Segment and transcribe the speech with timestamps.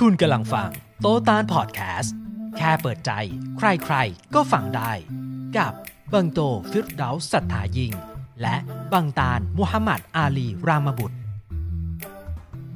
[0.00, 0.70] คุณกำลังฟัง
[1.00, 2.14] โตตานพอดแคสต์
[2.56, 3.12] แค่เปิดใจ
[3.58, 3.96] ใครใคร
[4.34, 4.92] ก็ฟังได้
[5.58, 5.72] กับ
[6.12, 7.92] บังโตฟิรดาสัทธายิง
[8.42, 8.56] และ
[8.92, 11.16] บังตานมุฮัมมัดอาลีรามบุตร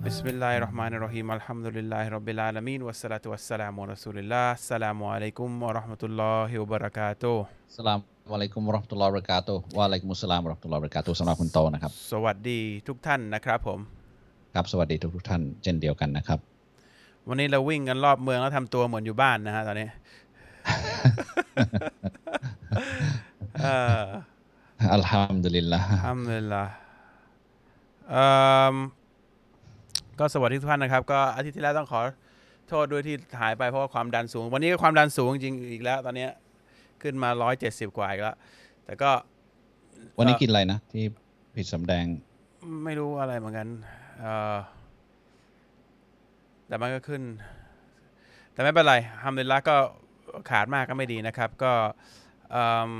[0.06, 5.48] بسم الله الرحمن الرحيم الحمد لله رب العالمين والصلاة والسلام على رسول الله السلام عليكم
[5.66, 7.34] ورحمة الله وبركاته
[7.76, 7.98] สลาม
[8.32, 13.78] วะไลกุมรอห์ตุลลอฮ์บรากาโตุวาเลกมุสลามรอห์ตุลลอฮ์บรากาโตุสำหรับคุณโตนะครับ สวัสดีทุกท่านนะครับผม
[14.54, 16.40] ครับ สวัสดีทุกทุกท่านเช่นเดียวกันนะครับ
[17.28, 19.88] วันนี้เราวิ่งกันรอบเมืองแล้วทำตัวเหมือนอยู่บ้านนะฮะตอนนี้
[23.60, 24.04] เอ่อ
[24.92, 26.64] อัลฮัมดุลิลละอัลฮัมดุลิลละ
[28.10, 28.24] เอ่
[28.72, 28.76] อ
[30.18, 32.00] ก็สวัสดีทุกท่านนะครับ ก็อาทิตย์ที่แล้วต้องขอ
[32.68, 36.26] โทษด้วยที่หายไปเพราะว่าความดันสูง วันนี้ก็ความดันสูงจริงๆอีกแล้ว ตอนนี้
[37.02, 38.36] ขึ้นมาร้อยเจ็ดสิบกว่าอีกแล้ว
[38.84, 39.10] แต่ก็
[40.18, 41.04] วันนี้กินอะไรนะ ที่
[41.56, 42.04] ผิดสำแดง
[42.84, 43.66] ไม่รู้อะไรเหมือนกัน
[44.20, 44.56] เอ่อ
[46.68, 47.22] แต่มันก็ขึ้น
[48.52, 49.76] แต่ไม่เป็นไรทำเดลละก็
[50.50, 51.72] ขาดมากก็ไม่ดีนะครับ ก็
[52.50, 52.90] เอิ่ม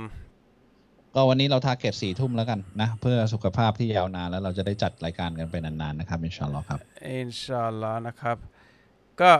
[1.15, 6.79] ก็วันนี้เรา target สี่ทุ่มแล้วกันนะ เพื่อสุขภาพที่ยาวนาน แล้วเราจะได้จัดรายการกันไปนานๆนะครับ อินชาอัลลอฮ์ครับ
[7.11, 8.37] อินชาอัลลอฮ์นะครับ
[9.21, 9.31] ก็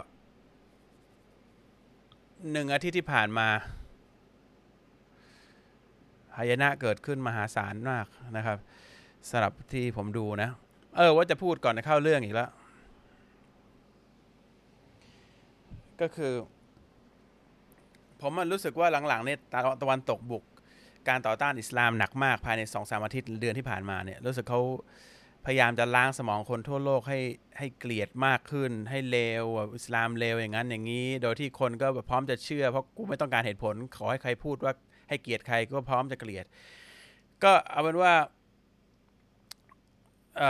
[2.52, 3.47] หนึ่งอาทิตย์ที่ผ่านมา
[6.38, 8.05] หายนะเกิดขึ้นมหาศาลมาก
[8.38, 8.58] นะครับ
[9.30, 10.49] สำหรับที่ผมดูนะ
[10.97, 12.49] เออว่าจะพูดก่อนจะเข้าเรื่องอีกแล้ว
[16.02, 16.33] ก็คือ
[18.22, 19.39] ผมมันรู้สึกว่าหลังๆเนี่ย
[19.81, 20.44] ตะวันตกบุก
[21.09, 24.61] การต่อต้านอิสลามหนักมากภายในสองสามอาทิตย์เดือนที่ผ่านมาเนี่ยรู้สึกเขา
[25.45, 27.20] พยายามจะล้างสมองคนทั่วโลกให้
[27.58, 34.73] ให้เกลียดมากขึ้น ให้เลวอิสลามเลวอย่างนั้นอย่างนี้ โดยที่คนก็แบบพร้อมจะเชื่อ เพราะกูไม่ต้องการเหตุผล ขอให้ใครพูดว่า
[35.09, 36.45] ให้เกลียดใครก็พร้อมจะเกลียด
[37.44, 38.14] ก็เอาเป็นว่า
[40.42, 40.44] อ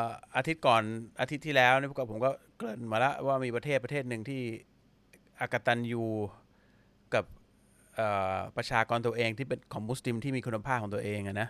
[0.00, 0.02] อ
[0.36, 0.82] อาทิตย์ก่อน
[1.20, 4.42] อาทิตย์ที่แล้วนี่ก็ผมก็ เกริ่นมาแล้วว่ามีประเทศประเทศหนึ่งที่
[5.40, 6.04] อากตันยู
[7.14, 7.24] กับ
[8.56, 11.48] ประชากรตัวเองที่เป็นของมุสลิมที่มีคุณภาพของตัวเองอะนะ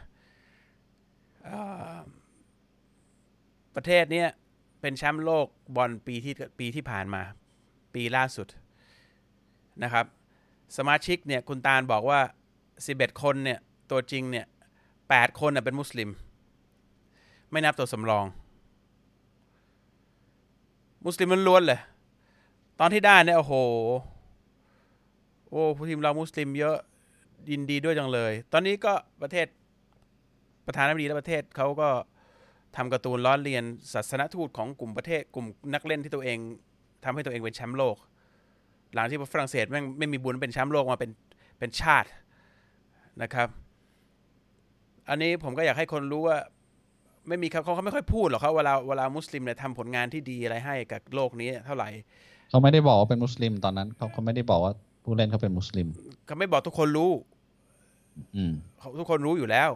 [3.76, 4.28] ประเทศเนี้ย
[4.80, 7.22] เป็นแชมป์โลกบอลปีที่ปีที่ผ่านมา
[7.94, 8.48] ปีล่าสุด
[9.82, 10.06] นะครับ
[10.76, 12.20] สมาชิกเนี่ยคุณตาลบอกว่า
[12.70, 13.58] 11 คนเนี่ย
[13.90, 14.46] ตัวจริงเนี่ย
[14.92, 16.10] 8คนน่ะเป็นมุสลิม
[17.50, 18.24] ไม่นับตัวสำรอง
[21.06, 21.80] มุสลิมมันล้วนเลย
[22.80, 23.54] ตอนที่ได้เนี่ยโอ้โห
[25.48, 26.76] โอ้ทีมเรามุสลิมเยอะ
[27.50, 29.46] ยินดีด้วยจังเลย ตอนนี้ก็ประเทศ
[30.66, 31.88] ประธานาธิบดีและประเทศเขาก็
[32.76, 36.38] ทำการ์ตูนล้อเลียนศาสนทูตของกลุ่มประเทศกลุ่มนักเล่นที่ตัวเอง
[37.04, 37.96] ทำให้ตัวเองเป็นแชมป์โลก
[38.94, 41.10] หลังที่ฝรั่งเศสแม่งไม่มีบุญเป็นแชมป์โลกมาเป็น
[41.58, 42.08] เป็นชาติ
[43.22, 43.48] นะครับ
[45.08, 46.38] อันนี้ผมก็อยากให้คนรู้ว่า
[47.28, 51.88] ไม่มีเขาเขาไม่ค่อยพูดหรอกเขาเวลาเวลามุสลิมเนี่ยทำผลงานที่ดีอะไรให้กับโลกนี้เท่าไหร่
[52.50, 54.72] เขาไม่ได้บอกว่าเป็นมุสลิมตอนนั้นเขาเขาไม่ได้บอกว่า
[55.04, 55.88] ผู้เล่นเขาเป็นมุสลิม
[56.26, 57.10] เขาไม่บอกทุกคนรู้
[58.36, 59.70] อืมเขาทุกคนรู้อยู่แล้ว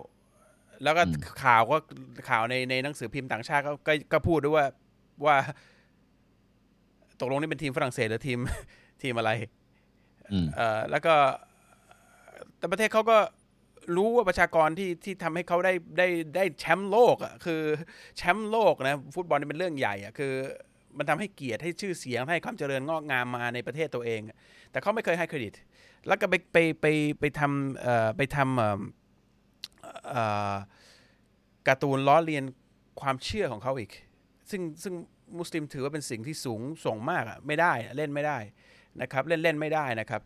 [0.82, 1.76] แล้วก็อืมข่าวก็
[2.28, 4.66] ข่าวในในหนังสือพิมพ์ต่างชาติก็ก็ก็พูดด้วยว่า
[5.24, 5.36] ว่า
[7.20, 8.38] ตกลงนี่เป็นทีมฝรั่งเศสหรือทีม
[9.02, 9.30] ทีมอะไร
[10.32, 11.14] อืมเอ่อแล้วก็
[12.58, 13.18] แต่ประเทศเขาก็
[13.96, 17.62] รู้ว่าประชากรที่ที่ทำให้เขาได้ได้ได้แชมป์โลกอะคือ
[18.16, 20.32] แชมป์โลกนะฟุตบอลนี่เป็นเรื่องใหญ่อะคือ
[20.98, 24.20] มันทำให้เกียรติให้ชื่อเสียงให้ความเจริญงอกงามมาในประเทศตัวเอง
[24.70, 25.54] แต่เขาไม่เคยให้เครดิต
[26.06, 26.86] แล้วก็ไปไปไป
[27.20, 28.58] ไปทำเอ่อไปทำ
[30.08, 30.54] เอ่อ
[31.68, 32.44] การ์ตูนล้อเลียน
[33.00, 33.90] ความเชื่อของเขาอีก
[34.50, 34.94] ซึ่งซึ่ง
[35.38, 38.38] มุสลิมถือว่าเป็นสิ่งที่สูงส่งมากอะไม่ได้เล่นไม่ได้
[39.00, 40.22] นะครับ เล่นเล่นไม่ได้นะครับ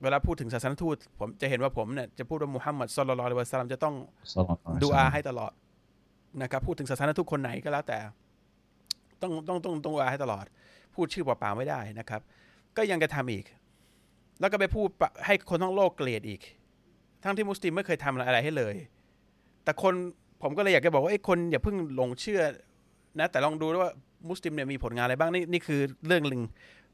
[0.00, 3.94] เอ่อเวลาพูดถึงศาสนทูต ผมจะเห็นว่าผมเนี่ยจะพูดว่ามุฮัมมัดสุลลัลลอฮุอะลัยฮิวะซัลลัมจะต้อง
[4.34, 5.52] ศ็อลลัลลอฮุอะลัยฮิวะซัลลัมดูอาให้ตลอด
[6.42, 7.98] นะครับ พูดถึงศาสนทูตคนไหนก็แล้วแต่
[9.22, 10.44] ต้องต้องต้องต้องดูอาให้ตลอด
[10.94, 12.20] พูดชื่อเปล่าๆไม่ได้นะครับ
[12.76, 13.44] ก็ยังจะทำอีก
[14.40, 16.40] แล้วก็ไปพูดปะให้คนทั้งโลกเกลียดอีก
[17.24, 18.74] ทั้งที่มุสลิมไม่เคยทำอะไรให้เลย
[19.64, 19.94] แต่คน
[20.42, 22.40] ผมก็เลยอยากจะบอกว่าไอ้ยคนอย่าเพิ่งหลงเชื่อ
[23.20, 23.92] นะแต่ลองดูด้วยว่า
[24.30, 26.42] มุสลิมเนี่ยมีผลงานอะไรบ้างนี่นี่คือเรื่องหนึ่ง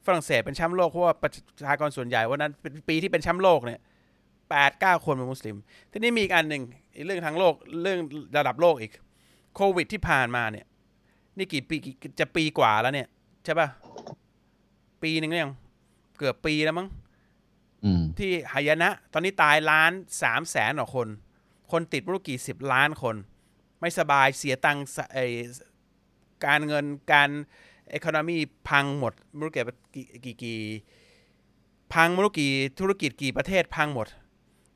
[0.06, 1.30] ฝรั่งเศสเป็นแชมป์โลกเพราะว่าประ
[1.66, 3.80] ชากรส่วนใหญ่วันนั้นเป็นปีที่เป็นแชมป์โลกเนี่ย
[4.50, 5.56] แปดเก้าคนเป็นมุสลิม
[5.90, 6.62] ทีนี้มีอีกอันหนึ่ง
[6.94, 7.98] อีกเรื่องทางโลกเรื่อง
[8.36, 8.92] ระดับโลกอีก
[9.54, 10.66] โควิดที่ผ่านมาเนี่ย
[11.38, 13.08] นี่กี่ปีกี่จะปีกว่าแล้วเนี่ย
[13.44, 13.68] ใช่ป่ะ
[15.02, 15.52] ปีหนึ่งแล้วยัง
[16.18, 16.88] เกือบปีแล้วมั้ง
[17.84, 19.92] อืมที่หายนะ ตอนนี้ตายล้าน
[20.22, 21.08] สามแสนกว่าคน
[21.72, 23.16] คนติดไม่รู้กี่สิบล้านคน
[23.80, 25.18] ไม่สบายเสียตังค์สไอ
[26.46, 27.30] การเงินการ
[27.90, 28.36] เอคอนมี
[28.68, 29.64] พังหมดไม่รู้กี่
[29.94, 30.60] กี่กี่กี่
[31.94, 32.50] พังไม่รู้กี่
[32.80, 34.06] ธุรกิจกี่ประเทศพังหมด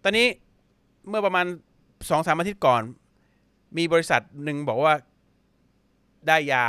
[0.02, 0.26] ตอนนี้
[1.08, 1.46] เมื่อประมาณ
[2.10, 2.82] สองสามอาทิตย์ก่อน
[3.76, 4.94] มีบริษัทหนึ่งบอกว่า
[6.26, 6.64] ได้ยา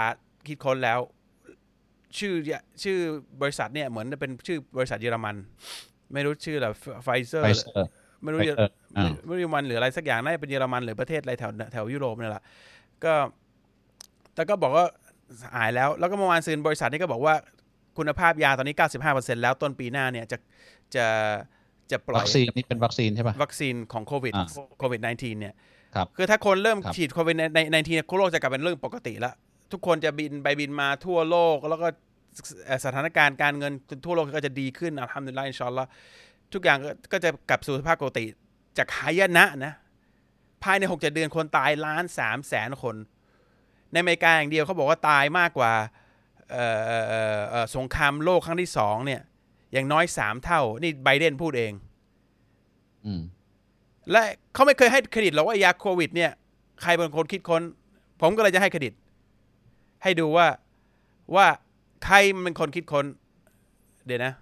[0.48, 1.00] คิดค้นแล้ว
[2.18, 2.34] ชื่อ
[2.84, 2.98] ชื่อ
[3.42, 5.36] บริษัทเนี่ยเหมือนเป็นชื่อบริษัทเยอรมัน
[6.14, 6.68] ไม่รู้ชื่ออะไร
[7.04, 7.90] ไฟเซอร์ไฟเซอร์
[8.24, 12.44] ไม่รู้ไฟเยอเซอร์อ่าไม่รู้เยอรมันหรืออะไรสักอย่างน่าจะเป็นเยอรมันหรือประเทศอะไรแถวแถวยุโรปนี่แหละ
[13.04, 13.14] ก็
[14.34, 14.86] แต่ก็บอกว่า
[15.56, 17.36] หายแล้ว แล้วก็เมื่อวานซืนบริษัทนี้ก็บอกว่า
[17.98, 18.76] คุณภาพยาตอนนี้
[19.10, 20.38] 95%แล้วต้นปีหน้าเนี่ยจะ
[20.96, 21.06] จะ
[21.92, 24.48] จะปล่อวัยคซีนนี่เป็นวัคซีนใช่ป่ะวัคซีนของโควิดอ่า
[24.80, 25.54] โควิด -19 เนี่ย
[25.96, 29.34] ครับคือถ้าคนเริ่มครับฉีดโควิดในในทีโลกจะกลายเป็นเรื่องปกติแล้ว
[29.72, 31.88] ทุกคนจะบินไปบินมาทั่วโลก แล้วก็
[32.66, 33.74] เอ่อสถานการณ์การเงิน
[34.06, 35.90] ทั่วโลกก็จะดีขึ้นอัลฮัมดุลิลลาฮ์อินชาอัลลอฮ์
[36.54, 38.26] ทุกอย่างก็ก็จะกลับสู่สภาพปกติ
[38.78, 39.74] จากหายนะนะ
[40.64, 42.96] ภายในหกเจ็ดเดือนคนตายล้านสามแสนคน
[43.92, 45.72] ในอเมริกาอย่างเดียวเขาบอกว่าตายมากกว่า
[46.52, 49.22] เอ่อเอ่อเอ่อเอ่อสงครามโลกครั้งที่สองเนี่ย
[49.74, 51.74] อย่างน้อยสามเท่า นี่ไบเดนพูดเอง
[53.06, 53.22] อืม
[54.12, 54.22] และ
[54.54, 56.32] เขาไม่เคยให้เครดิตหรอกว่ายาโควิด เนี่ย
[56.82, 57.62] ใครเป็นคนคิดค้น
[58.22, 58.94] ผมก็เลยจะให้เครดิต
[60.04, 60.48] ให้ดูว่า
[61.36, 61.48] ว่า
[62.06, 63.06] ใครเป็นคนคิดค้น
[64.06, 64.34] เดี๋ยวนะ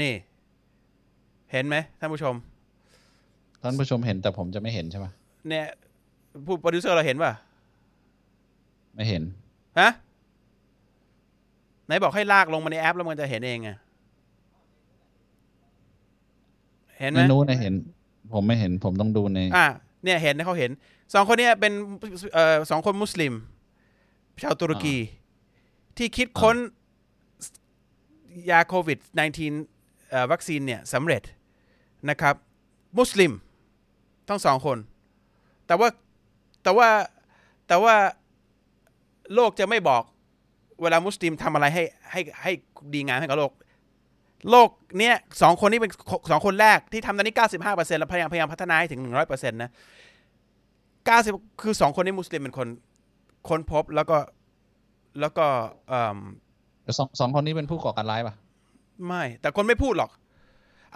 [0.00, 0.12] นี่
[1.52, 2.34] เห็นไหมท่านผู้ชม
[3.62, 5.12] ท่านผู้ชมเห็นแต่ผมจะไม่เห็นใช่ป่ะ
[5.48, 5.66] เนี่ย
[6.46, 7.32] ผู้โปรดิวเซอร์เราเห็นป่ะ
[8.94, 9.22] ไม่เห็น
[9.80, 9.90] ฮะ
[11.86, 13.76] ไหนบอกให้ลากลงมาในแอปแล้วมันจะเห็นเองอะ
[16.98, 17.74] เห็นไหมในนู้นนะเห็น
[18.32, 19.66] ผมไม่เห็นผมต้องดูใน อ่า
[20.04, 20.70] เนี่ยเห็นนะเขาเห็น
[21.14, 21.72] สองคนเนี้เป็น
[22.34, 23.32] เอ่อสองคนมุสลิม
[24.42, 24.96] ชาวตุรกี
[25.96, 26.56] ที่คิดค้น
[28.50, 28.98] ยาโควิด
[29.54, 31.22] -19 เอ่อวัคซีนเนี่ยสำเร็จ
[32.08, 32.34] นะครับ
[32.98, 33.32] มุสลิม
[34.28, 34.78] ทั้งสองคน
[35.66, 35.88] แต่ว่า
[36.62, 36.88] แต่ว่า
[37.68, 37.94] แต่ว่า
[39.34, 40.02] โลกจะไม่บอก
[40.82, 41.82] เวลามุสลิมทำอะไรให้
[42.12, 42.52] ให้ให้
[42.94, 43.52] ดีงามให้กับโลก
[44.50, 45.92] โลกเนี้ยสองคนนี้เป็น
[46.30, 49.70] สองคนแรกที่ทำตอนนี้95%แล้วพยายามพยายามพัฒนาให้ถึง100%นะ
[50.90, 52.68] 90คือสองคนนี้มุสลิมเป็นคน
[53.48, 54.18] ค้นพบแล้วก็
[55.20, 55.46] แล้วก็
[55.88, 56.18] เอ่ม
[56.98, 58.34] สองสองคนนี้เป็นผู้ก่อการร้ายป่ะ
[59.06, 60.10] ไม่ แต่คนไม่พูดหรอก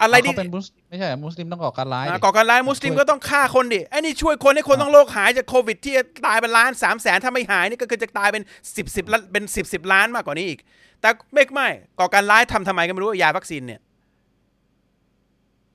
[0.01, 5.93] อะไรเขาที่เป็นมุสไม่ใช่เหรอมุสลิมต้องก่อการร้ายอ่าดิก่อการร้ายมุสลิมช่วยก็ต้องฆ่าคนดิไอ้นี่ช่วยคนให้คนอ่าทั้งโลกหายจากโควิดที่
[6.27, 8.43] ตายเป็นล้านสามแสนถ้าไม่หายนี่ก็คือจะตายเป็น
[8.75, 10.59] สิบสิบล้านเป็นสิบสิบล้านมากกว่านี้อีก
[11.01, 13.81] แต่ไม่ไม่ก่อการร้ายทำทำไมก็ไม่รู้ว่ายาวัคซีนเนี่ย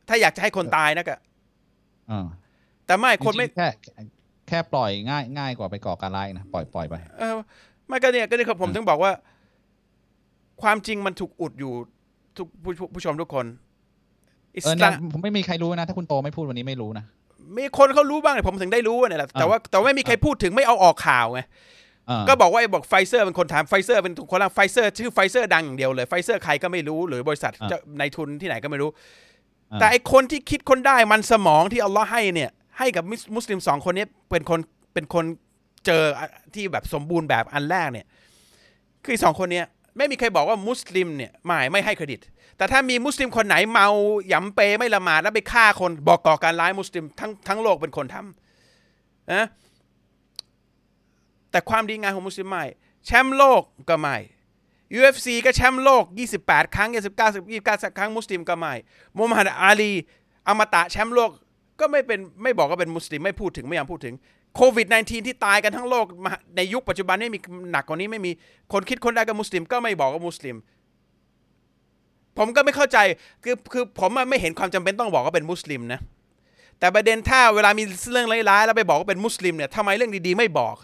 [0.09, 1.17] ถ้าอยากจะให้คนตายนะก็
[2.11, 2.27] อ่า
[2.87, 3.69] แต่ไม่คนไม่จริงๆแค่
[4.49, 7.33] แค่ปล่อยง่ายง่ายกว่าไปก่อการร้ายนะปล่อยปล่อยไปเออ
[7.89, 9.13] ไม่ก็เนี่ยก็เนี่ยผมถึงบอกว่า
[10.63, 11.73] ความจริงมันถูกอุดอยู่
[12.37, 13.47] ทุกผู้ผู้ผู้ชมทุกคน
[14.57, 17.05] อิเอสอลาเนี่ยมผมไม่มีใครรู้นะ ถ้าคุณโตไม่พูดวันนี้ไม่รู้นะ
[17.59, 21.41] มีคนเขารู้บ้างเนี่ยผมถึงได้รู้เนี่ยแหละแต่ว่าแต่ว่าไม่มีใครพูดถึงไม่เอาออกข่าวไง
[22.11, 28.91] อ่าก็บอกว่าไอ้บอกไฟเซอร์เป็นคนทำไฟเซอร์เป็นคนละไฟเซอร์ชื่อไฟเซอร์ดังอย่างเดียวเลยไฟเซอร์ใครก็ไม่รู้หรือบริษัทอ่าเจ้าในทุนที่ไหนก็ไม่รู้
[29.73, 34.61] อ่าแต่ไอ้คนที่คิดคนได้มันสมองที่อัลลอฮ์ให้เนี่ย ให้กับมุสมุสลิมสองคนนี้เป็นคน
[34.95, 35.25] เป็นคน
[35.87, 36.03] เจอ
[36.55, 38.07] ที่แบบสมบูรณ์แบบอันแรกเนี่ย
[39.05, 39.67] คือสองคนเนี้ย
[39.97, 42.21] ไม่มีใครบอกว่ามุสลิมเนี่ยไม่ไม่ให้เครดิต
[42.57, 43.89] แต่ถ้ามีมุสลิมคนไหนเมา
[44.29, 49.47] หยำเปไม่ละหมาดแล้วไปฆ่าคนบอกก่อการร้ายมุสลิมทั้งทั้งโลกเป็นคนทำนะ
[51.51, 52.65] แต่ความดีงามของมุสลิมไม่
[53.07, 54.17] แชมป์โลกก็ไม่
[54.99, 56.05] UFC ก็แชมป์โลก
[56.39, 58.73] 28 ครั้ง 29 29ครั้งมุสลิมก็ไม่
[59.17, 59.93] มูฮัมหมัดอาลี
[60.49, 61.31] อมตะแชมป์โลก
[61.81, 64.15] ก็ไม่เป็นไม่บอกว่าเป็นมุสลิมไม่พูดถึงไม่อยากพูดถึง
[64.57, 66.07] โควิด -19 ที่ตายกันทั้งโลก
[66.57, 67.39] ในยุคปัจจุบันไม่มี
[67.73, 68.33] หนักกว่านี้ไม่มี
[68.73, 70.57] คนคิดคนได้กับมุสลิม ก็ไม่บอกว่ามุสลิม
[72.39, 72.99] ผมก็ไม่เข้าใจ
[73.45, 76.01] คือคือผมไม่เห็นความจำเป็นต้องบอกว่าเป็นมุสลิมนะ
[76.79, 80.77] แต่ประเด็นถ้าเวลามีเรื่องร้ายๆแล้วไปบอกว่าเป็นมุสลิมเนี่ยทำไมเรื่องดีๆไม่บอก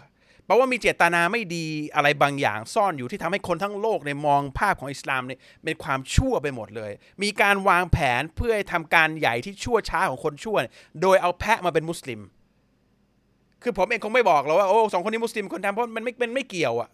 [0.45, 6.91] เพราะว่ามีเจตนาไม่ดีอะไรบางอย่างซ่อนอยู่ที่ทำให้คนทั้งโลกเนี่ยมองภาพของอิสลามเนี่ยเป็นความชั่วไปหมดเลย
[7.23, 10.57] มีการวางแผนเพื่อให้ทำการใหญ่ที่ชั่วช้าของคนชั่ว
[11.01, 12.19] โดยเอาแพะมาเป็นมุสลิม
[13.63, 16.89] คือผมเองคงไม่บอกหรอกว่าโอ้สองคนนี้มุสลิมคนทำเพราะมันไม่เป็นไม่เกี่ยวอะ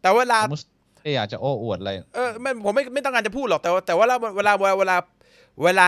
[0.00, 0.62] แต่เวลามุส
[1.02, 4.96] ไม่อยากจะโอ้อวดอะไรเออไม่ผมไม่ไม่ต้องการจะพูดหรอกแต่ว่าแต่ว่าเวลาเวลาเวลา
[5.62, 5.86] เวลา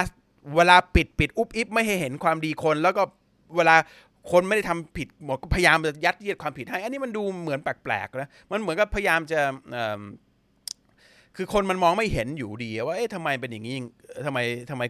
[0.57, 3.03] เวลาปิดปิดอุบอิบไม่ให้เห็นความดีคน แล้วก็
[3.57, 3.77] เวลา
[4.31, 10.01] คนไม่ได้ทำผิดหมดก็พยายามจะยัดเยียดความผิดให้ อันนี้มันดูเหมือนแปลกๆนะมันเหมือนกับพยายามจะเอิ่ม
[11.37, 13.77] คือคนมันมองไม่เห็นอยู่ดีว่าเอ๊ะทำไมเป็นอย่างนี้
[14.27, 14.39] ทำไม
[14.71, 14.83] ทำไม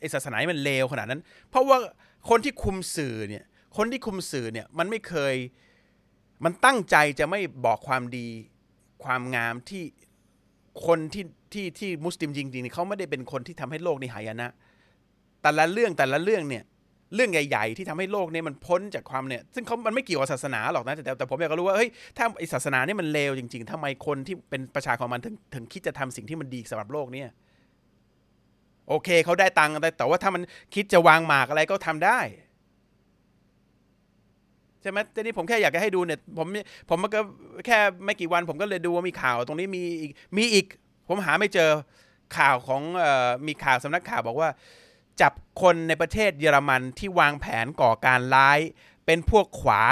[0.00, 1.78] ไอศาสนานี่มันเลวขนาดนั้น เพราะว่า
[2.28, 3.44] คนที่คุมสื่อเนี่ย
[3.76, 5.34] คนที่คุมสื่อเนี่ยมันไม่เคย
[6.44, 8.28] มันตั้งใจจะไม่บอกความดี
[9.04, 9.84] ความงามที่
[10.86, 14.48] คนที่ที่ที่มุสลิมจริงๆเนี่ยเขาไม่ได้เป็นคนที่ทำให้โลกนี้หายนะ
[15.42, 16.64] แต่ละเรื่องแต่ละเรื่องเนี่ย
[17.14, 27.28] เรื่องใหญ่ๆ ที่ทำให้โลกนี้มันพ้นจากความเนี่ยซึ่งเขามันไม่เกี่ยวกับศาสนาหรอกนะแต่แต่ผมอยากรู้ว่าเฮ้ยถ้าไอศาสนาเนี่ยมันเลวจริง ๆทำไมคนที่เป็นประชาของมันถึงถึงคิดจะทำสิ่งที่มันดีสำหรับโลกเนี่ย
[28.90, 30.42] โอเคเขาได้ตังค์แต่แต่ว่าถ้ามัน
[30.74, 32.18] คิดจะวางหมากอะไรก็ทำได้
[34.82, 36.46] ใช่ไหมทีนี้ผมแค่อยากจะให้ดูเนี่ย ผม
[36.90, 37.20] ผมก็
[37.66, 40.66] แค่ไม่กี่วันผมก็เลยดูว่ามีข่าว ตรงนี้มีอีกมีอีก
[41.08, 41.70] ผมหาไม่เจอ
[42.36, 44.48] ข่าวของออมีข่าวสำนักข่าวบอกว่า
[45.20, 45.32] จับ
[45.62, 48.58] คนในประเทศเยอรมันที่วางแผนก่อการร้าย
[49.06, 49.82] เป็นพวกขวา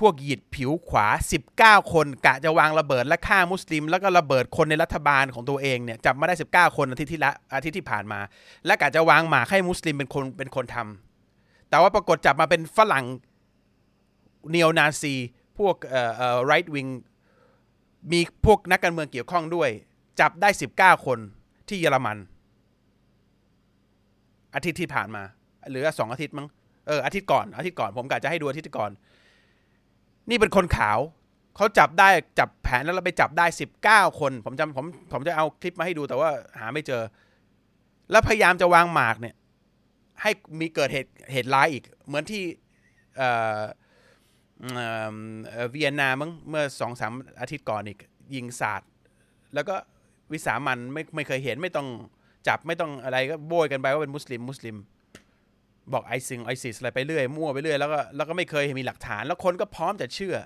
[0.00, 1.06] พวกหยิดผิวขวา
[1.48, 8.20] 19 คนกะจะวางระเบิดและฆ่ามุสลิม แล้วก็ระเบิดคนในรัฐบาลของตัวเองเนี่ยจับมาได้ 19 คนอาทิตย์ที่ละอาทิตย์ที่ผ่านมา
[8.66, 13.04] และกะจะวางหมากให้มุสลิมเป็นคนเป็นคนทำแต่ว่าปรากฏจับมาเป็นฝรั่ง
[14.50, 15.14] เนโอนาซี
[15.58, 16.90] พวกเอ่อเอ่อ right wing
[18.12, 19.70] มีพวกนักการเมืองเกี่ยวข้องด้วย
[20.20, 21.18] จับได้ 19 คน
[21.68, 22.16] ที่เยอรมัน
[24.54, 25.22] อาทิตย์ที่ผ่านมา
[25.70, 26.48] หรือสองอาทิตย์มั้ง
[26.86, 28.90] เอออาทิตย์ก่อนอาทิตย์ก่อนผมกะจะให้ดูอาทิตย์ก่อน
[30.30, 30.98] นี่เป็นคนขาว
[31.56, 32.08] เขาจับได้
[32.38, 37.02] จับแผนแล้วเราไปจับได้สิบเก้าคน ผมจำผมผมจะเอาคลิปมาให้ดูแต่ว่าหาไม่เจอ
[38.10, 39.34] แล้วพยายามจะวางหมากเนี่ย
[40.22, 42.42] ให้มีเกิดเหตุเหตุร้ายอีก เหมือนที่
[43.16, 43.22] เอ
[43.58, 43.60] อ
[44.74, 47.98] เออเวียนนามั้งเมื่อสองสามอาทิตย์ก่อนอีก
[48.34, 48.82] ยิงศาสาด
[49.54, 49.74] แล้วก็
[50.32, 51.88] วิสามันไม่ไม่เคยเห็นไม่ต้อง
[52.48, 54.76] จับไม่ต้องอะไรก็โบยกันไปว่าเป็นมุสลิมมุสลิม
[55.92, 60.36] บอกไอซิงไอซิสอะไรไปเรื่อยมั่วไปเรื่อยแล้วก็แล้วก็ไม่เคยมีหลักฐาน แล้วคนก็พร้อมจะเชื่อ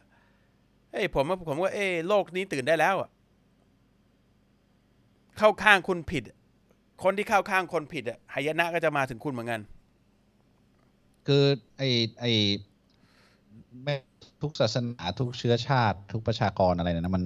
[0.93, 3.11] เอ้ยผมผมว่าเอ้ยโลกนี้ตื่นได้แล้วอะ
[5.39, 6.25] เข้าข้างคุณผิด
[7.03, 9.61] คนที่เข้าข้างคนผิดอะหายนะก็จะมาถึงคุณเหมือนกัน
[11.27, 11.45] คือ
[11.77, 11.83] ไอ
[12.21, 12.25] ไอ
[13.83, 13.95] ไม่
[14.43, 17.25] ทุกศาสนาทุกเชื้อชาติ ทุกประชากรอะไรเนี่ยนะมัน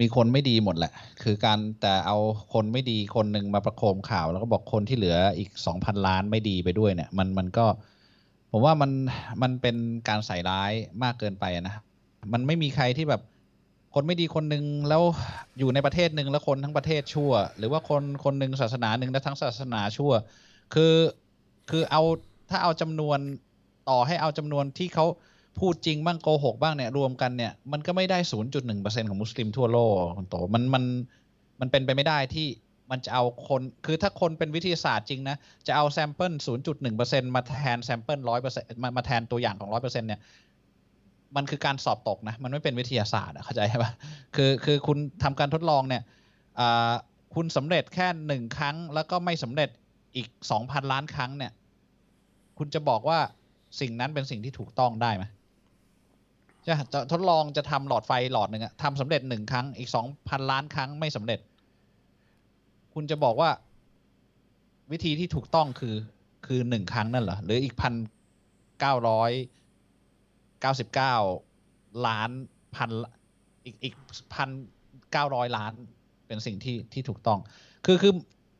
[0.00, 0.92] มีคนไม่ดีหมดแหละ
[1.22, 2.18] คือการแต่เอา
[2.52, 7.66] คนไม่ดีคนหนึ่งมาประโคมข่าว แล้วก็บอกคนที่เหลืออีกสองพันล้านไม่ดีไปด้วยเนี่ย มันมันก็
[8.52, 8.90] ผมว่ามัน
[9.42, 9.76] มันเป็น
[10.08, 11.74] การใส่ร้ายมากเกินไปนะ
[12.32, 13.22] มันไม่มีใครที่แบบ
[13.94, 15.02] คนไม่ดีคนหนึ่งแล้ว
[15.58, 20.12] อยู่ในประเทศหนึ่งแล้วคนทั้งประเทศชั่ว หรือว่าคนคนหนึ่งศาสนาหนึ่งแล้วทั้งศาสนาชั่ว
[20.74, 20.94] คือ
[21.70, 22.02] คือเอา
[22.50, 23.18] ถ้าเอาจำนวน
[23.90, 25.06] ต่อให้เอาจำนวนที่เขา
[25.58, 28.18] พูดจริงบ้างโกหกบ้างเนี่ยรวมกันเนี่ยมันก็ไม่ได้
[28.64, 30.84] 0.1%ของมุสลิมทั่วโลกคุณโตมันมัน
[31.60, 32.46] มันเป็นไปไม่ได้ที่
[32.90, 35.36] มันจะเอาคนคือถ้าคนเป็นวิทยาศาสตร์จริงนะ
[35.66, 36.32] จะเอา sample
[36.84, 38.18] 0.1%มาแทน sample
[38.50, 40.20] 100%มามาแทนตัวอย่างของ 100%เนี่ย
[41.36, 43.86] มันคือการสอบตกนะ มันไม่เป็นวิทยาศาสตร์เข้าใจไหม
[44.36, 46.02] คือคือคุณทำการทดลองเนี่ย
[47.34, 49.68] คุณสำเร็จแค่หนึ่งครั้ง แล้วก็ไม่สำเร็จ
[50.16, 50.28] อีก
[50.60, 51.52] 2,000 ล้านครั้งเนี่ย
[52.58, 53.18] คุณจะบอกว่า
[53.80, 55.24] สิ่งนั้นเป็นสิ่งที่ถูกต้องได้ไหม
[56.68, 56.74] จะ
[57.12, 61.40] ทดลองจะทำหลอดไฟหลอดหนึ่งอะทำสำเร็จหนึ่งครั้งอีกสองพันล้านครั้งไม่สำเร็จ
[62.94, 63.50] คุณจะบอกว่า
[64.92, 65.96] วิธีที่ถูกต้องคือ
[66.46, 67.94] คือหนึ่งครั้งนั่นเหรอหรืออีกพัน
[68.80, 69.30] เก้าร้อย
[70.60, 71.14] เก้าสิบเก้า
[72.06, 72.30] ล้าน
[72.76, 72.90] พัน
[73.64, 73.94] อีกอีก
[74.34, 74.50] พัน
[75.12, 75.72] เก้าร้อยล้าน
[76.26, 77.38] เป็นสิ่งที่ที่ถูกต้อง
[77.86, 78.12] คือคือ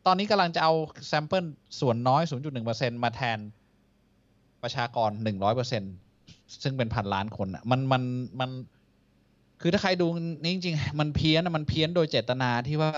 [0.07, 0.73] ตอนนี้กำลังจะเอา
[1.09, 1.45] sample
[1.81, 2.23] ส่วนน้อย
[2.63, 3.39] 0.1%มาแทน
[4.63, 5.11] ประชากร
[5.67, 6.08] 100%
[6.63, 8.03] ซึ่งเป็นพันล้านคนอะมันมัน
[8.41, 8.51] มัน
[9.63, 10.07] คือถ้าใครดู
[10.43, 12.91] นี่จริงๆ มันเพี้ยนอะมันเพี้ยนโดยเจตนาที่ว่า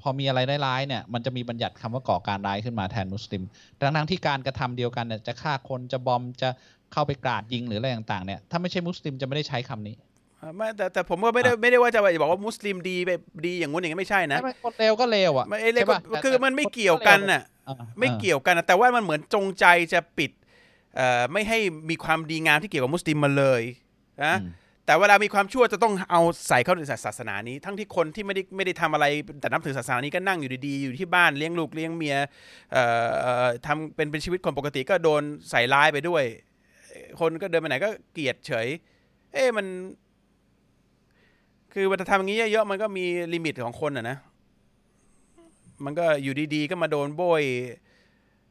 [0.00, 3.42] พอมีอะไรร้ายๆเนี่ย มันจะมีบัญญัติคำว่าก่อการร้ายขึ้นมาแทนมุสลิม
[3.80, 6.48] ทั้งๆที่การกระทำเดียวกันเนี่ยจะฆ่าคนจะบอมจะ
[6.92, 9.94] เข้าไปกราดยิงหรืออะไรต่างๆเนี่ยถ้าไม่ใช่มุสลิมจะไม่ได้ใช้คำนี้
[10.56, 13.10] ไม่แต่แต่ผมก็ไม่ได้ไม่ได้ว่าจะบอกว่ามุสลิมดีไป
[13.46, 20.46] ดีอย่างงู้นอย่างนี้ไม่ใช่นะถ้าคนเลวก็เลวอะไม่ไอ้เรื่องใช่ปะก็คือมันไม่เกี่ยวกันน่ะอ่าไม่เกี่ยวกันนะแต่ว่ามันเหมือนจงใจจะปิดเอ่อ
[21.32, 21.58] ไม่ให้
[21.90, 23.62] มีความดีงามที่เกี่ยวกับมุสลิมมาเลย
[24.24, 24.52] นะอืม
[24.86, 29.06] แต่เวลามีความชั่วจะต้องเอาใส่เข้าในศาสนานี้ ทั้งที่คนที่ไม่ได้ไม่ได้ทำอะไร
[29.40, 32.16] แต่นับถือศาสนานี้ก็นั่งอยู่ดีๆ อยู่ที่บ้านเลี้ยงลูกเลี้ยงเมีย
[32.72, 36.24] เอ่อเอ่อทำเป็นเป็นชีวิตคนปกติก็โดนใส่ร้ายไปด้วย
[37.20, 38.66] คนก็เดินไปไหนก็เกลียดเฉย
[39.32, 39.66] เอ๊ะมัน
[41.72, 43.04] คือเวลาทำอย่างนี้เยอะๆมันก็มี
[43.34, 44.16] ลิมิตของคนอะนะ
[45.84, 47.42] มันก็อยู่ดีๆ ก็มาโดนโบย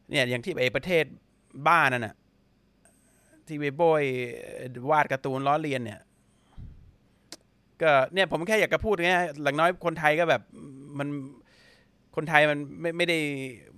[0.10, 1.06] เนี่ยอย่างที่ไอ้ประเทศ
[1.67, 2.15] บ้านนั่นน่ะ
[3.48, 4.04] ที่ไปโบย
[4.92, 6.00] วาดการ์ตูนล้อเลียนเนี่ย
[7.82, 9.12] ก็เนี่ยผมแค่อยากจะพูดไง
[9.44, 10.42] หลังน้อยคนไทยก็แบบ
[10.98, 11.08] มัน
[12.16, 13.20] คนไทยมันไม่ไม่ได้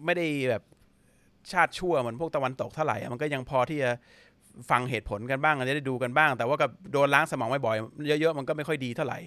[0.06, 0.64] ไม่ได้แบบ
[1.52, 3.90] ชาติชั่วเหมือนพวกตะวันตกเท่าไหร่อะมันก็ยังพอที่จะ
[4.70, 9.20] ฟังเหตุผลกันบ้างจะได้ดูกันบ้าง แต่ว่ากับโดนล้างสมองบ่อยๆเยอะๆมันก็ไม่ค่อยดีเท่าไหร่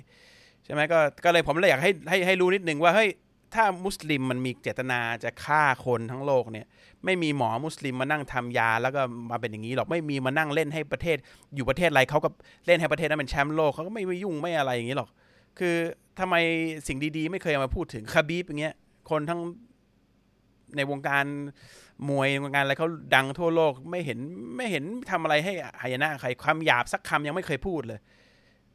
[0.64, 3.08] ใช่ไหมก็ก็เลยผมเลยอยากให้ให้ให้รู้นิดนึงว่าเฮ้ย
[3.54, 6.66] ถ้ามุสลิมมันมีเจตนาจะฆ่าคนทั้งโลกเนี่ย
[7.04, 11.16] ไม่มีหมอมุสลิมมานั่งทำยา แล้วก็มาเป็นอย่างนี้หรอกไม่มีมานั่งเล่นให้ประเทศ
[11.54, 12.28] อยู่ประเทศอะไรเขาก็
[12.66, 15.08] เล่นให้ประเทศนั้นเป็นแชมป์โลกเขาก็ไม่ไม่ยุ่งไม่อะไรอย่างนี้หรอก
[15.58, 15.74] คือ
[16.20, 16.34] ทำไม
[16.86, 18.74] สิ่งดีๆ ไม่เคยามาพูดถึงคาบีบอย่างเงี้ย
[19.10, 19.40] คนทั้ง
[20.76, 21.24] ในวงการ
[22.08, 24.18] มวยวงการอะไรเขาดังทั่วโลกไม่เห็น
[24.56, 28.00] ไม่เห็นทำอะไรให้หายนะใครความหยาบสักคำยังไม่เคยพูดเลย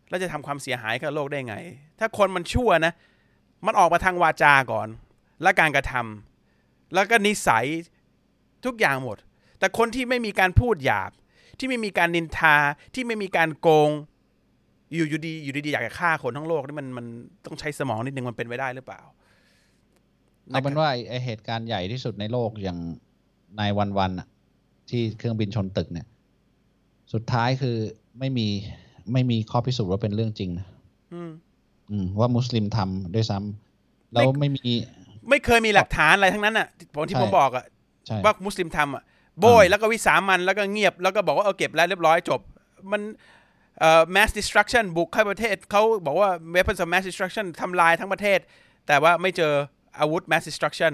[0.10, 1.56] แล้วจะทำความเสียหายกับโลกได้ไง
[2.00, 2.94] ถ้าคนมันชั่วนะ
[3.66, 4.88] มันออกมาทางวาจาก่อน
[5.42, 7.66] และการกระทำแล้วก็นิสัย
[8.66, 9.18] ทุกอย่างหมด
[9.60, 11.12] แต่คนที่ไม่มีการพูดหยาบ
[11.60, 12.56] ที่ไม่มีการนินทา
[12.94, 13.90] ที่ไม่มีการโกง
[14.94, 17.06] อยู่อยู่ดีอยู่ดีๆอยากจะฆ่าคนทั้งโลกนี่มันมัน
[17.46, 19.02] ต้องใช้สมองนิดนึงมันเป็นไปได้หรือเปล่า
[20.48, 22.80] เอาเป็นว่าไอ้ไอเหตุการณ์ใหญ่ที่สุดในโลกอย่าง
[23.60, 24.28] นายวันวันอะ
[24.90, 26.08] ที่เครื่องบินชนตึกเนี่ย
[27.14, 27.76] สุดท้ายคือ
[28.20, 28.48] ไม่มี
[29.14, 30.68] ไม่มีข้อพิสูจน์ว่าเป็นเรื่องจริงนะ
[31.14, 31.32] อืมอืม
[32.20, 34.70] ว่ามุสลิมทำด้วยซ้ำแล้วไม่มี
[35.30, 37.66] ไม่เคยมีหลักฐานอะไรทั้งนั้นอะผมที่ใช่ผมบอกอะ
[38.08, 39.04] ใช่ว่ามุสลิมทำอะ
[39.40, 42.42] โบยแล้วก็วิสามันแล้วก็เงียบ แล้วก็บอกว่าเอาเก็บแล้วเรียบร้อยจบ
[42.92, 43.02] มัน
[43.80, 48.40] เอ่อ mass destruction บุกเข้าประเทศเขาบอกว่า weapons of mass destruction ทำลายทั้งประเทศ
[48.88, 49.54] แต่ว่าไม่เจอ
[50.00, 50.94] อาวุธ mass destruction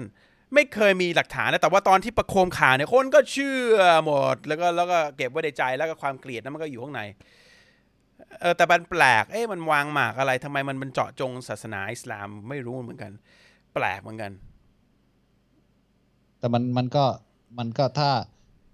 [0.54, 7.02] ไม่เคยมีหลักฐานนะแต่ว่าตอนที่ประโคมข่าวเนี่ยคนก็เชื่อหมด แล้วก็แล้วก็เก็บไว้ในใจแล้วก็ความเกลียดนั้นมันก็อยู่ข้างใน
[8.40, 13.12] เออแต่มันแปลก เอ๊ะมันวางหมากอะไรทำไมมันมันเจาะจงศาสนาอิสลามไม่รู้เหมือนกัน
[13.74, 14.32] แปลกเหมือนกัน
[16.38, 17.04] แต่มันมันก็
[17.58, 18.10] มันก็ถ้า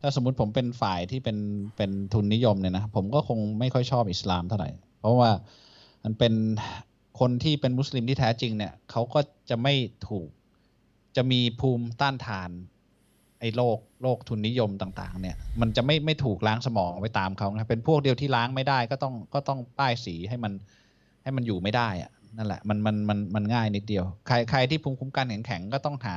[0.01, 1.39] ถ้าสมมติผมเป็นฝ่ายที่เป็น
[1.77, 4.71] เป็นทุนนิยมเนี่ยนะผมก็คงไม่ค่อยชอบอิสลามเท่าไหร่
[5.01, 5.31] เพราะว่า
[6.05, 6.35] มันเป็น
[7.21, 9.21] คนที่เป็นมุสลิมที่แท้จริงเนี่ยเขาก็
[9.51, 9.75] จะไม่
[10.09, 10.29] ถูก
[11.17, 12.51] จะมีภูมิต้านทาน
[13.41, 20.53] ไอ้โรคโรคทุนนิยมต่าง ๆ เนี่ย มันจะไม่ไม่ถูกล้างสมองไปตามเขานะเป็นพวกเดียวที่ล้างไม่ได้ก็ต้องก็ต้องป้ายสีให้มัน
[21.23, 26.15] ให้มันอยู่ไม่ได้อะนั่นแหละมันมันมันมันง่ายนิดเดียว ใครใครที่ภูมิคุ้มกันแข็งๆก็ต้องหา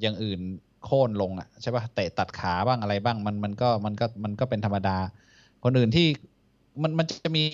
[0.00, 0.40] อย่างอื่น
[0.84, 4.96] โค่นลงอะใช่ป่ะเตะตัดขาบ้างอะไรบ้างมันมันก็มันก็มันก็เป็นธรรมดา
[5.64, 6.06] คนอื่นที่
[6.82, 7.44] มันมันจะมี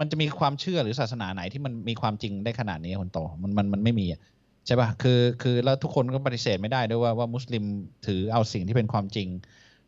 [0.00, 4.20] มันจะมีความเชื่อหรือศาสนาไหนที่มันมีความจริงได้ขนาดนี้คนโตมันมันมันไม่มีอะ
[4.66, 7.64] ใช่ป่ะคือคือแล้วทุกคนก็ปฏิเสธไม่ได้ด้วยว่าว่ามุสลิม
[8.06, 9.28] ถือเอาสิ่งที่เป็นความจริง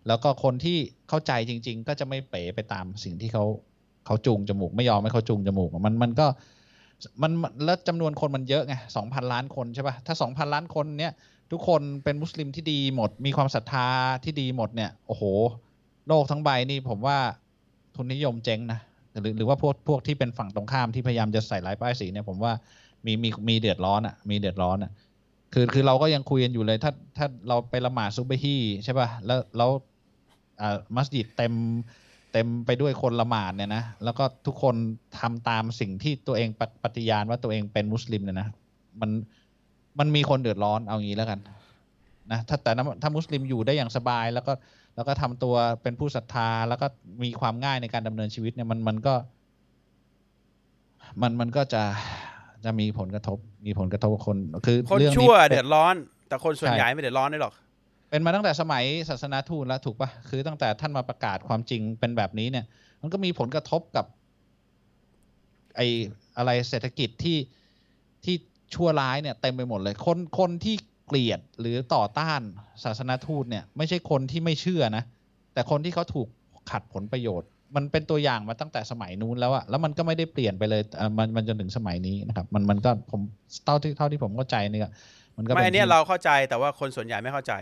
[0.07, 3.45] แล้วก็คนที่เข้าใจจริง ๆ ก็จะไม่เป๋ไปตามสิ่งที่เขา
[4.07, 6.27] เขาจูงจมูกไม่ยอมให้เขาจูงจมูกมันมันก็
[7.23, 7.33] มัน
[7.65, 11.13] แล้วจำนวนคนมันเยอะไงสองพันล้านคนใช่ป่ะถ้าสองพันล้านคนเนี้ย
[11.53, 13.87] ทุกคนเป็นมุสลิมที่ดีหมด มีความศรัทธา
[14.25, 15.23] ที่ดีหมดเนี่ยโอ้โห
[16.09, 17.19] โลกทั้งใบนี่ผมว่า
[17.97, 18.81] ทุนนิยมเจ๊งนะ
[19.21, 22.53] หรือหรือว่าพวกพวกที่เป็นฝั่งตรงข้ามที่พยายามจะใส่ร้ายป้ายสีเนี่ยผมว่า
[23.07, 24.91] มีมีมีเดือดร้อนอะ มีเดือดร้อนอะ
[25.53, 29.71] คือคือเราก็ยังคุยกันอยู่เลย ถ้าถ้าเราไปละหมาดซุบฮี่ใช่ป่ะแล้วแล้ว
[30.61, 31.53] อ่ามัสยิดเต็ม
[32.33, 34.75] เต็มไปด้วยคนละหมาดเนี่ยนะแล้วก็ทุกคน
[35.19, 38.49] ทำตามสิ่งที่ตัวเองปปฏิญาณว่าตัวเองเป็นมุสลิมเนี่ยนะ
[39.01, 39.11] มัน
[39.99, 41.41] มันมีคนเดือดร้อนเอางี้แล้วกัน
[42.33, 44.53] นะถ้าแต่ถ้าถ้ามุสลิมอยู่ได้อย่างสบายแล้วก็
[44.97, 46.87] แล้วก็ทำตัวเป็นผู้ศรัทธา แล้วก็
[47.23, 49.15] มีความง่ายในการดำเนินชีวิตเนี่ยมันมันก็
[51.23, 51.83] มันมันก็จะ
[52.65, 55.95] จะมีผลกระทบมีผลกระทบกับคนคือคนเรื่องชั่วนี้เดือดร้อน
[56.29, 57.55] แต่คนส่วนใช่ใหญ่ไม่เดือดร้อนได้หรอก
[58.11, 62.65] เป็นมาตั้งแต่สมัยศาสนาทูตแล้วถูกปะคือตั้งแต่ท่านมาประกาศความจริงเป็นแบบนี้เนี่ย
[63.01, 64.07] มันก็มีผลกระทบกับ
[65.77, 65.81] ไอ
[66.37, 67.39] อะไรเศรษฐกิจที่
[68.25, 68.37] ที่
[68.75, 70.75] ชั่วร้ายเนี่ยเต็มไปหมดเลย คนคนที่
[71.07, 72.41] เกลียดหรือต่อต้าน
[72.85, 75.05] ศาสนาทูตเนี่ย ไม่ใช่คนที่ไม่เชื่อนะ
[75.55, 76.29] แต่คนที่เขาถูก
[76.71, 83.21] ขัดผลประโยชน์ มันเป็นตัวอย่างมาตั้งแต่สมัยนู้นแล้วอะแล้วมันก็ไม่ได้เปลี่ยนไปเลยเอ่อมันมันจนถึงสมัยนี้นะครับ มันมันก็ผม
[83.65, 84.93] เท่าที่เท่าที่ผมเข้าใจเนี่ย
[85.37, 87.53] มันก็ไม่ป็อันเนี้ยเราเข้าใจแต่ว่าคนส่วนใหญ่ไม่เข้าใจ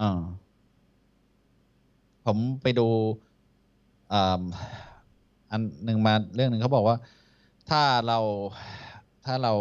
[0.00, 0.20] อ่า
[2.26, 2.86] ผมไปดู
[4.12, 4.42] อ่า
[5.50, 6.96] อันหนึ่งมาเรื่องหนึ่งเขาบอกว่า
[7.70, 8.18] ถ้าเรา
[9.26, 9.52] ถ้าเรา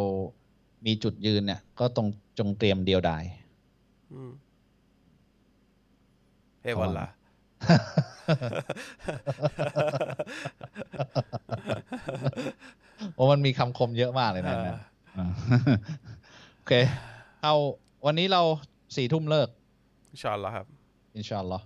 [0.86, 2.08] มีจุดยืนเนี่ย ก็ต้อง
[2.40, 3.24] จงเตรียมเดียวดาย
[4.13, 4.32] อืม
[6.62, 7.08] เฮ้ยวันละ
[13.15, 14.80] โอ้มันมีคำคมเยอะมากเลยนะเนี่ย
[15.17, 15.28] อ่า
[16.56, 16.74] โอเค
[17.43, 17.56] เอา
[18.06, 18.41] วันนี้เรา
[18.96, 19.50] สี่ทุ่มเลิก
[20.12, 20.67] อินชาอัลลอฮ์ครับ
[21.15, 21.65] อินชาอัลลอฮ์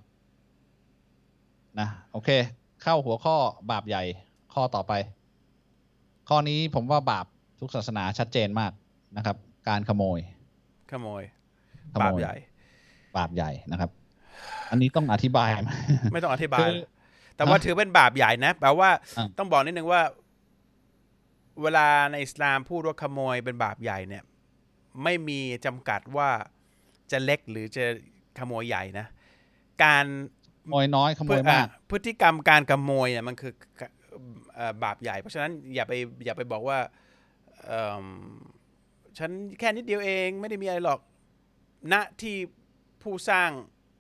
[1.79, 2.29] นะ โอเค
[2.83, 3.35] เข้าหัวข้อ
[3.71, 4.03] บาปใหญ่
[4.53, 4.93] ข้อต่อไป
[6.29, 7.25] ข้อนี้ผมว่าบาป
[7.59, 8.71] ทุกศาสนาชัดเจนมาก
[9.17, 9.37] นะครับ
[9.69, 10.19] การขโมย
[10.91, 11.23] ขโมย
[11.93, 12.33] ขโมยบาปใหญ่
[13.17, 13.89] บาปใหญ่นะครับ
[14.71, 15.69] อันนี้ต้องอธิบายไหม
[16.13, 16.75] ไม่ต้องอธิบายคือ
[17.35, 20.01] แต่ว่าฮะถือเป็นบาปใหญ่นะแปลว่าอะต้องบอกนิดนึงว่า
[21.61, 24.23] เวลาในอิสลามพูดว่าขโมยเป็นบาปใหญ่เนี่ย
[25.03, 26.29] ไม่มีจำกัดว่า
[27.11, 27.85] จะเล็กหรือจะ
[28.39, 29.07] ขโมยใหญ่นะ
[29.83, 30.05] การ
[30.65, 33.53] ขโมยน้อยขโมยมากอะพฤติกรรมการขโมยเนี่ยมันคือ
[34.55, 35.93] เอ่อบาปใหญ่ เพราะฉะนั้นอย่าไป
[36.25, 36.77] อย่าไปบอกว่า
[37.65, 38.05] เอิ่ม
[39.17, 40.99] ฉันแค่นิดเดียวเองไม่ได้มีอะไรหรอก
[41.93, 42.35] ณที่
[43.01, 43.49] ผู้สร้าง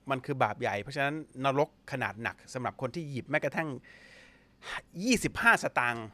[0.09, 3.69] มันคือบาปใหญ่ เพราะฉะนั้นนรกขนาดหนักสำหรับคนที่หยิบแม้กระทั่ง
[4.85, 6.07] 25 สตางค์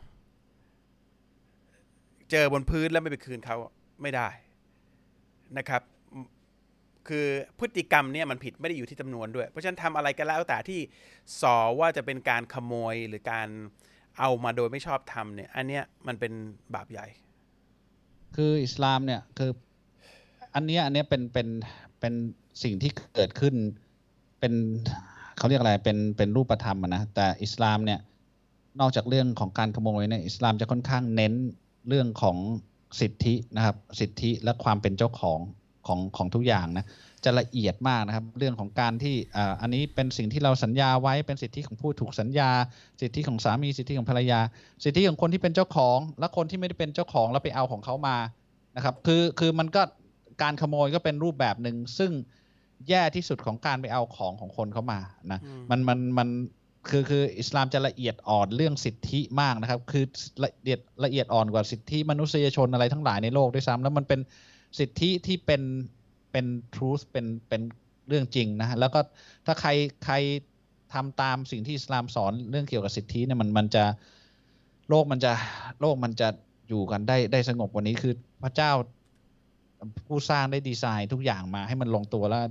[2.31, 3.57] เจอบนพื้นแล้วไม่ไปคืนเขา
[4.01, 4.27] ไม่ได้
[5.57, 5.81] นะครับ
[7.07, 7.27] คือ
[7.59, 10.79] พฤติกรรมเนี่ยมันผิดไม่ได้อยู่ที่จำนวนด้วย เพราะฉะนั้นทำอะไรก็แล้วแต่ที่
[11.41, 13.47] สอว่าจะเป็นการขโมยหรือการ
[14.19, 16.33] เอามาโดยไม่ชอบทำเนี่ย อันเนี้ยมันเป็น
[16.75, 17.07] บาปใหญ่
[18.35, 19.51] คืออิสลามเนี่ยคือ
[20.55, 21.47] อันเนี้ยอันเนี้ยเป็นเป็น
[21.99, 22.13] เป็น
[22.63, 23.53] สิ่งที่เกิดขึ้น
[24.39, 24.53] เป็น
[25.37, 27.99] เขาเรียกอะไรเป็นเป็นรูปธรรมนะแต่อิสลามเนี่ย
[28.79, 31.33] นอกจากเรื่องของการขโมยเนี่ยอิสลามจะค่อนข้างเน้น
[31.89, 32.37] เรื่องของ
[32.99, 35.39] สิทธินะครับ สิทธิและความเป็นเจ้าของ
[35.87, 36.85] ของของทุกอย่างนะ
[37.23, 42.49] จะละเอียดมากนะครับ เรื่องของการที่อ่าอันนี้เป็นสิ่งที่เราสัญญาไว้เป็นสิทธิของผู้ถูกสัญญา
[43.01, 44.39] สิทธิของสามีสิทธิของภรรยา
[44.83, 48.17] สิทธิของคนที่เป็นเจ้าของ และคนที่ไม่ได้เป็นเจ้าของแล้วไปเอาของเขามา
[48.75, 49.81] นะครับคือคือมันก็
[50.41, 52.11] การขโมยก็เป็นรูปแบบหนึ่งซึ่ง
[52.89, 54.99] แย่ที่สุดของการไปเอาของของคนเขามา
[55.31, 56.29] นะอืมมันมันมัน
[56.89, 60.05] คือคืออิสลามจะละเอียดอ่อนเรื่องสิทธิมากนะครับ คือ
[60.45, 64.19] ละเอียดละเอียดอ่อนกว่าสิทธิมนุษยชนอะไรทั้งหลายในโลกด้วยซ้ำแล้วมันเป็น
[64.79, 65.61] สิทธิที่เป็น
[66.31, 66.45] เป็น
[66.75, 67.61] truth เป็นเป็น
[68.07, 68.99] เรื่องจริงนะแล้วก็
[69.45, 69.69] ถ้าใคร
[70.05, 70.15] ใคร
[70.93, 73.83] ทำตามสิ่งที่อิสลามสอนเรื่องเกี่ยวกับสิทธิเนี่ยมันมันจะ
[74.89, 75.31] โลกมันจะ
[75.81, 76.27] โลกมันจะ
[76.69, 78.71] อยู่กันได้ได้สงบกว่านี้คือพระเจ้า
[80.07, 82.41] ผู้สร้างได้ดีไซน์ทุกอย่างมาให้มันลงตัวแล้ว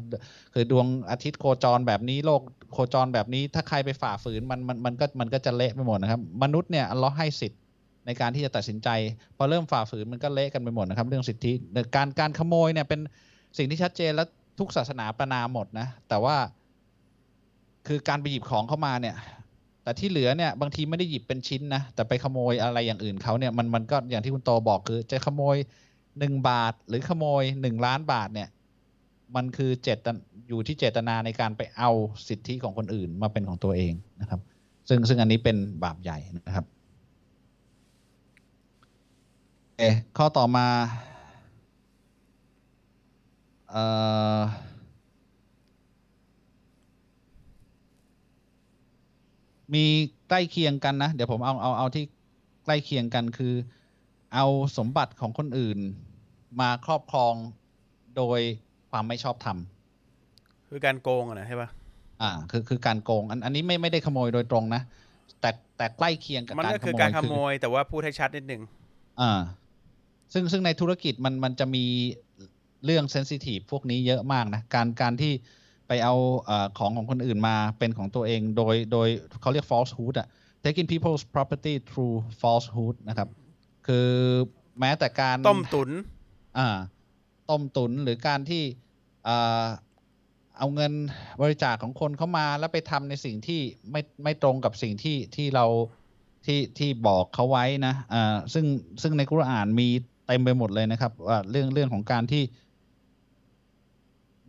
[0.54, 7.60] คือดวงอาทิตย์โคจรแบบนี้โลกโคจรแบบนี้ ถ้าใครไปฝ่าฝืนมันมันมันก็มันก็จะเละไปหมดนะครับ มนุษย์เนี่ยลเลอให้สิทธิ์
[8.06, 8.88] ในการที่จะตัดสินใจ
[9.36, 11.52] พอเริ่มฝ่าฝืนมันก็เละกันไปหมดนะครับ เรื่องสิทธิ
[11.96, 13.00] การการขโมยเนี่ยเป็น
[13.58, 14.24] สิ่งที่ชัดเจนและ
[14.58, 16.36] ทุกศาสนาประนามหมดนะ แต่ว่า
[17.86, 19.16] คือการไปหยิบของเข้ามาเนี่ย
[19.82, 25.56] แต่ที่เหลือเนี่ยบางทีไม่ได้หยิบเป็นชิ้นนะแต่ไปขโมยอะไรอย่างอื่นเขาเนี่ยมันมันก็อย่างที่คุณโตบอกคือจะขโมย
[26.18, 28.48] หนึ่งบาทหรือขโมยหนึ่งล้านบาทเนี่ย
[29.36, 30.08] มันคือเจต
[30.48, 31.90] อยู่ที่เจตนาในการไปเอา
[32.28, 34.40] สิทธิของคนอื่นมาเป็นของตัวเองนะครับ
[34.88, 36.66] ซึ่งซึ่งอันนี้เป็นบาปใหญ่นะครับ
[39.78, 39.82] เอ
[40.16, 40.66] ข้อต่อมา
[43.70, 43.84] เอ่
[44.38, 44.40] อ
[49.74, 49.84] มี
[50.28, 52.04] ใกล้เคียงกันนะ เดี๋ยวผมเอาเอาเอาที่
[52.64, 53.54] ใกล้เคียงกันคือ
[54.34, 54.46] เอา
[54.78, 55.78] สมบัติของคนอื่น
[56.60, 57.34] มาครอบครอง
[58.16, 58.40] โดย
[58.90, 59.58] ความไม่ชอบธรรม
[60.68, 61.68] คือการโกงอะนะใช่ปะ
[62.22, 64.82] อ่า คือคือการโกง อันอันนี้ไม่ไม่ได้ขโมยโดยตรงนะ
[65.40, 68.62] แต่แต่ใกล้เคียงกับมันการก็ขคือโมยการขโมย แต่ว่าพูดให้ชัดนิดนึง
[69.20, 69.32] อ่า
[70.32, 71.84] ซึ่งซึ่งในธุรกิจมันมันจะมี
[72.84, 75.32] เรื่องเซนซิทีฟพวกนี้เยอะมากนะ การการที่
[75.88, 76.14] ไปเอา
[76.44, 79.08] เอ่อของของคนอื่นมาเป็นของตัวเองโดยโดย
[79.40, 80.28] เขาเรียก falsehood อะ
[80.64, 83.28] taking people's property through falsehood นะครับ
[83.86, 84.08] คือ
[84.80, 86.15] แม้แต่การต้มตุนอ่า
[87.50, 88.62] ต้มตุนหรือการที่
[90.58, 90.92] เอาเงิน
[91.42, 95.66] บริจาคของคนเข้ามาแล้วไปทำในสิ่งที่ไม่ไม่ตรงกับสิ่งที่ที่เรา
[96.46, 98.66] ที่ที่บอกเขาไว้นะอ่าซึ่ง
[99.02, 99.88] ซึ่งในกุรอานมี
[100.26, 102.42] เต็มไปหมดเลยนะครับว่าเรื่องเรื่องของการที่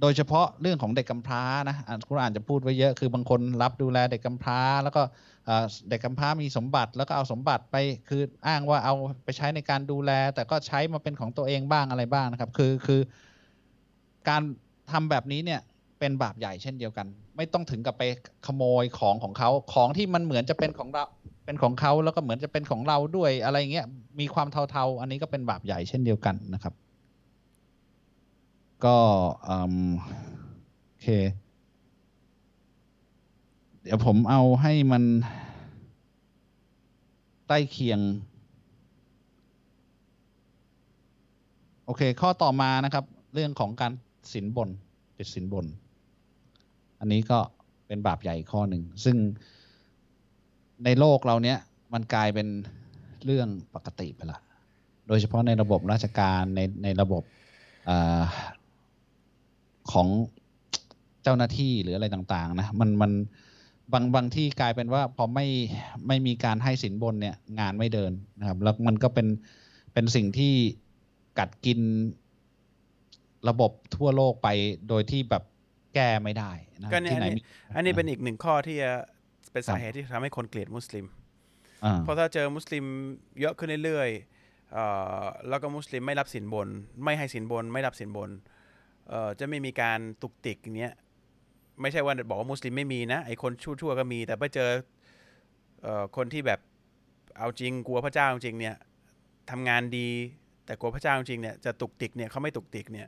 [0.02, 5.02] โดยเฉพาะเรื่องของเด็กกำพร้านะอ่านกุรอานจะพูดไว้เยอะคือบางคนรับดูแลเด็กกำพร้า แล้วก็
[5.90, 7.76] เด็กกำพร้ามีสมบัติแล้วก็เอาสมบัติไป
[8.10, 13.02] คืออ้างว่าเอาไปใช้ในการดูแล แต่ก็ใช้มาเป็นของตัวเองบ้างอะไรบ้างนะครับ คือคือ
[14.30, 14.42] การ
[14.92, 15.62] ทำแบบนี้เนี่ย
[16.00, 17.08] เป็นบาปใหญ่เช่นเดียวกัน
[17.38, 18.04] ไม่ต้องถึงกับไป
[18.46, 21.06] ขโมยของของเขาของที่มันเหมือนจะเป็นของเรา
[21.46, 23.86] เป็นของเขาแล้วก็เหมือนจะเป็นของเราด้วยอะไรเงี้ย
[24.20, 26.74] มีความเทาๆ อันนี้ก็เป็นบาปใหญ่เช่นเดียวกันนะครับ
[28.86, 28.98] ก็
[29.48, 29.76] อืม
[30.88, 31.08] โอเค
[33.82, 35.04] เดี๋ยวผมเอาให้มัน
[37.48, 38.00] ใกล้เคียง
[41.86, 43.92] โอเค ข้อต่อมานะครับ เรื่องของการ
[44.34, 44.70] สินบน
[45.18, 45.66] ติดสินบน
[47.00, 47.40] อันนี้ก็
[47.88, 49.18] เป็นบาปใหญ่ข้อหนึ่ง ซึ่ง
[50.84, 51.58] ในโลกเราเนี้ย
[51.94, 52.48] มันกลายเป็น
[53.26, 54.40] เรื่องปกติไปละ
[55.08, 57.24] โดยเฉพาะในระบบราชการในในระบบ
[57.90, 58.22] อา
[59.94, 60.08] ของ
[61.24, 63.12] เจ้าหน้าที่หรืออะไรต่างๆนะมันมัน
[63.94, 65.48] บางบางที่กลายเป็นว่าพอไม่
[66.08, 69.28] ไม่มีการให้สินบนเนี่ยงานไม่เดินนะครับแล้วมันก็เป็น
[69.94, 70.54] เป็นสิ่งที่
[71.40, 71.80] กัดกิน
[73.50, 74.48] ระบบทั่วโลกไป
[74.90, 75.44] โดยที่แบบ
[75.96, 77.42] แก้ไม่ได้นะก็เนี่ยที่ไหนอันนี้มี
[77.76, 78.92] อันนี้เป็นอีกหนึ่งข้อที่จะ
[79.52, 81.06] เป็นสาเหตุที่ทำให้คนเกลียดมุสลิม
[81.86, 82.86] อ่าเพราะถ้าเจอมุสลิม
[83.42, 84.86] เยอะขึ้นเรื่อยๆเอ่
[85.22, 86.68] อแล้วก็มุสลิมไม่รับสินบน
[87.04, 88.30] ไม่ให้สินบน ไม่รับสินบน
[89.10, 90.94] เอ่อจะไม่มีการตุกติกเนี้ย
[91.82, 94.72] ไม่ใช่ว่าบอกว่ามุสลิมไม่มีนะไอคนชั่วๆก็มี แต่ไปเจอ
[95.82, 96.60] เอ่อคนที่แบบ
[97.38, 98.76] เอาจริงกลัวพระเจ้าจริงเนี่ย
[99.50, 100.10] ทำงานดี
[100.66, 103.08] แต่กลัวพระเจ้าจริงเนี่ยจะตุกติกเนี่ยเขาไม่ตุกติกเนี่ย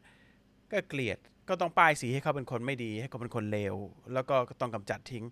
[0.71, 1.17] ก็เกลียด
[1.49, 3.75] ก็ต้องป้ายสีให้เขาเป็นคนไม่ดี ให้เขาเป็นคนเลว
[4.13, 5.25] แล้วก็ต้องกำจัดทิ้ง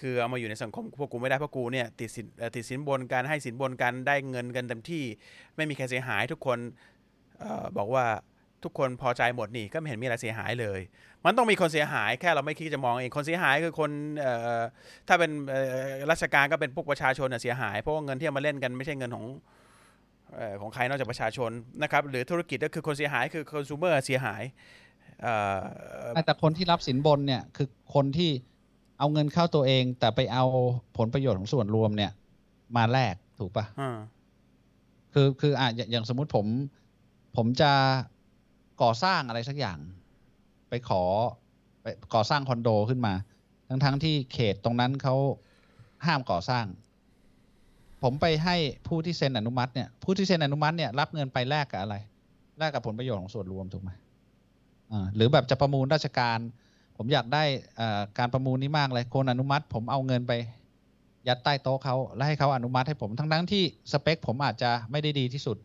[0.00, 2.26] คือเอามาอยู่ในสังคมพวกกูไม่ได้เพราะกูเนี่ยติดสิน
[2.56, 5.04] ติดสินบนการให้สินบนการได้เงินกันเต็มที่
[5.56, 6.58] ไม่มีใครเสียหายทุกคน
[7.38, 8.04] เออบอกว่า
[8.64, 10.80] ทุกคนพอใจหมดนี่ก็ไม่เห็นมีอะไรเสียหายเลย
[11.24, 14.60] มันต้องมีคนเสียหายแค่เราไม่คิดจะมองเองคนเสียหายคือคนเอ่อ
[15.08, 15.60] ถ้าเป็นเอ่
[16.00, 19.26] อราชการก็เป็นพวกประชาชนน่ะเสียหายเพราะว่าเงินที่เอามาเล่นกันไม่ใช่เงินของ
[20.34, 21.50] เอ่อของใครนอกจากประชาชน
[21.82, 24.42] นะครับหรือธุรกิจก็คือคนเสียหายคือคอน sumer เสียหาย
[25.22, 25.58] เอ่อ
[26.26, 28.30] แต่คนที่รับสินบนเนี่ยคือคนที่
[28.98, 30.44] เอาเงินเข้าตัวเอง แต่ไปเอา
[30.96, 32.12] ผลประโยชน์ของส่วนรวมเนี่ย
[32.76, 33.98] มาแลกถูกปะอ่า
[35.14, 36.46] คือคืออะอย่างอย่างสมมุติผม
[37.36, 37.72] ผมจะ
[38.82, 39.78] ก่อสร้างอะไรสักอย่าง
[40.68, 41.02] ไปขอ
[41.82, 43.14] ไปก่อสร้างคอนโดขึ้นมา
[43.68, 45.14] ทั้งทั้งที่เขตตรงนั้นเขา
[46.06, 46.66] ห้ามก่อสร้าง
[48.02, 48.56] ผมไปให้
[48.88, 51.96] ผู้ที่เซ็นอนุมัติเนี่ยผู้ที่เซ็นอนุมัติเนี่ยรับเงินไปแลกกับอะไร
[52.58, 53.90] แลกกับผลประโยชน์ของส่วนรวมถูกไหม
[54.92, 56.38] อ่าหรือแบบจะประมูลราชการ
[56.96, 57.44] ผมอยากได้
[58.18, 60.32] การประมูลนี้มากเลยคนอนุมัติ ผมเอาเงินไป
[61.28, 65.56] ยัดใต้โต๊ะเขาแล้วให้เขาอนุมัติให้ผมทั้งทั้งที่สเปค ผมอาจจะไม่ได้ดีที่สุด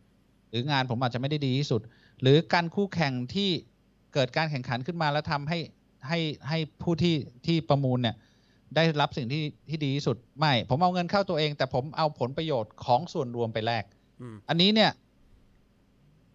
[0.50, 1.82] หรืองานผมอาจจะไม่ได้ดีที่สุด
[2.22, 3.50] หรือการคู่แข่งที่
[4.14, 5.60] เกิดการแข่งขันขึ้นมาแล้วทำให้
[6.08, 8.16] ให้ให้ผู้ที่ที่ประมูลเนี่ย
[8.76, 13.84] ได้รับสิ่งที่ที่ดีที่สุดไม่ ผมเอาเงินเข้าตัวเอง แต่ผมเอาผลประโยชน์ของส่วนรวมไปแลก
[14.22, 14.92] อืมอันนี้เนี่ย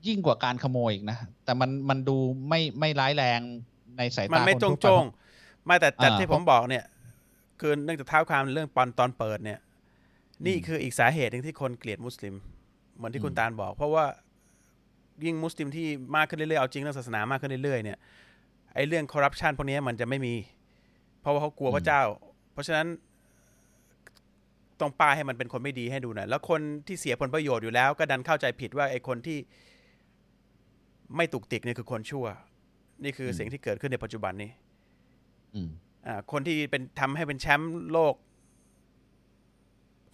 [0.06, 2.16] ยิ่งกว่าการขโมยอีกนะ แต่มันมันดู
[2.48, 3.40] ไม่ไม่ร้ายแรง
[3.96, 5.04] ในสายตามันไม่คนจงทั่วโจไปง
[5.66, 6.84] ไม่แต่แต่อ่าที่ผมบอกเนี่ย
[7.60, 9.58] คือเนื่องจากเท้าความเรื่องปอนตอนเปิดเนี่ย
[10.46, 12.34] นี่อืมคืออีกสาเหตุหนึ่งที่คนเกลียดมุสลิม
[12.96, 14.04] เหมือนที่คุณอืมตาลบอก เพราะว่า
[15.24, 17.98] ยิ่งมุสลิมที่มากขึ้นเรื่อยๆ เอาจริงเรื่องศาสนามากขึ้นเรื่อยๆเนี่ย
[18.74, 20.34] ไอ้เรื่องคอร์รัปชันพวกนี้มันจะไม่มี
[21.20, 22.02] เพราะว่าเขากลัวพระเจ้า
[22.52, 22.86] เพราะฉะนั้น
[24.80, 29.38] ต้องป้ายให้มันเป็นคนไม่ดีให้ดูหน่อยแล้วคนที่เสียผลประโยชน์อยู่แล้ว ก็ดันเข้าใจผิดว่าไอ้คนที่
[31.16, 32.26] ไม่ตุกติกเนี่ยคือคนชั่ว
[33.04, 34.50] นี่คืออมสิ่งที่เกิดขึ้นในปัจจุบันนี้
[35.54, 35.68] อืม
[36.06, 38.14] อ่าคนที่เป็นทำให้เป็นแชมป์โลก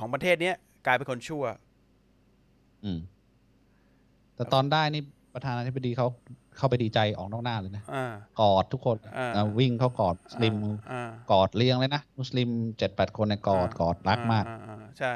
[0.01, 1.45] ของประเทศเนี้ยกลายเป็นคนชั่ว
[2.85, 2.99] อืม
[4.43, 5.03] แต่ตอนได้นี่
[5.35, 6.07] ประธานาธิบดีเขา
[6.57, 10.55] เข้าไปดีใจออกนอกหน้าเลยนะอ่ากอดทุกคนอ่าอ่าวิ่งเข้ากอดมุสลิม
[10.93, 15.13] อ่ากอดเลี้ยงเลยนะมุสลิมเจ็ดแปดคนในยกอดกอดรักมากอ่อ่อ่ใช่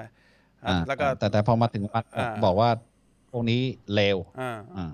[0.67, 2.69] อ่าอ่าแล้วก็แต่แต่พอมาถึงวัดอ่าบอกว่า
[3.31, 3.61] พวกนี้
[3.95, 4.91] เลวอ่าอ่า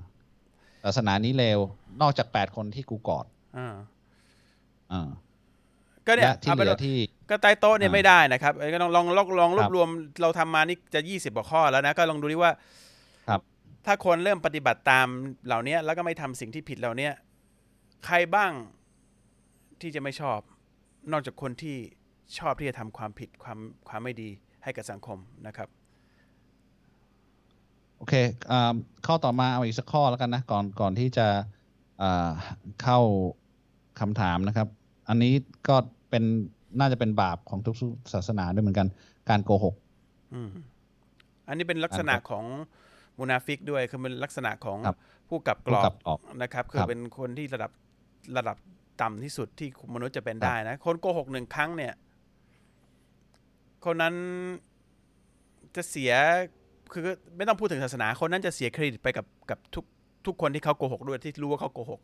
[0.84, 1.58] ศาสนานี้เลว
[2.02, 3.26] นอกจากแปดคนที่กูกอด
[3.58, 3.74] อ่า
[4.92, 5.08] อ่า
[6.06, 6.98] ก็เนี่ยและที่เอาเหเป็นลือว่าที่
[7.30, 9.88] ก็ใต้โต๊ะเนี่ยอ่าไม่ได้นะครับเอ้ยก็ลองลองลองลองรวครับบรวม
[10.22, 12.58] เราทำมานี่จะยี่สิบกว่าข้อแล้วนะ ก็ลองดูดิว่าครับ
[13.86, 15.06] ถ้าคนเริ่มปฏิบัติตาม
[15.46, 17.08] เหล่านี้แล้วก็ไม่ทำสิ่งที่ผิดเหล่านี้
[18.06, 18.52] ใครบ้าง
[19.80, 20.38] ที่จะไม่ชอบ
[21.12, 21.76] นอกจากคนที่
[22.38, 24.28] ชอบที่จะทำความผิดความความไม่ดี
[24.62, 25.68] ให้กับสังคมนะครับ
[27.98, 28.14] โอเค
[28.50, 28.74] อ่า
[29.06, 31.26] ข้อต่อมาเอาอีกสักข้อแล้วกันนะก่อนก่อนที่จะ
[32.02, 32.30] อ่า
[32.82, 32.98] เข้า
[34.00, 34.68] คำถามนะครับ
[35.08, 35.32] อันนี้
[35.68, 35.76] ก็
[36.10, 36.24] เป็น
[36.78, 37.76] น่าจะเป็นบาปของทุก
[38.12, 38.88] ศาสนาด้วยเหมือนกัน
[39.30, 39.74] การโกหก
[40.34, 40.50] อืม
[41.48, 42.44] อันนี้เป็นลักษณะของ
[43.18, 44.98] มุนาฟิกด้วยคือเป็นลักษณะของครับ
[45.28, 47.70] ผู้กลับกผู้รอกลับออกนะครับคืคอรับเป็นคนที่ระดับ
[48.36, 48.56] ระดับ
[49.02, 51.92] ต่ำที่สุดที่มนุษย์จะเป็นครับได้นะ คนโกหกหนึ่งครั้งเนี่ย
[53.84, 54.14] คนนั้น
[55.76, 56.12] จะเสีย
[56.92, 57.04] คือ
[57.36, 59.84] ไม่ต้องพูดถึงศาสนา คนนั้นจะเสียเครดิตไปกับกับทุก
[60.26, 62.00] ทุกคนที่เขาโกหกด้วยที่รู้ว่าเขาโกหก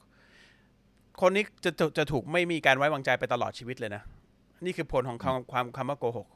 [1.21, 4.03] คนนี้จะจะจะถูกไม่มีการไว้วางใจไปตลอดชีวิตเลยนะ
[4.65, 6.27] นี่คือผลของคำความคำว่าโกหก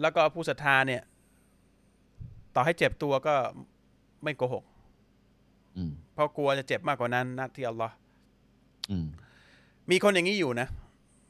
[0.00, 1.02] แล้วก็ผู้ศรัทธาเนี่ย
[2.58, 3.34] ต่อให้เจ็บตัวก็
[4.24, 4.64] ไม่โกหก
[5.76, 7.94] อืมเพราะกลัวจะเจ็บมากกว่านั้นนะที่อัลลอฮ์
[8.90, 9.06] อืม
[9.90, 10.68] มีคนอย่างนี้อยู่นะ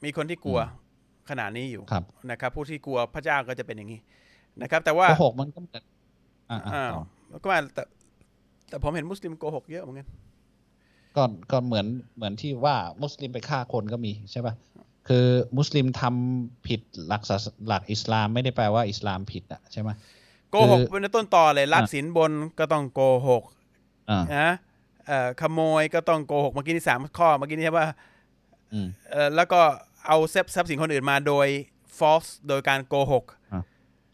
[0.05, 0.87] มีคนที่กลัวอืม
[1.31, 4.01] ขนาดนี้อยู่ครับนะครับ ผู้ที่กลัวพระเจ้าก็จะเป็นอย่างนี้
[4.62, 5.83] นะครับ แต่ว่าโกหกมันก็เหมือน
[6.51, 7.83] อ่าอ่าอ่าต่อแล้วก็ว่าแต่
[8.69, 10.09] แต่ผมเห็นมุสลิมโกหกเยอะเหมือนกัน
[11.17, 11.87] ก็ก็เหมือน
[12.17, 14.55] เหมือนที่ว่ามุสลิมไปฆ่าคนก็มีใช่ป่ะ
[15.09, 15.27] คือ
[15.59, 19.91] มุสลิมทำผิดหลักศาสหลักอิสลามไม่ได้แปลว่าอิสลามผิดอะใช่ไหม
[20.51, 23.43] โกหกคือเป็นต้นต่อเลยรับอ่าสินบนก็ต้องโกหก
[24.11, 24.53] อ่านะ
[25.07, 27.87] เอ่อขโมยก็ต้องโกหกเมื่อกี้นี่สามข้อเมื่อกี้นี่ใช่ป่ะ
[28.73, 29.61] อืมเอ่อแล้วก็
[30.07, 31.47] เอาทรัพย์ทรัพย์สินคนอื่นมาโดย
[31.99, 33.25] false โดยการโกหก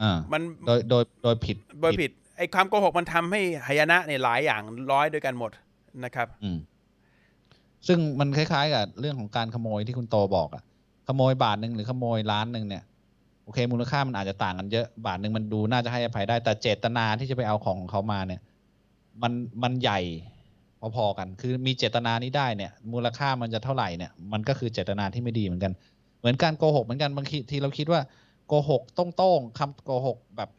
[0.02, 5.50] อ่ามันโดยโดยโดยผิดโดยผิดไอ้ความโกหกมันทำให้หายนะเนี่ยหลายอย่างร้อยด้วยกันหมด
[6.04, 6.58] นะครับ อืม
[7.86, 10.62] ซึ่งมันคล้ายๆกับเรื่องของการขโมยที่คุณโตบอกอะ
[11.08, 12.82] ขโมยบาทหนึ่งหรือขโมยล้านหนึ่งเนี่ย
[13.44, 18.40] โอเค มูลค่ามันอาจจะต่างกันเยอะ บาทหนึ่งมันดูน่าจะให้อภัยได้ แต่เจตนาที่จะไปเอาของของเขามาเนี่ย
[19.22, 20.00] มันมันใหญ่
[20.96, 25.72] พอๆกัน คือมีเจตนานี้ได้เนี่ย มูลค่ามันจะเท่าไหร่เนี่ย มันก็คือเจตนาที่ไม่ดีเหมือนกัน
[26.20, 28.00] เหมือนการโกหกเหมือนกันบางทีเราคิดว่า
[28.46, 28.82] โกหก
[29.16, 30.50] โต้งๆคำโกหกแบบ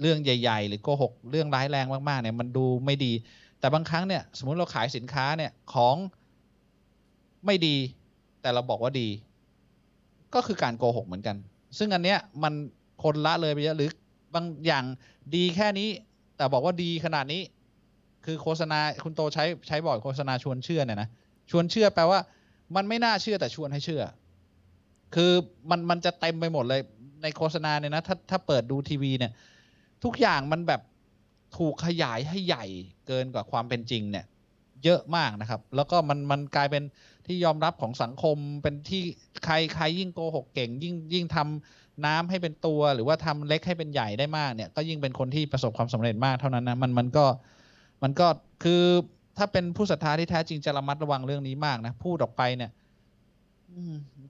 [0.00, 3.12] เรื่องใหญ่ ๆ หรือโกหกเรื่องร้ายแรงมากๆ เนี่ย มันดูไม่ดี
[3.60, 5.96] แต่บางครั้งเนี่ย สมมุติเราขายสินค้าเนี่ยของ
[7.46, 7.76] ไม่ดี
[8.40, 9.08] แต่เราบอกว่าดี
[10.34, 11.36] ก็คือการโกหกเหมือนกัน
[11.78, 12.52] ซึ่งอันเนี้ยมัน
[13.02, 13.90] คนละเลยไปเยอะหรือ
[14.34, 14.84] บางอย่าง
[15.34, 15.88] ดีแค่นี้
[16.36, 17.42] แต่บอกว่าดีขนาดนี้
[18.24, 21.08] คือโฆษณาคุณโตใช้ใช้บ่อยโฆษณาชวนเชื่อเนี่ยนะ
[21.50, 22.20] ชวนเชื่อแปลว่า
[22.76, 24.02] มันไม่น่าเชื่อแต่ชวนให้เชื่อ
[25.14, 25.32] คือ
[25.70, 26.80] มันมันจะเต็มไปหมดเลย
[27.22, 29.32] ในโฆษณาเนี่ยนะถ้าถ้าเปิดดูทีวีเนี่ย
[30.04, 30.80] ทุกอย่างมันแบบ
[31.58, 32.64] ถูกขยายให้ใหญ่
[33.06, 34.24] เกินกว่าความเป็นจริงเนี่ย
[34.84, 36.82] เยอะมากนะครับ แล้วก็มันมันกลายเป็น
[37.26, 39.02] ที่ยอมรับของสังคมเป็นที่
[39.44, 47.24] ใครใครยิ่งโกหกเก่ง ยิ่งยิ่งทำน้ำให้เป็นตัว หรือว่าทำเล็กให้เป็นใหญ่ได้มากเนี่ย ก็ยิ่งเป็นคนที่ประสบความสำเร็จมากเท่านั้นนะมันมันก็
[48.02, 48.26] มันก็
[48.64, 48.82] คือ
[49.38, 52.70] ถ้าเป็นผู้ศรัทธาที่แท้จริงจะระมัดระวังเรื่องนี้มากนะพูดออกไปเนี่ย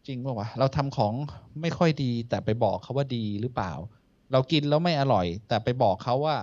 [0.07, 1.15] จริงป่าวะเราทำของ
[1.61, 3.73] ไม่ค่อยดี แต่ไปบอกเขาว่าดีหรือเปล่า
[4.33, 6.37] เรากินแล้วไม่อร่อย แต่ไปบอกเขาว่า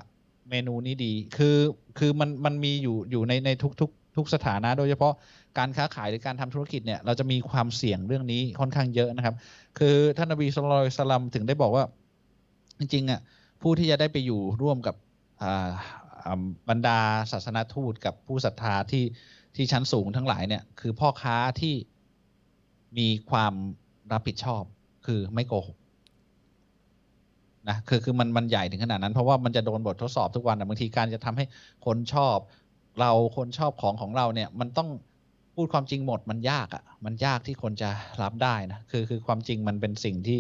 [0.49, 1.57] เมนูนี้ดี คือ
[1.97, 3.49] คือมันมันมีอยู่อยู่ในใน
[3.81, 5.13] ทุก ทุกสถานะโดยเฉพาะ
[5.57, 9.35] การค้าขายหรือการทำธุรกิจเนี่ยเราจะมีความเสี่ยงเรื่องนี้ค่อนข้างเยอะนะครับ
[9.79, 11.83] คือท่านนบีสุลต่านสลัมถึงได้บอกว่า
[12.79, 13.19] จริงๆอะ
[13.61, 14.95] ผู้ที่จะได้ไปอยู่ร่วมกับ
[16.69, 16.99] บรรดา
[17.31, 19.03] ศาสนาทูตกับผู้ศรัทธาที่
[19.55, 21.75] ที่ชั้นสูงทั้งหลายเนี่ยคือพ่อค้าที่
[22.97, 23.53] มีความ
[24.11, 24.63] รับผิดชอบ
[25.05, 25.77] คือไม่โกหก
[27.69, 31.45] นะคือคือมันมันใหญ่ถึงขนาดนั้น เพราะว่ามันจะโดนบททดสอบทุกวันนะบางทีการจะทำให้
[31.85, 32.37] คนชอบ
[32.99, 34.89] เราคนชอบของของเราเนี่ยมันต้อง
[35.55, 37.89] พูดความจริงหมดมันยากอะ่ะ มันยากที่คนจะ
[38.21, 40.39] รับได้นะคือคือความจริงมันเป็นสิ่งที่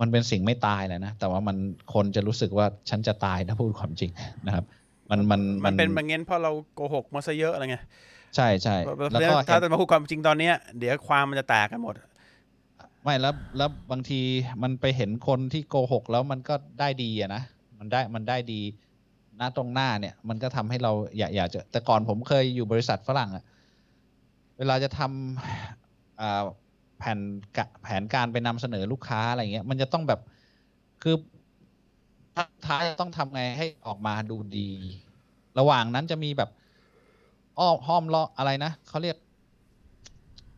[0.00, 1.56] มันเป็นสิ่งไม่ตายแหละนะแต่ว่ามัน
[1.94, 4.10] คนจะรู้สึกว่าฉันจะตายถ้าพูดความจริง
[4.46, 4.64] นะครับ
[5.10, 7.84] มันมันมันเป็นแบบงั้นเพราะเราโกหกมาซะเยอะอะไรเงี้ย
[8.36, 11.94] ใช่ใช่เพราะแล้วฉะก็นั้นถ้าจะมาพูดความจริงตอนเนี้ยเดี๋ยวความมันจะแตกกันหมด
[13.02, 14.20] ไม่แล้วแล้วบางที
[14.62, 17.42] มันไปเห็นคนที่โกหกแล้วมันก็ได้ดีอะนะ
[17.78, 18.60] มันได้มันได้ดี
[19.38, 23.44] หน้าตรงหน้าเนี่ย มันก็ทำให้เราอยากอยากจะแต่ก่อนผมเคยอยู่บริษัทฝรั่งอะ
[24.58, 27.18] เวลาจะทำแผน
[27.82, 30.20] แผนการไปนำเสนอลูกค้าอะไรเงี้ย มันจะต้องแบบ
[31.02, 31.16] คือ
[32.66, 34.68] ท้ายต้องทำไงให้ออกมาดูดี
[35.58, 36.50] ระหว่างนั้นจะมีแบบ
[37.58, 39.16] อ้อมห้อมล้ออะไรนะเขาเรียก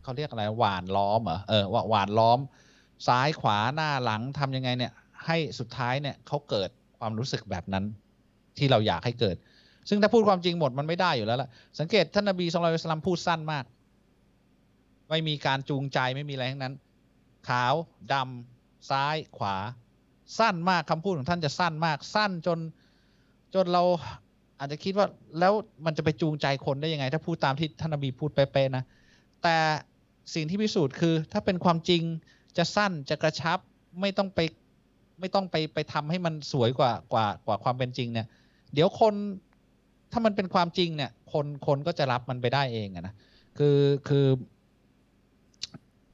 [0.02, 2.38] เขาเรียกอะไร หวานล้อมเหรอเออหวานล้อม
[3.06, 4.92] ซ้ายขวาหน้าหลังทำยังไงเนี่ย
[5.26, 7.84] ให้สุดท้ายเนี่ยเขาเกิดความรู้สึกแบบนั้น
[8.58, 9.36] ที่เราอยากให้เกิด
[9.88, 13.64] ซึ่งถ้าพูดความจริงหมดมันไม่ได้อยู่แล้วล่ะ สังเกตท่านนบีสุลต่านพูดสั้นมาก
[15.10, 16.74] ไม่มีการจูงใจไม่มีอะไรทั้งนั้น
[17.48, 17.74] ขาว
[18.12, 19.56] ดำซ้ายขวา
[20.38, 22.58] สั้นมากคำพูดของท่านจะสั้นมาก สั้นจน
[23.54, 23.82] จนเรา
[24.58, 25.06] อาจจะคิดว่า
[25.40, 25.52] แล้ว
[25.86, 28.84] มันจะไปจูงใจคนได้ยังไง ถ้าพูดตามที่ท่านนบีพูดเป๊ะๆนะ
[29.42, 29.56] แต่
[30.34, 32.02] สิ่งที่พิสูจน์คือ ถ้าเป็นความจริง
[32.56, 33.58] จะสั้นจะกระชับ
[34.00, 34.38] ไม่ต้องไป
[35.20, 38.26] ไม่ต้องไปไปทำให้มันสวยกว่ากว่ากว่าความเป็นจริงเนี่ย
[38.74, 39.14] เดี๋ยวคน
[40.12, 43.14] ถ้ามันเป็นความจริงเนี่ย คนคนก็จะรับมันไปได้เองอะนะ
[43.58, 44.26] คือคือ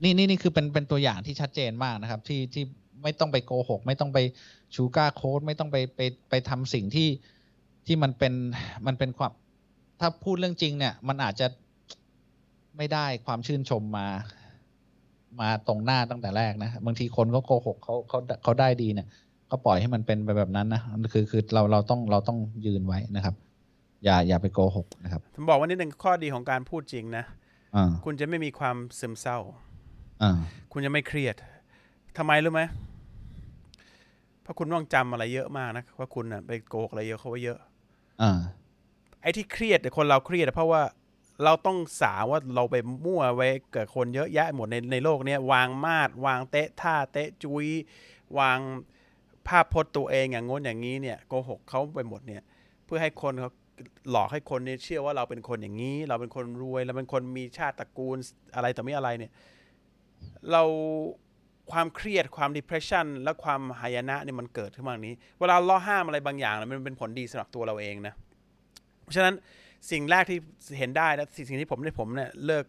[0.03, 2.65] นี่นี่นี่คือเป็นเป็นตัวอย่างที่ชัดเจนมากนะครับ ที่ที่
[3.03, 4.19] ไม่ต้องไปโกหก ไม่ต้องไป
[4.75, 7.09] ชูการ์โค้ดไม่ต้องไปไปไปทำสิ่งที่
[7.87, 8.35] ที่มันเป็น
[8.87, 9.33] มันเป็นความ
[10.01, 11.47] ถ้าพูดเรื่องจริงเนี่ย มันอาจจะ
[12.77, 14.07] ไม่ได้ความชื่นชมมา
[15.41, 19.07] มาตรงหน้าตั้งแต่แรกนะ บางทีคนเขาโกหกเขาเขาเขาได้ดีเนี่ย
[19.53, 23.35] ก็ปล่อยให้มันเป็นไปแบบนั้นนะคือคือเราเราต้องเราต้องยืนไว้นะครับ
[24.05, 27.25] อย่าอย่าไปโกหกนะครับผมบอกว่านี่หนึ่งข้อดีของการพูดจริงนะ
[27.77, 29.39] อ่าคุณจะไม่มีความซึมเศร้า
[30.23, 30.39] อ่า
[30.73, 31.37] คุณจะไม่เครียด
[32.19, 32.63] ทำไมรู้ไหม
[34.43, 37.59] เพราะคุณต้องจำอะไรเยอะมากนะว่าคุณน่ะไปโกหกอะไรเยอะเขาไว้เยอะ
[38.23, 38.33] อ่า
[39.23, 40.83] ไอ้ที่เครียดเนี่ยคนเราเครียดเพราะว่า
[41.45, 47.67] เราต้องสาว่าเราไปมั่วไว้เกิดคนเยอะแยะหมดในในโลกเนี้ยวางมาดวางเตะท่าเตะจุย
[48.39, 48.59] วาง
[49.49, 52.43] ภาพพจน์ตัวเองอย่างงน้นอย่างนี้เนี่ยโกหกเขาไปหมดเนี่ย
[52.85, 53.51] เพื่อให้คนเขา
[54.11, 58.19] หลอกให้คนเนี่ยเชื่อว่าเราเป็นคนอย่างนี้ เราเป็นคนรวยเราเป็นคนมีชาติตระกูล
[58.55, 59.33] อะไรต่อไม่อะไรเนี่ย
[60.51, 60.63] เรา
[61.73, 68.15] ความเครียดความ depression และความหายนะเนี่ยมันเกิดขึ้นมาอย่างนี้ เวลาเราห้ามอะไรบางอย่างเนี่ยมันเป็นผลดีสำหรับตัวเราเองนะ
[69.03, 69.35] เพราะฉะนั้น
[69.91, 70.39] สิ่งแรกที่
[70.79, 72.65] เห็นได้และสิ่งที่ผมได้ผมเนี่ยเลิก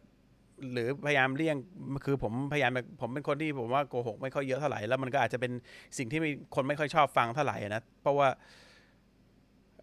[0.71, 1.57] หรือพยายามเลี่ยง
[2.05, 5.51] คือผมพยายามผมเป็นคนที่ผมว่าโกหกไม่ค่อยเยอะเท่าไหร่แล้วมันก็อาจจะเป็น
[5.97, 8.27] สิ่งที่มีคนไม่ค่อยชอบฟังเท่าไหร่นะเพราะว่า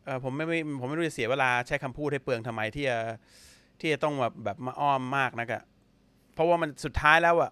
[0.05, 2.99] เออผมไม่ไม่ผมไม่รู้จะเสียเวลาใช้คำพูดให้เปลืองทำไมที่จะ
[3.81, 5.63] ที่จะต้องแบบแบบมาอ้อมมากนักะ
[6.35, 7.51] เพราะว่ามันสุดท้ายแล้วอะ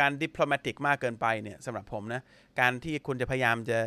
[0.00, 2.22] การดิปโลมติกมากเกินไปเนี่ยสำหรับผมนะ
[2.60, 3.78] การที่คุณจะพยายามจะ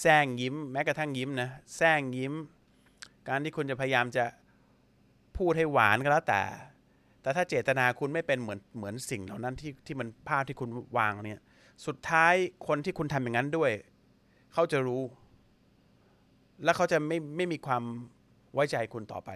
[0.00, 2.34] แซงยิ้ม แม้กระทั่งยิ้มนะแซงยิ้ม
[3.28, 4.24] การที่คุณจะพยายามจะ
[5.36, 6.42] พูดให้หวานก็แล้วแต่
[7.22, 11.40] แต่ถ้าเจตนาคุณไม่เป็นเหมือนเหมือนสิ่งเหล่านั้นที่ที่มันภาพที่คุณวางเนี่ย
[11.86, 12.34] สุดท้าย
[12.66, 13.70] คนที่คุณทำอย่างนั้นด้วย
[14.52, 15.02] เขาจะรู้
[16.64, 17.82] และเขาจะไม่ไม่มีความ
[18.54, 19.30] ไว้ใจคุณต่อไป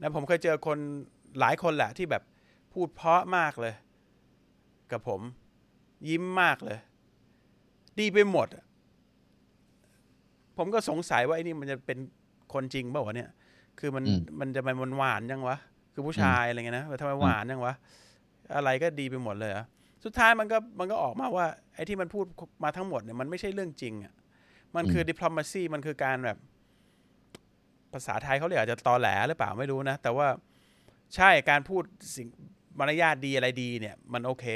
[0.00, 0.78] นะผมเคยเจอคน
[1.40, 2.22] หลายคนแหละที่แบบ
[2.72, 3.74] พูดเพราะมากเลย
[4.92, 5.20] กับผม
[6.08, 6.78] ยิ้มมากเลย
[7.98, 8.64] ดีไปหมดอะ
[10.56, 11.98] ผมก็สงสัยว่าไอ้นี่มันจะเป็น
[12.52, 13.30] คนจริงเปล่าวะเนี่ย
[13.78, 15.56] คือมันอืมมันจะมันหวานยังวะ
[15.92, 17.74] คือผู้ชายอะไรเงี้ยนะทำไมหวานยังวะ
[18.56, 19.66] อะไรก็ดีไปหมดเลยเหรอะ
[20.04, 22.24] สุดท้ายมันก็มันก็ออกมาว่า ไอ้ที่มันพูด
[22.64, 24.12] มาทั้งหมดเนี่ยมันไม่ใช่เรื่องจริงอะ่ะ
[24.76, 26.38] มันคือ diplomacy มันคือการแบบ
[27.92, 30.28] ภาษาไทยเขาเรียกอาจจะตอแหลหรือเปล่าไม่รู้นะ แต่ว่า
[31.14, 31.82] ใช่การพูด
[32.16, 32.28] สิ่ง
[32.78, 34.46] มารยาทดีอะไรดีเนี่ย มันโอเค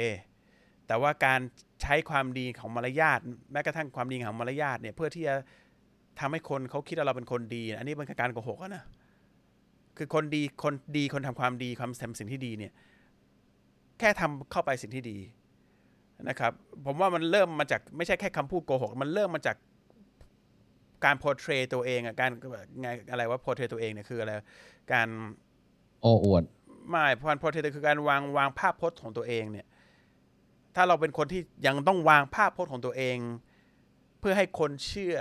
[0.87, 1.39] แต่ว่าการ
[1.81, 3.19] ใช้ความดีของมารยาท
[3.51, 5.35] แม้กระทั่งความดีของมารยาทเนี่ย เพื่อที่จะ
[6.19, 8.83] ทำให้คนเขาคิดว่าเราเป็นคนดี อันนี้เป็นการโกหกอะนะ
[9.97, 12.73] คือคนดีคนดีคนทำความดีความทำสิ่งที่ดีเนี่ย
[13.99, 15.17] แค่ทำเข้าไปสิ่งที่ดี
[16.29, 16.51] นะครับ
[16.85, 19.57] ผมว่ามันเริ่มมาจากไม่ใช่แค่คำพูดโกหก มันเริ่มมาจาก
[21.05, 22.31] การโพเทรตัวเองอะการ
[22.81, 24.31] ไงอะไรว่าโพเทรตัวเองเนี่ยคืออะไร
[24.93, 25.07] การ
[26.01, 26.43] โอ้อวด
[26.89, 29.67] ไม่พานโพเทรคือการวางวางภาพพจน์ของตัวเองเนี่ย
[30.75, 33.17] ถ้าเราเป็นคนที่ยังต้องวางภาพพจน์ของตัวเอง
[34.19, 35.15] เพื่อให้คนเชื่อ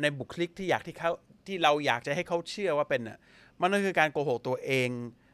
[0.00, 1.12] ในบุคลิกที่อยากที่เขา
[1.48, 3.18] ที่เราอยากจะให้เขาเชื่อว่าเป็นอะ
[3.60, 4.88] มันก็คือการโกหกตัวเอง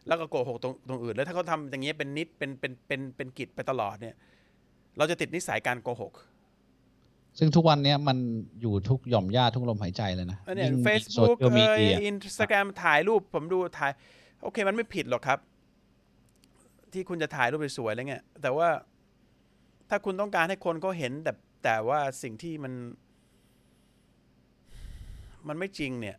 [0.06, 4.16] แล้วก็โกหกตรงตรงอื่น แล้วถ้าเขาทำอย่างเงี้ยเป็นนิดเป็นเป็นเป็นเป็นกิจไปตลอดเนี่ย
[4.96, 6.12] เราจะติดนิสัยการโกหก
[7.38, 8.18] ซึ่งทุกวันเนี้ยมัน
[8.60, 13.90] อยู่ทุกหย่อมย่าทุกลมหายใจเลยนะอันเนี้ยยิ่งเฟซโซบุ๊กเชียลมีเอ่ยเดียอินสตาแกรมถ่ายรูปผมดูถ่าย
[14.42, 15.38] โอเค มันไม่ผิดหรอกครับ
[16.92, 18.68] ที่คุณจะถ่ายรูปสวยๆอะไรเงี้ยแต่ว่า
[19.88, 21.32] ถ้าคุณต้องการให้คนเขาเห็นแต่
[21.64, 22.72] แต่ว่าสิ่งที่มัน
[25.48, 26.16] มันไม่จริงเนี่ย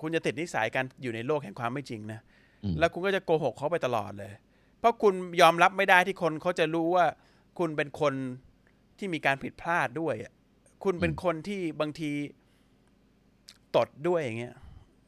[0.00, 2.20] คุณจะติดนิสัยการอยู่ในโลกแห่งความไม่จริงนะ
[2.64, 4.32] อืมแล้วคุณก็จะโกหกเขาไปตลอดเลย
[4.78, 7.06] เพราะคุณยอมรับไม่ได้ที่คนเขาจะรู้ว่า
[7.58, 8.14] คุณเป็นคน
[8.98, 10.32] ที่มีการผิดพลาดด้วยอะ
[10.84, 12.10] คุณเป็นคนที่บางที
[13.76, 14.54] ตดด้วยอย่างเงี้ย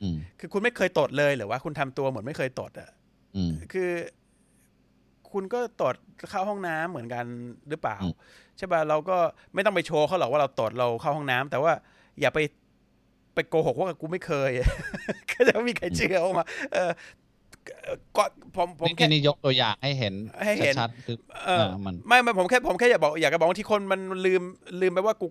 [0.03, 2.91] อืมคือคุณไม่เคยตดเลยหรือว่าคุณทำตัวเหมือนไม่เคยตดอะ
[3.37, 3.91] อืมคือ
[5.33, 5.97] คุณก็ตด
[6.31, 7.25] เข้าห้องน้ำเหมือนกัน
[7.69, 8.15] หรือเปล่าอืม
[8.57, 9.17] ใช่ป่ะเราก็
[9.55, 11.73] ไม่ต้องไปโชว์เขาหรอกว่าเราตดเราเข้าห้องน้ำแต่ว่า
[12.21, 12.39] อย่าไป
[13.39, 14.51] ไปโกหกว่ากูไม่เคย
[15.31, 16.91] ก็จะไม่มีใครเชื่อออกมา เออ
[18.17, 18.25] ก็
[18.57, 20.15] ผมผมนี่แค่นี่ยกตัวอย่างให้เห็น
[20.45, 24.43] ให้เห็นชัดๆคือเออเออมันไม่ไม่ผมแค่ผมแค่อยากบอกอยากจะบอกว่าที่คนมันลืม
[24.81, 25.27] ลืมไปว่ากู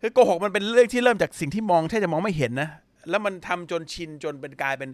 [0.00, 2.68] คือโกหกมันเป็นเรื่องที่เริ่มจากสิ่งที่มองแทบจะมองไม่เห็นนะ
[3.10, 4.90] แล้วมันทำจนชินจนเป็นกลายเป็น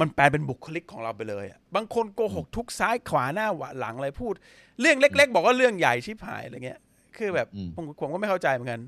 [0.00, 4.34] มันแปลเป็นบุคลิกของเราไปเลยอะบางคนโกหกทุกซ้ายขวาหน้าหวาหลังอะไรพูด
[4.80, 6.80] เรื่องเล็ก ๆ บอกว่าเรื่องใหญ่ชิบหายอะไรเงี้ย
[7.16, 8.80] คือแบบอืมผมผมก็ไม่เข้าใจเหมือนกัน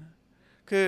[0.71, 0.87] คือ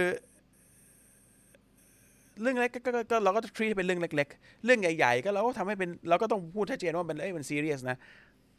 [2.42, 7.96] เรื่องเล็กก็ก็ก็เราก็จะ treat เป็นเรื่องเล็ก ๆ เรื่องใหญ่ๆ ก็เราก็ทำให้เป็นเราก็ต้องพูดชัดเจนว่ามันเอ้ยมันซีเรียสนะ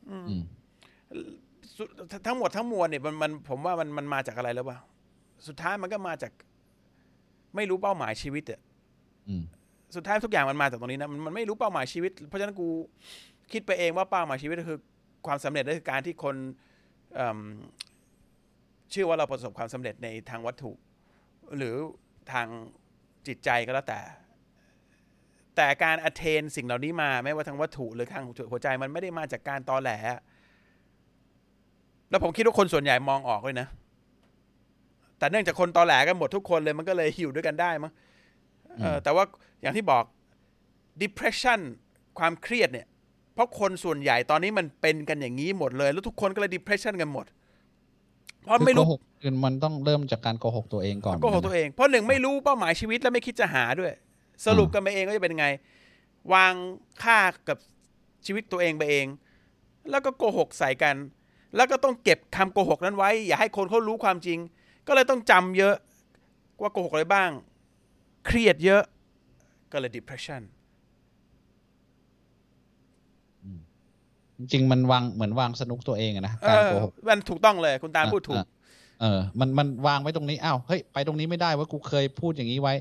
[0.09, 0.27] อืม
[1.77, 1.87] สุด
[2.27, 4.77] ทั้งหมดทั้งมวลเนี่ยมันมันผมว่ามันมันมาจากอะไรแล้ววะ
[5.47, 6.31] สุดท้ายมันก็มาจาก
[7.55, 8.59] ไม่รู้เป้าหมายชีวิตอะ
[9.27, 9.43] อืม
[9.95, 12.67] สุดท้ายทุกอย่างมันมาจากตรงนี้นะมันมันไม่รู้เป้าหมายชีวิต เพราะฉะนั้นกู
[13.51, 14.79] คิดไปเองว่าเป้าหมายชีวิตก็คือ
[15.27, 16.35] ความสำเร็จก็คือการที่คน
[17.15, 17.39] เอิ่ม
[18.91, 20.71] เชื่อว่าเราประสบความสำเร็จในทางวัตถุ
[21.57, 21.75] หรือ
[22.31, 22.47] ทาง
[23.27, 24.01] จิตใจก็แล้วแต่
[25.55, 29.91] แต่การ attain สิ่งเหล่านี้มา ไม่ว่าทางวัตถุหรือทางหัวใจมันไม่ได้มาจากการตอแหล
[32.09, 33.67] แล้วผมคิดว่าคนส่วนใหญ่มองออกเลยนะ
[35.17, 37.91] แต่เนื่องจากคนตอแหลกันหมดทุกคนเลยมันก็เลยอยู่ด้วยกันได้มั้ง
[38.79, 39.23] เออแต่ว่า
[39.61, 40.03] อย่างที่บอก
[41.01, 41.59] depression
[42.19, 42.87] ความเครียดเนี่ย
[43.33, 47.25] เพราะคนส่วนใหญ่ตอนนี้มันเป็นกันอย่างนี้หมดเลย แล้วทุกคนก็เลย depression กันหมด
[48.43, 53.93] เพราะคือไม่โกรู้หกคือมันต้องเริ่มจากการโกหกตัวเองก่อนโกหกตัวเองเพราะหนึ่งไม่รู้เป้าหมายชีวิตแล้วไม่คิดจะหาด้วย
[54.45, 55.47] สรุปกันไปเองก็จะเป็นยังไง
[56.33, 56.53] วาง
[57.03, 57.57] ค่ากับ
[58.25, 59.05] ชีวิตตัวเองไปเอง
[59.89, 60.95] แล้วก็โกหกใส่กัน
[61.55, 64.39] แล้วก็ต้องเก็บคำโกหกนั้นไว้ อย่าให้คนเขารู้ความจริง
[64.87, 65.75] ก็เลยต้องจำเยอะ
[66.61, 67.29] ว่าโกหกอะไรบ้าง
[68.25, 68.83] เครียดเยอะ
[69.71, 70.41] ก็เลย depression
[74.51, 78.45] จริงๆมันวางเหมือนวางสนุกตัวเองอะนะเอการอโกหกมันถูกต้องเลยคุณตาลพูดถูก
[79.01, 82.73] เออ มันมันวางไว้ตรงนี้อ้าวเฮ้ยไปตรงนี้ไม่ได้ว่ากูเคยพูดอย่างนี้ไว้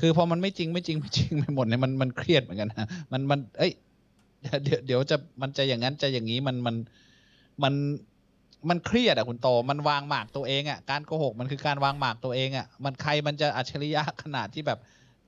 [0.00, 3.72] คือพอมันไม่จริงไม่จริงไม่จริงไปหมดเนี่ยมันมันเครียดเหมือนกันนะมันมัน เอ้ย
[4.64, 6.76] เดี๋ยวเดี๋ยวจะมันจะอย่างนั้นจะอย่างนี้มันมัน
[7.62, 7.74] มัน
[8.68, 14.78] มันเครียดอะคุณโต มันวางหมากตัวเองอะการโกหกมันคือการวางหมากตัวเองอะมันใครมันจะอัจฉริยะขนาดที่แบบ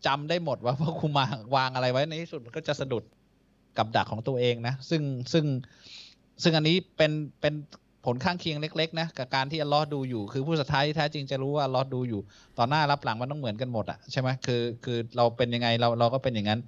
[0.07, 1.25] จำได้หมดว่าพวกคุณมา
[1.57, 3.05] วางอะไรไว้ในที่สุดมันก็จะสะดุด
[3.79, 5.03] กับดักของตัวเองนะ ซึ่ง
[5.33, 5.45] ซึ่ง
[6.43, 7.55] ซึ่งอันนี้เป็นเป็น
[8.05, 12.21] ผลข้างเคียงเล็ก ๆ นะ กับการที่อัลลอฮ์ดูอยู่ คือผู้สุดท้ายที่แท้จริงจะรู้ว่าอัลลอฮ์ดูอยู่
[12.59, 16.61] ต่อหน้ารับหลังมันต้องเหมือนกันหมดอะใช่ไหมคือคือเราเป็นยังไงเราเราก็เป็นอย่างนั้น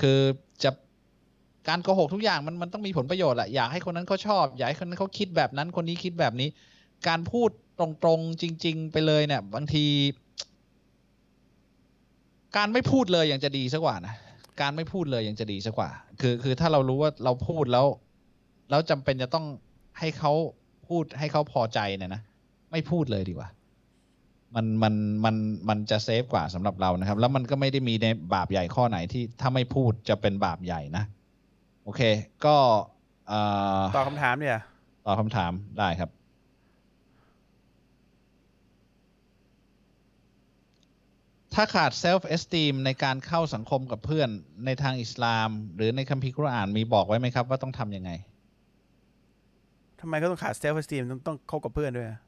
[0.00, 0.18] คือ
[0.62, 0.70] จะ
[1.68, 6.48] การโกหกทุกอย่างมันมันต้องมีผลประโยชน์แหละอยากให้คนนั้นเขาชอบอยากให้คนนั้นเขาคิดแบบนั้นคนนี้คิดแบบนี้
[7.08, 9.86] การพูดตรงๆจริง ๆ ไปเลยเนี่ย บางที
[12.56, 14.14] การไม่พูดเลยยังจะดีสักกว่านะ
[14.60, 15.90] การไม่พูดเลยยังจะดีสักกว่า
[16.20, 17.86] คือคือถ้าเรารู้ว่าเราพูดแล้ว
[18.70, 19.46] แล้วจำเป็นจะต้อง
[19.98, 20.32] ให้เขา
[20.88, 22.22] พูดให้เขาพอใจเนี่ยนะ
[22.70, 23.48] ไม่พูดเลยดีกว่า
[24.54, 24.94] มันมัน
[25.24, 25.36] มัน
[25.68, 31.04] มันจะเซฟกว่าสำหรับเรานะครับ แล้วมันก็ไม่ได้มีในบาปใหญ่ข้อไหนที่ถ้าไม่พูดจะเป็นบาปใหญ่นะ
[31.84, 32.00] โอเค
[32.44, 32.56] ก็
[33.28, 33.40] เอ่
[33.80, 34.58] อตอบคำถามเนี่ย
[35.06, 36.10] ตอบคำถามได้ครับ
[41.54, 44.28] ถ้าขาด self esteem ในการเข้าสังคมกับเพื่อน
[44.66, 48.10] ในทางอิสลาม หรือในคัมภีร์กุรอานมีบอกไว้ไหมครับว่าต้องทำยังไง
[50.00, 52.18] ทำไมก็ต้องขาดเซลฟ์ e อสตีมต้องต้องคบกับเพื่อนด้วยอะ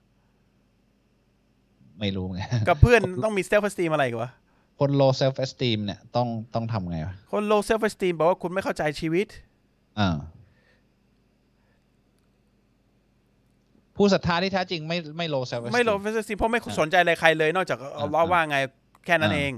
[2.00, 4.30] ไม่รู้ไงกับเพื่อนต้องมีเซลฟ์ e อสตีมอะไรกันวะ
[4.80, 9.26] คน low self esteem เนี่ยต้องต้องทำไงวะคน low self esteem บอกว่าคุณไม่เข้าใจชีวิต
[10.00, 10.16] อ่า
[13.96, 18.58] ผู้ศรัทธาที่แท้จริงไม่ไม่ low self esteem ไม่ low self esteem เพราะไม่สนใจอะไรใครเลย นอกจากอัลเลอฮ์อ่าว่าไง
[19.04, 19.52] แค่นั้นอ่าเอง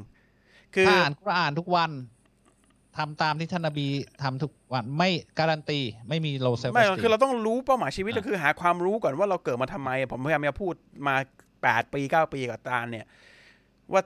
[0.75, 1.91] คือถ้าอ่านกุรอานทุกวัน
[2.97, 3.87] ทำตามที่ท่านนบี
[4.23, 10.75] ทำทุกวันไม่การันตีไม่มี low self ไม่ esteem คือเราต้องรู้เป้าหมายชีวิตอ่าก็คือหาความรู้ก่อนว่าเราเกิดมาทำไม ผมพยายามจะพูด
[11.07, 11.15] มา
[11.63, 13.07] แปดปีเก้าปีกับตาลเนี่ย
[13.93, 14.03] ว่า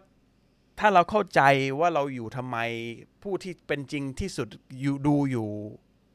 [0.78, 1.40] ถ้าเราเข้าใจ
[1.80, 2.56] ว่าเราอยู่ทำไม
[3.22, 4.48] ผู้ที่เป็นจริงที่สุด
[4.80, 5.48] อยู่ดูอยู่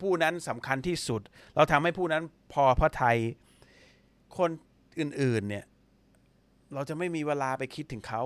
[0.02, 1.22] ผู้นั้นสำคัญที่สุด
[1.56, 3.18] เราทำให้ผู้นั้นพอพระทัย
[4.38, 4.50] คน
[5.00, 5.66] อื่น ๆ เนี่ย
[6.74, 8.24] เราจะไม่มีเวลาไปคิดถึงเขา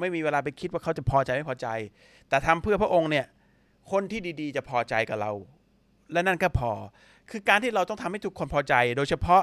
[0.00, 1.68] ไม่มีเวลาไปคิดว่าเขาจะพอใจไม่พอใจ
[2.28, 3.26] แต่ทำเพื่อพระองค์เนี่ย
[3.90, 5.32] คนที่ดีๆ จะพอใจกับเรา
[6.12, 6.72] และนั่นก็พอ
[7.30, 9.42] คือการที่เราต้องทำให้ทุกคนพอใจ โดยเฉพาะ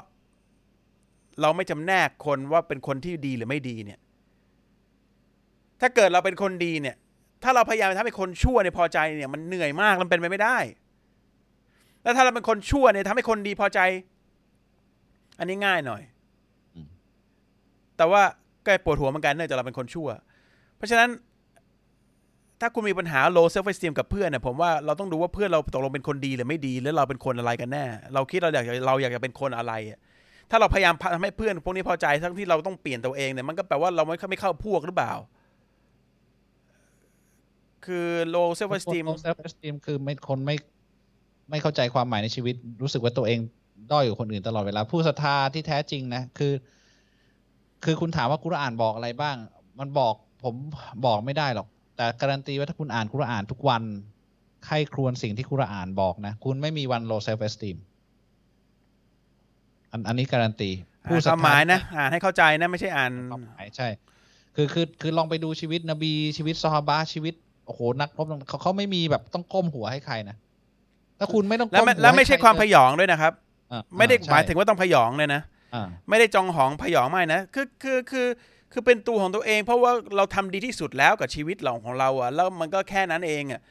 [1.41, 3.99] เราไม่จำแนกคนว่าเป็นคนที่ดีหรือไม่ดีเนี่ย
[5.82, 6.95] ถ้าเกิดเราเป็นคนดีเนี่ย
[7.43, 10.58] ถ้าเราพยายามทำให้คนชั่วเนี่ยพอใจเนี่ย มันเหนื่อยมากมันเป็นไปไม่ได้
[12.03, 13.80] แล้วถ้าเราเป็นคนชั่วเนี่ยทำให้คนดีพอใจ
[15.39, 16.01] อันนี้ง่ายหน่อย
[16.76, 16.88] อืม
[17.97, 18.22] แต่ว่า
[18.66, 20.10] ก็ปวดหัวเหมือนกันเนื่องจากเราเป็นคนชั่ว
[20.78, 21.09] เพราะฉะนั้น
[22.61, 29.73] ถ้าคุณมีปัญหา low self esteem กับเพื่อนเนี่ยผมว่าเราต้องดูว่าเพื่อนเราตกลงเป็นคนดีหรือไม่ดี แล้วเราเป็นคนอะไรกันแน่ เราคิดเราอยากเราอยากจะเป็นคนอะไร
[30.49, 35.13] ถ้าเราพยายามทำให้เพื่อนพวกนี้พอใจทั้งที่เราต้องเปลี่ยนตัวเองเนี่ยมันก็แปลว่าเราไม่เข้าไม่เข้าพวกหรือเปล่า
[37.86, 40.55] คือ low self esteem low self esteem คือไม่คนไม่
[41.49, 43.39] ไม่เข้าใจความหมายในชีวิต รู้สึกว่าตัวเอง
[43.91, 46.53] ด้อยกว่าคนอื่นตลอดเวลาผู้ศรัทธาที่แท้จริงนะคือ
[47.86, 49.36] คือคุณถามว่ากุรอานบอกอะไรบ้าง
[49.80, 50.56] มันบอกผม
[51.06, 53.84] บอกไม่ได้หรอก แต่การันตีว่าถ้าคุณอ่านกุรอานทุกวัน
[54.66, 57.78] ใครครวญสิ่งที่กุรอานบอกนะ คุณไม่มีวัน low self esteem
[59.92, 60.72] อันอันนี้การันตี
[61.06, 63.88] อ่านความหมายนะ อ่านให้เข้าใจนะไม่ใช่อ่านความหมายใช่
[64.56, 67.34] คือคือคือลองไปดูชีวิตนบีชีวิตซอฮาบะห์ชีวิต
[67.66, 70.38] โอ้โหนักรบเขาเขาไม่มีแบบต้องก้มหัวให้ใครนะ
[71.20, 73.34] ถ้าคุณไม่ต้องแล้วก้มไม่หัวแล้วไม่ใช่ให้ความใรพยองด้วยนะครับ
[73.72, 75.42] อะไม่ได้อะหมายใช่ถึงว่าต้องพยองเลยนะ
[75.74, 78.28] อะไม่ได้จองหองพยองไม่นะคือคือคือคือ
[78.86, 83.61] เป็นตัวของตัวเอง เพราะว่าเราทำดีที่สุดแล้วกับชีวิตเราของเราอะ แล้วมันก็แค่นั้นเองอะ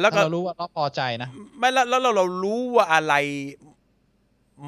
[0.00, 1.28] แล้วก็เรารู้ว่าเราพอใจนะ
[1.58, 3.14] ไม่แล้วแล้วเราเรารู้ว่าอะไร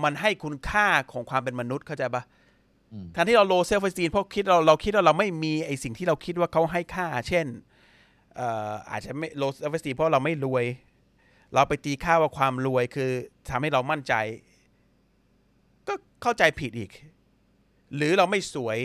[0.02, 2.22] มันให้คุณค่าของความเป็นมนุษย์เข้าใจปะ
[2.92, 7.46] อืมแทนที่เรา low self esteem เพราะคิดเราเราคิดว่าเราไม่มีไอสิ่งที่เราคิดว่าเขาให้ค่า เช่น
[8.36, 10.64] เอ่ออาจจะไม่ low self esteem เพราะเราไม่รวย
[11.54, 13.10] เราไปตีค่าว่าความรวยคือ
[13.50, 14.14] ทำให้เรามั่นใจ
[15.88, 16.90] ก็เข้าใจผิดอีก
[17.96, 18.78] หรือเราไม่สวย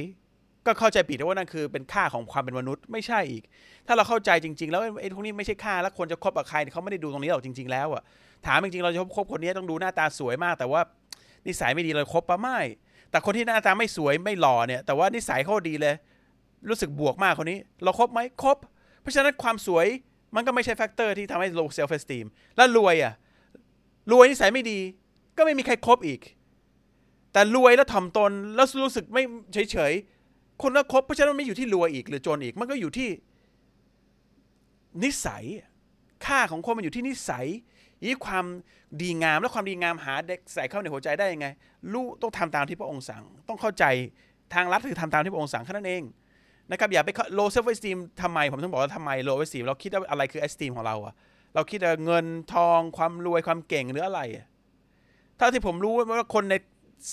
[0.68, 3.44] ก็เข้าใจผิดว่านั่นคือเป็นค่าของความเป็นมนุษย์ไม่ใช่อีก
[3.88, 8.04] ถ้าเราเข้าใจจริง ๆ แล้วไอ้พวกนี้ไม่ใช่ค่าแล้วควรจะคบกับใครเขาไม่ได้ดูตรงนี้หรอกจริง ๆ แล้วอะ
[8.46, 10.82] ถามจริงๆเราจะคบคนนี้ต้องดูหน้าตาสวยมาก แต่ว่า
[11.48, 12.60] นิสัยไม่ดีเราคบปะไม่
[13.12, 15.96] แต่คนที่หน้าตาไม่สวยไม่หล่อเนี่ย แต่ว่านิสัยเขาดีเลย
[16.70, 18.58] รู้สึกบวกมากคนนี้ เราครบไหมครบ
[19.02, 19.86] เพราะฉะนั้นความสวย
[20.36, 22.26] มันก็ไม่ใช่ factor ที่ทำให้ low self esteem
[22.58, 23.14] แล้วรวยอะ
[24.12, 24.80] รวยนิสัยไม่ดี
[25.38, 26.20] ก็ไม่มีใครครบอีก
[27.34, 30.17] แต่รวยแล้วถ่อมตนแล้วรู้สึกไม่เฉยๆ
[30.62, 33.10] คนละครบเพราะฉะนั้นมันไม่อยู่ที่รวยอีกหรือจนอีก มันก็อยู่ที่
[35.04, 35.44] นิสัย
[36.26, 37.46] ค่าของคนมันอยู่ที่นิสัย
[38.06, 38.46] ยี่ความ
[39.02, 41.48] ดีงามและความดีงามหาได้ใส่เข้าในหัวใจได้ยังไง
[41.94, 43.86] รู้ต้องทำตามที่พระองค์สั่ง ต้องเข้าใจ
[44.54, 46.04] ทางลัดคือทำตามที่พระองค์สั่งแค่นั้นเอง
[46.72, 51.14] นะครับอย่าไป low self esteem ทำไม ผมต้องบอกว่าทำไม low esteem เราคิดว่าอะไรคือ esteem ของเราอะ
[51.56, 54.46] เราคิดว่าเงินทองความรวยความเก่งหรืออะไรอะ
[55.40, 56.56] ถ้าที่ผมรู้ว่าคนใน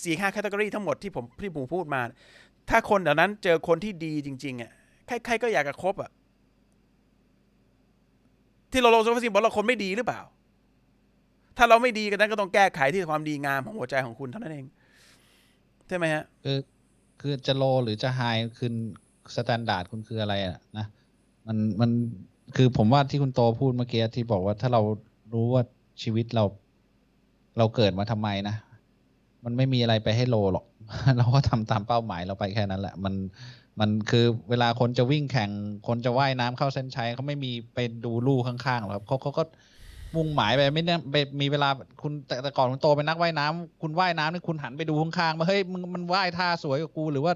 [0.02, 2.02] สี่ห้าแคตตากรีทั้งหมดที่ผมที่ผมพูดมา
[2.70, 4.70] ถ้าคนเหล่านั้นเจอคนที่ดีจริง ๆอะ
[5.06, 6.10] ใครๆก็อยากจะคบอะ
[8.70, 10.20] ที่เรา low self esteem บอกเราคนไม่ดีหรือเปล่า
[11.56, 14.66] ถ้าเราไม่ดีกันนั้นก็ต้องแก้ไขที่ความดีงามของหัวใจของคุณเท่านั้นเอง
[15.88, 16.58] ใช่ไหมฮะคือ
[17.20, 18.20] คือจะ low หรือจะ high
[18.58, 18.70] คือ
[19.36, 20.86] standard คุณคืออะไรอะนะ
[21.46, 21.90] มันมัน
[22.56, 24.80] คือผมว่าที่คุณโตพูดเมื่อกี้ที่บอกว่าถ้าเรา
[25.32, 25.62] รู้ว่า
[26.02, 26.44] ชีวิตเรา
[27.58, 28.56] เราเกิดมาทำไมนะ
[29.44, 30.64] มันไม่มีอะไรไปให้ low หรอก
[31.18, 33.14] เราก็ทำตามเป้าหมายเราไปแค่นั้นแหละ มัน
[33.80, 35.50] มันคือเวลาคนจะวิ่งแข่ง
[35.88, 39.42] คนจะว่ายน้ำเข้าเส้นชัยเขาไม่มีไปดูลู่ข้างๆหรอกครับเขาเขาก็
[40.16, 41.68] มุ่งหมายไปไม่ได้ไปมีเวลา
[42.02, 47.32] คุณแต่แต่ก่อนคุณโตเป็นนักว่ายน้ำคุณว่ายน้ำนี่คุณหันไปดูข้างๆมาเฮ้ยมึงมันว่ายท่าสวยกว่ากู หรือว่า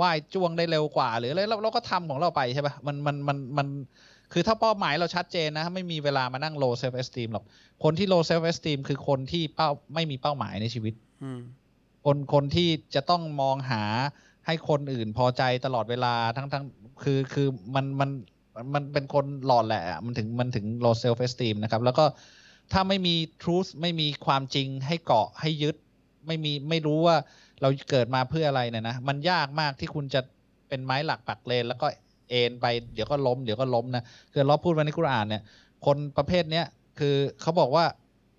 [0.00, 3.66] ว่ายจ้วงได้เร็วกว่า หรืออะไรเราเราก็ทำของเราไปใช่ปะมันมันมันมัน
[4.32, 7.44] คือถ้าเป้าหมายเราชัดเจนนะไม่มีเวลามานั่ง low self esteem หรอก
[7.84, 11.40] คนที่ low self esteem คือคนที่เป้าไม่มีเป้าหมายในชีวิตอืม
[12.04, 13.82] คนคนที่จะต้องมองหา
[14.46, 16.64] ให้คนอื่นพอใจตลอดเวลาทั้งทั้ง
[17.02, 18.10] คือคือมันมัน
[18.74, 22.04] มันเป็นคนหลอดแหละ มันถึงมันถึง low self esteem นะครับ แล้วก็
[22.72, 25.76] ถ้าไม่มี truth ไม่มีความจริงให้เกาะให้ยึด
[26.26, 27.16] ไม่มีไม่รู้ว่า
[27.60, 30.20] เราเกิดมาเพื่ออะไรเนี่ยนะ มันยากมากที่คุณจะ
[30.68, 31.86] เป็นไม้หลักปักเลน แล้วก็
[32.30, 35.42] เอ็นไปเดี๋ยวก็ล้มเดี๋ยวก็ล้มนะคือเราพูดไว้ในกุรอานเนี่ย
[35.86, 36.66] คนประเภทเนี้ย
[36.98, 37.84] คือเขาบอกว่า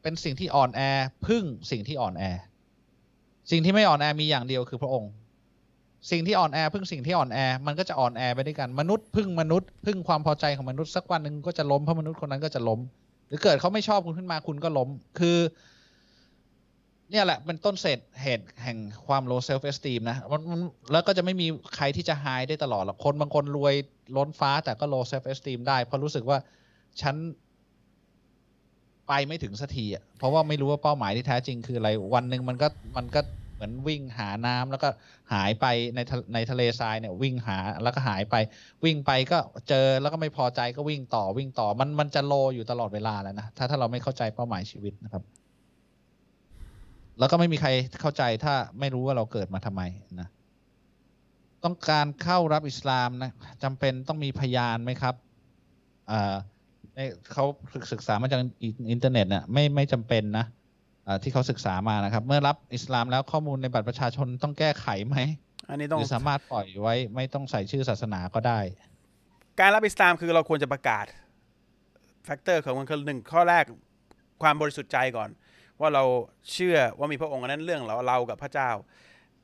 [0.02, 0.82] เป็นสิ่งที่อ่อนแอ
[1.28, 2.24] พึ่งสิ่งที่อ่อนแอ
[3.52, 5.12] สิ่งที่ไม่อ่อนแอมีอย่างเดียวคือพระองค์
[6.12, 12.80] สิ่งที่อ่อนแอพึ่งสิ่งที่อ่อนแอมันก็จะอ่อนแอไปด้วยกันมนุษย์พึ่งมนุษย์พึ่งความพอใจของมนุษย์สักวันหนึ่งก็จะล้มเพราะมนุษย์คนนั้นก็จะล้ม
[13.28, 14.90] หรือเกิดเขาไม่ชอบคุณขึ้นมาคุณก็ล้ม
[15.20, 15.38] คือ
[17.12, 18.78] เนี่ยแหละเป็นต้นเศษเหตุแห่ง
[19.08, 23.76] ความ low self esteem นะมันแล้วก็จะไม่มีใครที่จะ high ได้ตลอดหรอกคนบางคนรวย
[24.18, 26.38] ล้นฟ้าแต่ก็ low self esteem ได้เพราะรู้สึกว่า
[27.02, 27.16] ฉัน
[29.08, 33.22] ไปไม่ถึงสักทีอะเพราะว่าไม่รู้ว่าเป้าหมายที่แท้จริงคืออะไรวันหนึ่งมันก็มันก็
[33.56, 34.90] เหมือนวิ่งหาน้ำแล้วก็
[35.34, 38.36] หายไปในทะในทะเลทรายเนี่ยวิ่งหาแล้วก็หายไป
[38.84, 39.38] วิ่งไปก็
[39.70, 45.24] เจอแล้วก็ไม่พอใจก็วิ่งต่อวิ่งต่อมันมันจะ low อยู่ตลอดเวลาแล้วนะถ้าถ้าเราไม่เข้าใจเป้าหมายชีวิตนะครับ
[47.20, 47.70] แล้วก็ไม่มีใคร
[48.02, 49.82] เข้าใจถ้าไม่รู้ว่าเราเกิดมาทำไม
[50.20, 50.28] นะ
[51.64, 53.32] ต้องการเข้ารับอิสลามนะ
[53.64, 55.16] จำเป็นต้องมีพยานไหมครับ
[56.12, 56.36] อ่า
[57.32, 57.46] เขา
[57.94, 58.40] ศึกษามาจาก
[58.92, 60.46] อินเทอร์เน็ตเนี่ยไม่ไม่จำเป็นนะ
[61.08, 65.18] อ่าที่เขาศึกษามานะครับ เมื่อรับอิสลามแล้วข้อมูลในบัตรประชาชนต้องแก้ไขไหม
[65.70, 68.60] อันนี้ต้องหรือสามารถปล่อยไว้ ไม่ต้องใส่ชื่อศาสนาก็ได้
[69.60, 71.06] การรับอิสลามคือเราควรจะประกาศ
[72.26, 73.64] factor ของมันคือหนึ่งข้อแรก
[74.42, 75.30] ความบริสุทธิ์ใจก่อน
[75.80, 76.04] ว่าเรา
[76.52, 78.70] เชื่อว่ามีพระองค์อันนั้นเรื่องเราเรากับพระเจ้า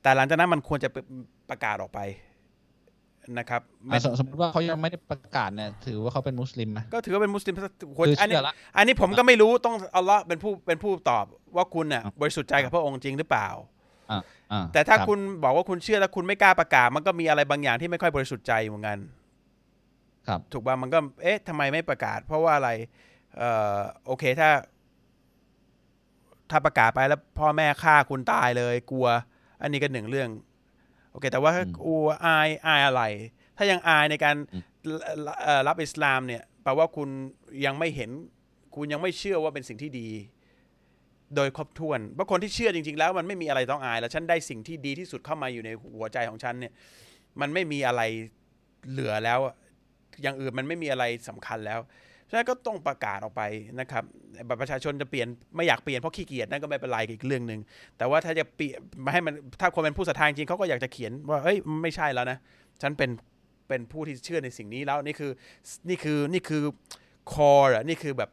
[0.02, 0.90] แต่หลังจากนั้นมันควรจะ
[1.50, 2.00] ประกาศออกไป
[3.38, 7.56] นะครับไม่อะสมสมมติว่าเขายังไม่ได้ประกาศเนี่ยถือว่าเขาเป็นมุสลิมไหมก็ถือว่าเป็นมุสลิม
[7.98, 13.48] ควรคืออันนี้เชื่อละอันนี้ผมก็ไม่รู้ต้องอัลเลาะห์เป็นผู้เป็นผู้ตอบว่าคุณน่ะบริสุทธิ์ใจกับพระองค์จริงหรือเปล่า
[14.12, 18.98] อ่าอ่าแต่ถ้ารับคุณบอกว่าคุณเชื่อแล้วคุณไม่กล้าประกาศ มันก็มีอะไรบางอย่างที่ไม่ค่อยบริสุทธิ์ใจเหมือนกัน
[20.28, 22.70] ครับ ถูกป่ะมันก็เอ๊ะทำไมไม่ประกาศ เพราะว่าอะไร
[23.38, 24.50] เอ่อโอเคถ้า
[26.50, 29.08] ถ้าประกาศไปแล้วพ่อแม่ฆ่าคุณตายเลยกลัว
[29.62, 30.30] อันนี้ก็หนึ่งเรื่อง
[31.12, 33.04] โอเค แต่ว่าถ้ากลัวอายอายอะไร
[33.58, 34.36] ถ้ายังอายในการ
[35.44, 37.10] เอ่อรับอิสลามเนี่ยแปลว่าคุณ
[37.66, 38.12] ยังไม่เห็น
[38.76, 40.10] คุณยังไม่เชื่อว่าเป็นสิ่งที่ดี
[41.36, 46.74] โดยครบถ้วนเพราะคนที่เชื่อจริง ๆ แล้วมันไม่มีอะไรต้องอาย แล้วฉันได้สิ่งที่ดีที่สุดเข้ามาอยู่ในหัวใจของฉันเนี่ย
[47.42, 48.02] มันไม่มีอะไร
[48.90, 49.56] เหลือแล้วอะ
[50.22, 51.80] อย่างอื่นมันไม่มีอะไรสำคัญแล้ว
[52.32, 53.42] ฉะนั้นก็ต้องประกาศออกไป
[53.80, 54.04] นะครับ
[54.48, 57.60] บัตรประชาชนจะเปลี่ยนไม่อยากเปลี่ยนเพราะขี้เกียจนั่นก็ไม่เป็นไรอีกเรื่องหนึ่ง
[57.98, 62.38] แต่ว่าถ้าจะเปลี่ยนมาให้มันถ้าคนเป็นผู้ศรัทธาจริงเขาก็อยากจะเขียนว่าเอ้ยไม่ใช่แล้วนะ
[62.82, 63.10] ฉันเป็น
[63.68, 65.32] เป็นผู้ที่เชื่อในสิ่งนี้แล้วนี่คือ
[65.90, 66.64] นี่คือนี่คือ
[67.34, 68.30] คอร์อะนี่คือแบบ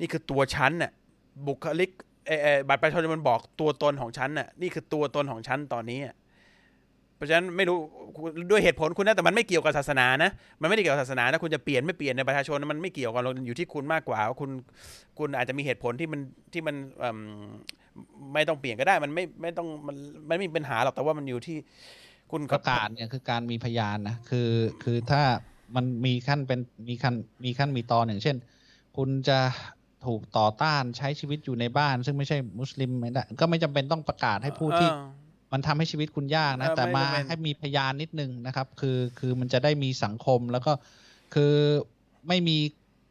[0.00, 0.92] นี่คือตัวฉันน่ะ
[1.46, 1.90] บุคลิก
[2.26, 6.00] เออเออบัตรประชาชนมันบอกตัวตนของฉันน่ะนี่คือตัวตนของฉันตอนนี้
[7.20, 7.78] เพราะฉะนั้นไม่รู้
[8.50, 14.50] ด้วยเหตุผลคุณนะแต่มันไม่เกี่ยวกับศาสนานะมันไม่ได้เกี่ยวกับศาสนานะคุณจะเปลี่ยนไม่เปลี่ยนในประชาชนมันไม่เกี่ยวกันเราอยู่ที่คุณมากกว่าว่าคุณ
[15.18, 16.20] คุณอาจจะมีเหตุผลที่มัน
[16.52, 17.18] ที่มันเอิ่ม
[18.34, 19.96] ไม่ต้องเปลี่ยนก็ได้ มันไม่ไม่ต้องมัน
[20.28, 21.56] มันไม่มีปัญหาหรอกแต่ว่ามันอยู่ที่
[22.30, 24.50] คุณประกาศเนี่ยคือการมีพยานนะคือ
[24.84, 25.22] คือถ้า
[25.76, 27.14] มันมีขั้นเป็นมีขั้น
[27.44, 28.36] มีขั้นมีตอนอย่างเช่น
[28.96, 29.38] คุณจะ
[30.06, 35.19] ถูกต่อต้านใช้ชีวิตอยู่ในบ้าน ซึ่งไม่ใช่มุสลิมไม่ได้ก็ไม่จำเป็นต้องประกาศให้ผู้ที่เออ
[35.52, 40.72] มันทำให้ชีวิตคุณยากนะเออแต่ไม่มาจำเป็นให้มีพยานนิดนึงนะครับ คือคือมันจะได้มีสังคมแล้วก็
[41.34, 41.52] คือ
[42.28, 42.56] ไม่มี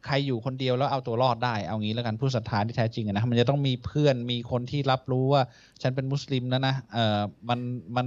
[0.06, 5.42] ใครอยู่คนเดียวแล้วเอาตัวรอดได้ เอางี้แล้วกันผู้ศรัทธาที่แท้จริงอะนะมันจะต้องมีเพื่อนมีคนที่รับรู้ว่า
[5.82, 7.58] ฉันเป็นมุสลิมแล้วนะเออมัน
[7.96, 8.06] มัน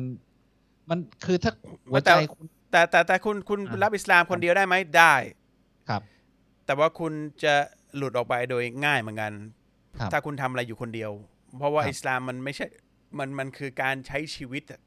[0.89, 1.51] มันคือถ้า
[1.91, 5.13] หัวใจคุณแต่แต่แต่คุณคุณอ่ารับอิสลามคนเดียวได้ไหมได้
[5.89, 6.01] ครับ
[6.65, 7.13] แต่ว่าคุณ
[7.43, 7.53] จะ
[7.95, 9.31] หลุดออกไปโดยง่ายเหมือนกัน
[9.99, 11.11] ครับถ้าคุณทำอะไรอยู่คนเดียว
[11.57, 12.65] เพราะว่าครับอิสลามมันไม่ใช่
[13.19, 14.81] มันมันคือการใช้ชีวิตอะ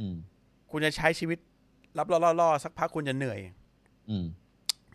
[0.00, 0.16] อืม
[0.70, 1.38] คุณจะใช้ชีวิต
[1.98, 3.40] รับล่อๆๆสักพักคุณจะเหนื่อย
[4.10, 4.26] อืม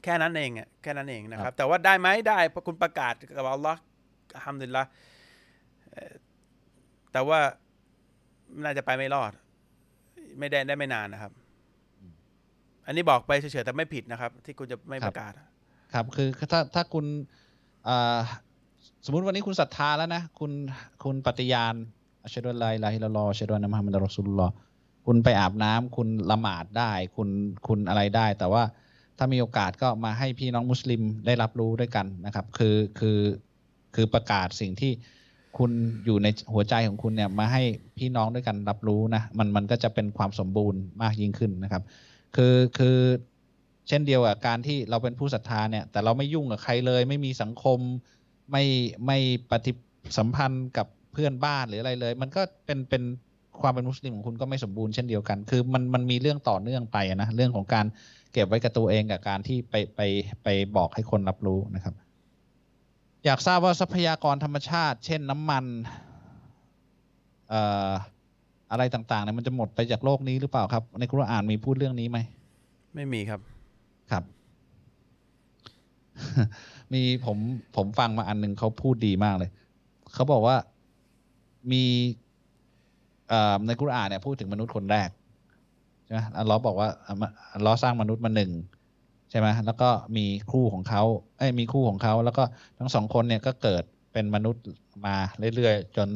[0.04, 3.82] แค่นั้นเองอะแค่นั้นเองนะคครัรับบแต่ว่าได้ไหมได้เพราะคุณประกาศกับอัลลอฮ์
[4.44, 4.84] ทำดุลิลละ
[5.92, 6.14] เอ่อ
[7.12, 7.40] แต่ว่า
[8.64, 9.32] น่าจะไปไม่รอด
[10.40, 11.32] ไม่ได้ได้ไม่นานนะครับ
[12.86, 15.34] อันนี้บอกไปเฉยๆแต่ไม่ผิดนะครับ ที่คุณจะไม่ประกาศ
[15.94, 17.06] ครับคือถ้าถ้าคุณ
[17.88, 18.20] อ่า
[19.06, 20.52] สมมุติวันนี้คุณศรัทธาแล้วนะ คุณ
[21.04, 21.76] คุณปฏิญาณ
[22.26, 24.54] อัชฮะดุลลาอิลาฮิลลัลอฮ์อัชฮะดุอันนะมุฮัมมัดรอซูลุลลอฮ์
[25.06, 27.30] คุณไปอาบน้ำคุณละหมาดได้ คุณ
[27.68, 28.64] คุณอะไรได้ แต่ว่า
[29.18, 33.20] ถ้ามีโอกาสก็มาให้พี่น้องมุสลิมได้รับรู้ด้วยกันนะครับ คือคือ
[33.96, 34.92] คือประกาศสิ่งที่
[35.58, 35.72] คุณ
[36.06, 37.64] อยู่ในหัวใจของคุณเนี่ยมาให้
[37.98, 41.84] พี่น้องด้วยกันรับรู้นะมันมันก็จะเป็นความสมบูรณ์มากยิ่งขึ้นนะครับ
[42.36, 42.98] คือคือ
[43.88, 47.80] เช่นเดียวกับการที่เราเป็นผู้ศรัทธาเนี่ย แต่เราไม่ยุ่งกับใครเลย ไม่มีสังคม
[48.52, 48.64] ไม่
[49.06, 49.18] ไม่
[49.50, 49.72] ปฏิ
[50.18, 53.04] สัมพันธ์กับ เพื่อนบ้านหรืออะไรเลย มันก็เป็นเป็น
[53.62, 57.86] ความเป็นมุสลิมของคุณก็ไม่สมบูรณ์เช่นเดียวกัน คือมันมันมีเรื่องต่อเนื่องไปนะเรื่องของการ
[58.34, 60.02] เก็บไว้กับตัวเองกับการที่ไปไป
[60.44, 61.96] ไปบอกให้คนรับรู้นะครับ
[63.26, 65.66] อยากทราบว่าทรัพยากรธรรมชาติ เช่นน้ำมัน
[67.50, 67.92] เอ่อ
[68.72, 72.18] อะไรต่างๆเนี่ยมันจะหมดไปจากโลกนี้หรือเปล่าครับ ในคุรอานมีพูดเรื่องนี้ไหม
[72.96, 73.40] ไม่มีครับ
[74.12, 74.24] ครับ
[76.94, 77.38] มีผม
[77.76, 79.50] ผมฟังมาอันหนึงเขาพูดดีมากเลย
[80.14, 80.56] เขาบอกว่า
[81.72, 81.84] มี
[83.68, 85.10] ในกุรอานเนี่ยพูดถึงมนุษย์คนแรก
[86.04, 86.90] ใช่ไหมอัลลอฮ์บอกว่า
[87.54, 88.52] อัลลอฮ์สร้างมนุษย์มาหนึ่ง
[89.30, 91.04] ใช่ไหมแล้วก็มีคู่ของเขา
[91.38, 92.44] เอ้ยมีคู่ของเขา แล้วก็
[92.80, 93.84] ทั้งสองคนเนี่ยก็เกิด
[94.14, 94.64] เป็นมนุษย์
[95.06, 95.16] มา
[95.56, 96.10] เรื่อยๆ จน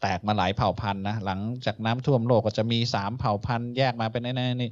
[0.00, 4.70] แตกมาหลายเผ่าพันธุ์นะ หลังจากน้ำท่วมโลกก็จะมีสามเผ่าพันธุ์แยกมาเป็นแน่ๆนี่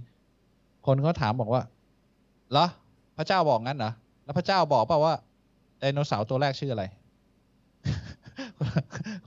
[0.86, 1.62] คนเขาถามบอกว่า
[2.50, 2.66] เหรอ
[3.16, 3.92] พระเจ้าบอกงั้นเหรอ
[4.24, 5.14] แล้วพระเจ้าบอกเปล่าว่า
[5.80, 6.84] ไดโนเสาร์ตัวแรกชื่ออะไร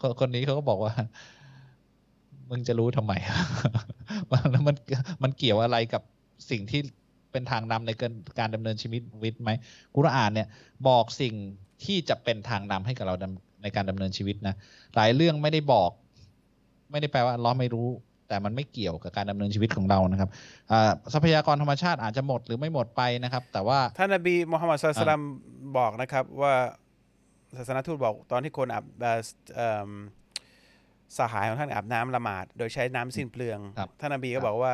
[0.02, 0.94] คนคนนี้เขาก็บอกว่า
[2.50, 3.14] มึงจะรู้ทำไม
[4.52, 4.76] แล้วมัน
[5.24, 6.02] มันเกี่ยวอะไรกับ
[6.50, 6.82] สิ่งที่
[7.32, 9.52] เป็นทางนำในการการดำเนินชีวิตวิตไหม
[9.96, 10.48] กุรอานเนี่ย
[10.88, 11.34] บอกสิ่ง
[11.84, 13.16] ที่จะเป็นทางนำให้กับเรา
[13.64, 14.56] ในการดำเนินชีวิตนะ
[14.96, 15.92] หลายเรื่องไม่ได้บอก
[16.92, 17.88] ไม่ได้แปลว่าล้อไม่รู้
[18.28, 20.30] แต่มันไม่เกี่ยวกับการดำเนินชีวิตของเรานะครับ
[20.72, 25.22] อ่าทรัพยากรธรรมชาติอาจจะหมดหรือไม่หมดไปนะครับ แต่ว่าท่านนบีมุฮัมมัดสุลตัม
[25.78, 26.54] บอกนะครับว่า
[27.58, 29.20] ศาสนทูตบอกตอนที่คนอาบเอ่อ
[29.56, 29.90] เอิ่ม
[31.18, 34.74] สหายของท่านอาบน้ำละหมาด โดยใช้น้ำสิ้นเปลืองครับท่านนบีครัก็บบอกว่า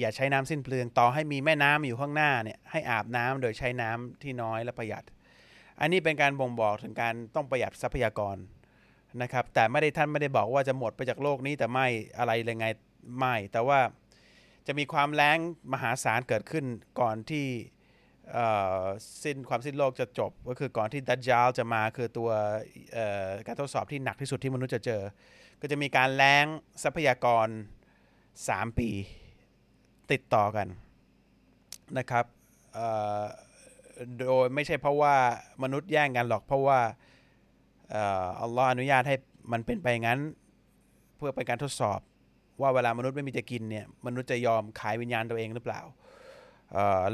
[0.00, 5.04] อย่าใช้น้ำสิ้นเปลือง ต่อให้มีแม่น้ำอยู่ข้างหน้าเนี่ยให้อาบน้ำโดยใช้น้ำที่น้อยและประหยัด
[5.80, 8.36] อันนี้เป็นการบ่งบอกถึงการต้องประหยัดทรัพยากร
[9.22, 11.86] นะครับ แต่ไม่ได้ท่านไม่ได้บอกว่าจะหมดไปจากโลกนี้แต่ไม่
[12.18, 12.66] อะไรเลยไง
[13.18, 13.78] ไม่ แต่ว่า
[14.66, 15.38] จะมีความแล้ง
[15.72, 16.64] มหาศาลเกิดขึ้น
[17.00, 17.77] ก่อนที่เอ่อ
[19.24, 22.30] สิ้นความสิ้นโลกจะจบ ก็คือก่อนที่ดัจจาลจะมาคือตัว
[23.46, 25.02] การทดสอบที่หนักที่สุดที่มนุษย์จะเจอ
[25.60, 26.46] ก็จะมีการแล้ง
[26.82, 27.46] ทรัพยากร
[28.12, 28.90] 3 ปี
[30.12, 30.68] ติดต่อกัน
[31.98, 32.24] นะครับ
[34.18, 35.14] โดยไม่ใช่เพราะว่า
[35.62, 36.78] มนุษย์แย่งกันหรอกเพราะว่า
[38.40, 39.16] อัลลอฮ์อนุญาตให้
[39.52, 40.20] มันเป็นไปงั้น
[41.16, 42.00] เพื่อเป็นการทดสอบ
[42.60, 45.80] ว่าเวลามนุษย์ไม่มีจะกินเนี่ยมนุษย์จะยอมขายวิญญาณตัวเองหรือเปล่า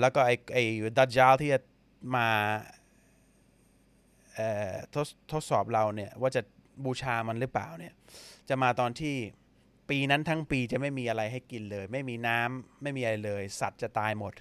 [0.00, 0.64] แล้วก็ไอ้ไอ้
[0.98, 1.61] ดัจจาลที่จะ
[2.16, 2.28] มา
[4.94, 6.42] ทดทดสอบเราเนี่ยว่าจะ
[6.84, 7.94] บูชามันหรือเปล่าเนี่ย
[8.48, 9.14] จะมาตอนที่
[9.90, 14.34] ปีนั้นทั้งปีจะไม่มีอะไรให้กินเลย ไม่มีน้ำไม่มีอะไรเลย สัตว์จะตายหมด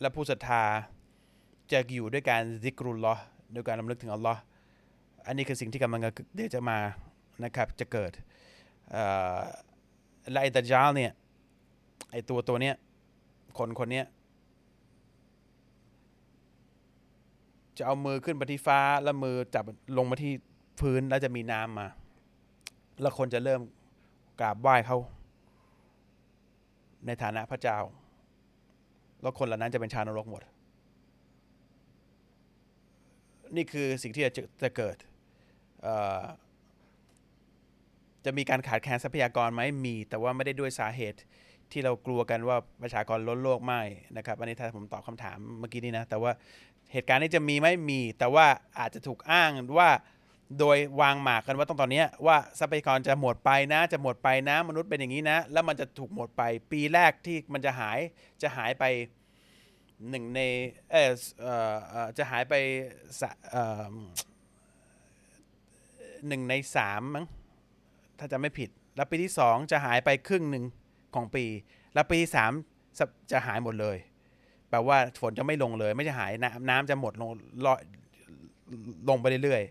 [0.00, 0.64] และผู้ศรัทธา
[1.72, 4.40] จะอยู่ด้วยการซิกรุลลอฮ์ด้วยการรำลึกถึงอัลลอฮ์
[5.26, 6.78] อันนี้คือสิ่งที่กำลังจะเดี๋ยวจะมา
[7.44, 8.12] นะครับจะเกิด
[10.30, 11.12] และไอ้ดัจจาลเนี่ย
[12.10, 12.76] ไอตัวตัวเนี้ย
[13.58, 14.06] คนคนเนี้ย
[17.76, 19.64] จะเอามือขึ้นไปที่ฟ้าแล้วมือจับ
[19.98, 20.32] ลงมาที่
[20.80, 21.88] พื้นแล้วจะมีน้ำมา
[23.00, 23.60] แล้วคนจะเริ่ม
[24.40, 24.98] กราบไหว้เขา
[27.06, 27.78] ในฐานะพระเจ้า
[29.22, 30.42] แล้วคนเหล่านั้นจะเป็นชาวนรกหมด
[33.56, 34.32] นี่คือสิ่งที่จะ
[34.62, 34.96] จะเกิด
[38.24, 41.18] จะมีการขาดแคลนทรัพยากรไหมมี แต่ว่าไม่ได้ด้วยสาเหตุ
[41.74, 43.82] ที่เรากลัวกันว่าประชากรล้นโลกไม่
[44.16, 46.32] นะครับอันนี้ถ้าผมตอบคำถามเมื่อกี้นี้นะ แต่ว่า
[46.92, 48.46] เหตุการณ์นี้จะมีไหมมี แต่ว่า
[48.78, 49.90] อาจจะถูกอ้างว่า
[50.58, 57.98] โดยวางหมากกันว่าต้องตอนนี้ว่าทรัพยากรจะหมดไปนะ จะหมดไปนะ มนุษย์เป็นอย่างนี้นะ แล้วมันจะถูกหมดไป ปีแรกที่มันจะหาย
[58.42, 58.84] จะหายไป
[60.10, 60.40] หนึ่งใน
[60.90, 61.54] เออเอ่
[62.06, 62.54] อจะหายไป
[63.20, 63.92] สะเอ่อ
[66.28, 67.26] หนึ่งในสามมั้ง
[68.18, 70.64] ถ้าจะไม่ผิด แล้วปีที่สองจะหายไปครึ่งหนึ่ง
[71.14, 71.44] ของปี
[71.94, 72.52] แล้วปีสาม
[73.30, 73.96] จะหายหมดเลย
[74.70, 77.30] แปลว่าฝนจะไม่ลงเลย ไม่จะหายน้ำน้ำจะหมดลง
[77.66, 77.80] ลอย
[79.08, 79.62] ลงไปเรื่อย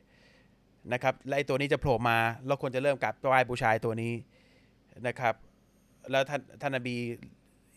[0.41, 4.13] ๆนะครับและไอ้ตัวนี้จะโผล่มาแล้วคนจะเริ่มกราบไหว้บูชาไอ้ตัวนี้
[5.07, 5.35] นะครับ
[6.11, 6.95] แล้วท่านท่านนบี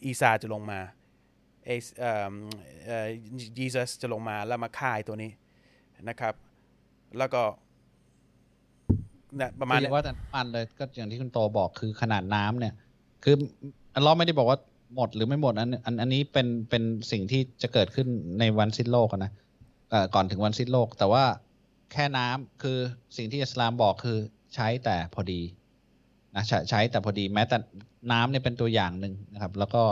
[0.05, 0.81] อีสาจะลงมา
[1.67, 2.35] เอสเอ่อ
[2.87, 3.07] เอ่อ
[3.59, 5.31] ยีซัสจะลงมาแล้วมาฆ่าไอ้ตัวนี้
[6.09, 6.35] นะครับ
[7.19, 7.43] แล้วก็
[9.61, 12.75] ประมาณนี้ว่าแต่น้ำมันเลยก็อย่างที่คุณโตบอกคือขนาดน้ำเนี่ย
[13.29, 13.39] คือ
[13.95, 14.59] อัลเลอไม่ได้บอกว่า
[14.95, 18.09] หมดหรือไม่หมดอันอันอันนี้เป็นเป็นสิ่งที่จะเกิดขึ้น
[18.41, 19.33] ในวันสิ้นโลกนะ
[19.91, 21.25] เอ่อก่อนถึงวันสิ้นโลก แต่ว่า
[21.93, 22.79] แค่น้ำคือ
[23.17, 24.19] สิ่งที่อิสลามบอกคือ
[24.55, 25.41] ใช้แต่พอดี
[26.35, 27.57] นะใช้ใช้แต่พอดีแม้แต่
[28.13, 29.83] น้ำเนี่ยเป็นตัวอย่างหนึ่งนะครับ แล้วก็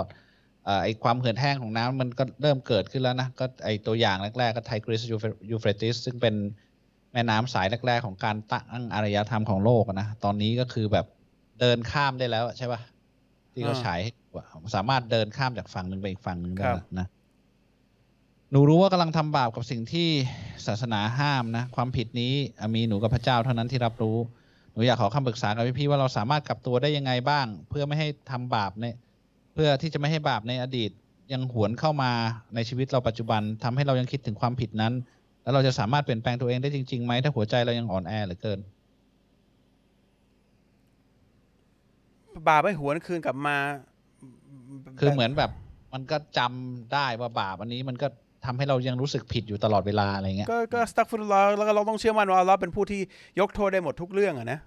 [0.69, 5.03] อ่อไอความเหือดแห้งของน้ำมันก็เริ่มเกิดขึ้นแล้วนะก็ไอตัวอย่างแรกๆก็ไทกริส
[5.51, 6.35] ยูเฟรติสซึ่งเป็น
[7.13, 11.07] แม่น้ำสายแรกๆ ของการตั้งอารยธรรมของโลกนะ ตอนนี้ก็คือแบบ
[11.61, 12.81] เดินข้ามได้แล้วใช่ปะ
[13.55, 14.47] ที่เขาอ่าฉายให้ดูอะ
[14.77, 17.07] สามารถเดินข้ามจากฝั่งหนึ่งไปอีกฝั่งหนึ่งได้ครับแล้วนะ
[18.51, 20.09] หนูรู้ว่ากำลังทำบาปกับสิ่งที่
[20.67, 24.17] ศาสนาห้ามนะ ความผิดนี้อะมีหนูกับพระเจ้าเท่านั้นที่รับรู้
[24.73, 28.85] หนูอยากขอคำปรึกษากับพี่ๆว่าเราสามารถกลับตัวได้ยังไงบ้าง เพื่อไม่ให้ทำบาปใน
[29.55, 30.91] เพื่อที่จะไม่ให้บาปในอดีต
[31.33, 32.13] ยังหวนเข้ามา
[32.55, 34.93] ในชีวิตเราปัจจุบันทำให้เรายังคิดถึงความผิดนั้น
[35.43, 38.59] แล้วเราจะสามารถเปลี่ยนแปลงตัวเองได้จริงๆไหมถ้าหัวใจเรายังอ่อนแอเหลือเกิน
[42.49, 43.57] บาปไม่หวนคืนกลับมา
[45.01, 45.51] คือเหมือนแบบ
[45.93, 48.07] มันก็จำได้ว่าบาปอันนี้มันก็
[48.45, 53.01] ทำให้เรายังรู้สึกผิดอยู่ตลอดเวลาอะไรเงี้ย ก็ก็สตักฟุตลอแล้วก็เราต้องเชื่อมั่นว่าเราเป็นผู้ที่
[53.41, 54.61] ยกโทษได้หมดทุกเรื่องอะนะ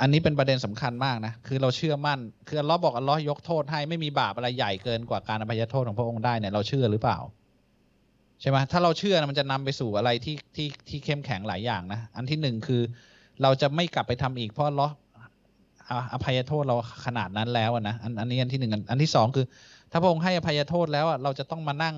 [0.00, 7.18] อันนี้เป็นประเด็นสำคัญมากนะ คือเราเชื่อมั่น คืออัลเลอฮ์บอกอัลเลอฮ์ยกโทษให้ไม่มีบาปอะไรใหญ่เกินกว่าการอภัยโทษของพระองค์ได้เนี่ยเราเชื่อหรือเปล่า
[8.40, 12.82] ใช่ไหมถ้าเราเชื่อนะมันจะนำไปสู่อะไรที่ที่ที่เข้มแข็งหลายอย่างนะ อันที่หนึ่งคือ
[13.42, 14.94] เราจะไม่กลับไปทำอีกเพราะอัลเลอฮ์
[16.12, 16.76] อภัยโทษเรา
[17.06, 19.46] ขนาดนั้นแล้วนะอันอันนี้อันที่หนึ่งอันที่สองคือ
[19.90, 21.96] ถ้าพระองค์ให้อภัยโทษแล้วเราจะต้องมานั่ง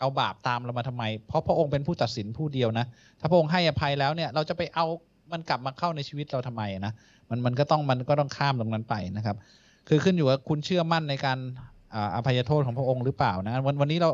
[0.00, 2.86] เอาบาปตามเรามาทำไม เพราะพระองค์เป็นผู้ตัดสินผู้เดียวนะ
[3.20, 4.86] ถ้าพระองค์ให้อภัยแล้วเนี่ย เราจะไปเอา
[5.32, 6.92] มันกลับมาเข้าในชีวิตเราทำไมนะ
[7.30, 9.36] มันมันก็ต้องมันก็ต้องข้ามตรงนั้นไปนะครับ
[9.88, 11.38] คือขึ้นอยู่กับคุณเชื่อมั่นในการ
[11.94, 14.10] อ่าอภัยโทษของพระองค์หรือเปล่านะ วันวันนี้เรา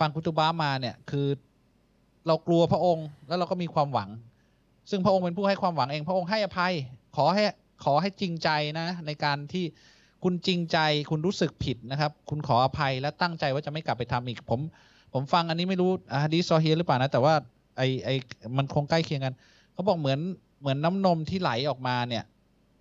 [0.00, 1.26] ฟังคุตุบ้ามาเนี่ยคือ
[2.26, 4.08] เรากลัวพระองค์แล้วเราก็มีความหวัง
[4.90, 6.72] ซึ่งพระองค์เป็นผู้ให้ความหวังเอง พระองค์ให้อภัย
[7.16, 7.42] ขอให้
[7.84, 8.50] ขอให้จริงใจ
[8.80, 9.64] นะในการที่
[10.24, 10.78] คุณจริงใจ
[11.10, 14.60] คุณรู้สึกผิดนะครับ คุณขออภัยและตั้งใจว่าจะไม่กลับไปทำอีกผม
[15.12, 17.34] ผมฟังอันนี้ไม่รู้อะฮะดีซอเฮียหรือเปล่านะ แต่ว่า
[17.76, 18.08] ไอไอ
[18.56, 19.34] มันคงใกล้เคียงกัน
[19.72, 20.20] เขาบอกเหมือน
[20.60, 22.24] เหมือนน้ำนมที่ไหลออกมาเนี่ย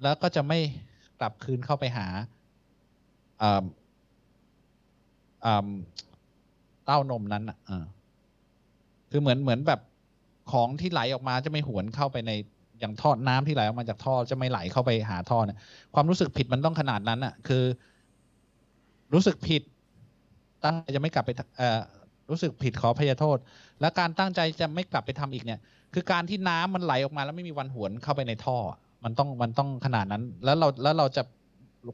[0.04, 0.60] แล้วก็จะไม่
[1.20, 2.08] กลับคืนเข้าไปหา
[3.42, 3.64] อ่า
[5.46, 5.68] อ่า
[6.86, 7.58] เต้านมนั้นอะ
[9.12, 9.82] คือเหมือนเหมือนแบบ
[10.52, 12.32] ของที่ไหลออกมาจะไม่หวนเข้าไปใน
[12.86, 15.58] อย่างท่อน้ำที่ไหลออกมาจากท่อจะไม่ไหลเข้าไปหาท่อเนี่ย
[15.96, 17.64] ความรู้สึกผิดมันต้องขนาดนั้นอะ คือ
[19.14, 19.62] รู้สึกผิด
[20.64, 21.80] ตั้งใจจะไม่กลับไปเอ่อ
[22.30, 23.38] รู้สึกผิดขอพยโทษ
[23.82, 25.60] และการตั้งใจจะไม่กลับไปทำอีกเนี่ย
[25.94, 28.58] คือการที่น้ำมันไหลออกมาแล้วไม่มีวันหวนเข้าไปในท่อ
[29.04, 31.24] มันต้องมันต้องขนาดนั้น แล้วเราแล้วเราจะ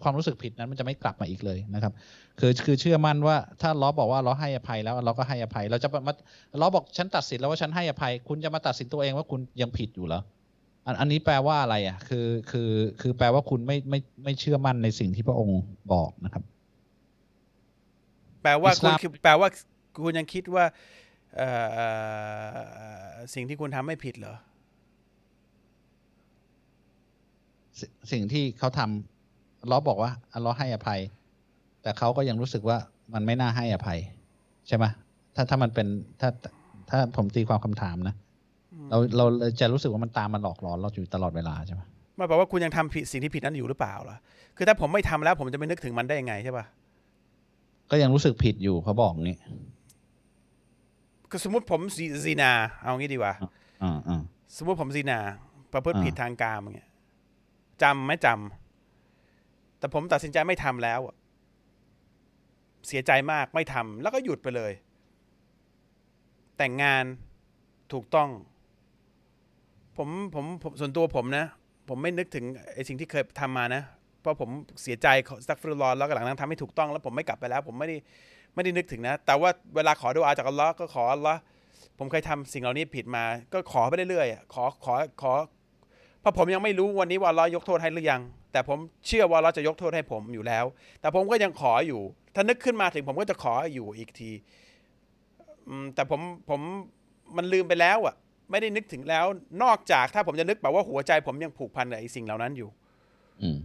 [0.03, 1.93] ความรู้สึกผิดนั้นมันจะไม่กลับมาอีกเลยนะครับ
[2.39, 6.13] คือคือเชื่อมั่นว่าถ้าล้อบอกว่าล้อให้อภัยแล้วเราก็ให้อภัย เราจะมา
[6.61, 10.21] ล้อบอกฉันตัดสินแล้วว่าฉันให้อภัย คุณจะมาตัดสินตัวเองว่าคุณยังผิดอยู่เหรอ
[10.85, 12.71] อันอันนี้แปลว่าอะไรอะ คือคือ
[13.01, 15.61] คือแปลว่าคุณไม่ไม่ไม่เชื่อมั่นในสิ่งที่พระองค์
[15.93, 16.43] บอกนะครับ
[18.41, 19.49] แปลว่าอิสคุณลามคือแปลว่า
[20.03, 20.65] คุณยังคิดว่า
[21.37, 21.87] เอ่อเอ่
[23.05, 24.35] อสิ่งที่คุณทำไม่ผิดเหรอ
[27.79, 30.99] สิสิ่งที่เขาทำอัลเลอฮ์บอกว่าอัลเลอฮ์ให้อภัย
[31.81, 32.77] แต่เขาก็ยังรู้สึกว่า
[33.13, 33.99] มันไม่น่าให้อภัย
[34.67, 34.85] ใช่ไหม
[35.35, 35.87] ถ้าถ้ามันเป็น
[36.21, 36.29] ถ้า
[36.89, 38.15] ถ้าผมตีความคำถามนะ
[38.91, 39.25] เราเรา
[39.59, 41.81] จะรู้สึกว่ามันตามมาหลอกหลอนเราอยู่ตลอดเวลาใช่ไหม
[42.17, 44.17] มันแปลว่าคุณยังทำผิดสิ่งที่ผิดนั้นอยู่หรือเปล่าล่ะ
[44.57, 46.65] คือถ้าผมไม่ทำแล้ว ผมจะไม่นึกถึงมันได้ยังไงใช่ป่ะ
[47.91, 49.37] ก็ยังรู้สึกผิดอยู่เขาบอกงี้
[51.29, 52.51] คือสมมติผมซีซีนา
[52.83, 53.33] เอางี้ดีกว่า
[53.83, 54.21] อ่าอ่า
[54.57, 55.19] สมมติผมซีนา
[55.73, 56.89] ประพฤติอ่าผิดทางกามอย่างเงี้ย
[57.83, 61.15] จำไม่จำแต่ผมตัดสินใจไม่ทำแล้วอะ
[62.87, 64.71] เสียใจมากไม่ทำแล้วก็หยุดไปเลย
[66.57, 67.03] แต่งงาน
[67.93, 68.29] ถูกต้อง
[69.97, 71.45] ผมผมผมส่วนตัวผมนะ
[71.89, 73.83] ผมไม่นึกถึงไอ้สิ่งที่เคยทำมานะ
[74.21, 74.49] เพราะผม
[74.81, 75.07] เสียใจ
[75.47, 77.97] สักฟรุลลอฮ์แล้วก็หลังนั้นทำให้ถูกต้องแล้วผมไม่กลับไปแล้ว ผมไม่ได้
[78.55, 81.39] ไม่ได้นึกถึงนะ แต่ว่าเวลาขอดูอาจากอัลลอฮ์ก็ขออัลลอฮ์
[81.99, 83.23] ผมเคยทำสิ่งเหล่านี้ผิดมา
[83.53, 85.31] ก็ขอไปเรื่อยๆขอขอขอ
[86.21, 88.21] เพราะผมยังไม่รู้วันนี้ว่าอัลลอฮ์ยกโทษให้หรือยัง
[88.51, 90.65] แต่ผมเชื่อว่าอัลลอฮ์จะยกโทษให้ผมอยู่แล้ว
[91.01, 92.01] แต่ผมก็ยังขออยู่
[92.35, 94.31] ถ้านึกขึ้นมาถึงผมก็จะขออยู่อีกที
[95.95, 96.61] แต่ผมผม
[97.37, 98.15] มันลืมไปแล้วอะ
[98.51, 99.25] ไม่ได้นึกถึงแล้ว
[99.63, 102.69] นอกจากถ้าผมจะนึกแบบว่าหัวใจผมยังผูกพันกับไอ้สิ่งเหล่านั้นอยู่
[103.41, 103.57] อืม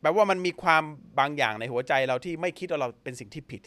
[0.00, 0.82] แปลว่ามันมีความ
[1.18, 3.62] บางอย่างในหัวใจเราที่ไม่คิดว่าเราเป็นสิ่งที่ผิด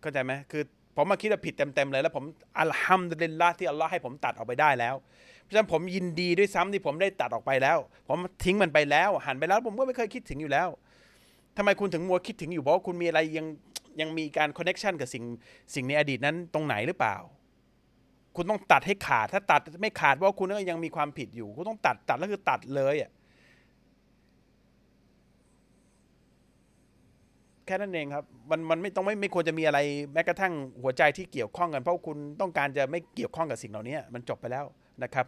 [0.00, 0.62] เข้าใจไหมคือ
[0.96, 2.24] ผมมาคิดว่าผิดเต็มๆเลย แล้วผม
[2.60, 4.94] อัลฮัมดุลิลละที่อัลลอฮ์ให้ผมตัดออกไปได้แล้ว
[5.42, 7.78] เพราะฉะนั้นผมยินดีด้วยซ้ำที่ผมได้ตัดออกไปแล้ว
[8.08, 10.68] ผมทิ้งมันไปแล้ว หันไปแล้ว ผมก็ไม่เคยคิดถึงอยู่แล้ว
[11.56, 13.46] ทำไมคุณถึงมัวคิดถึงอยู่เพราะว่าคุณมีอะไรยัง
[14.00, 15.24] ยังมีการคอนเน็ชันกับสิ่ง
[15.74, 17.16] สิ่งในอดีตนั้นตรงไหนหรือเปล่า
[18.36, 23.10] คุณต้องตัดให้ขาด ถ้าตัดไม่ขาดเพราะว่าคุณก็ยังมีความผิดอยู่ คุณต้องตัดตัดแล้วคือตัดเลยอะ
[27.66, 29.78] แค่นั้นเองครับ มันมันไม่ต้องไม่ไม่ควรจะมีอะไร
[30.12, 34.64] แม้กระทั่งหัวใจที่เกี่ยวข้องกัน เพราะคุณต้องการจะไม่เกี่ยวข้องกับสิ่งเหล่านี้มันจบไปแล้ว
[35.02, 35.26] นะครับ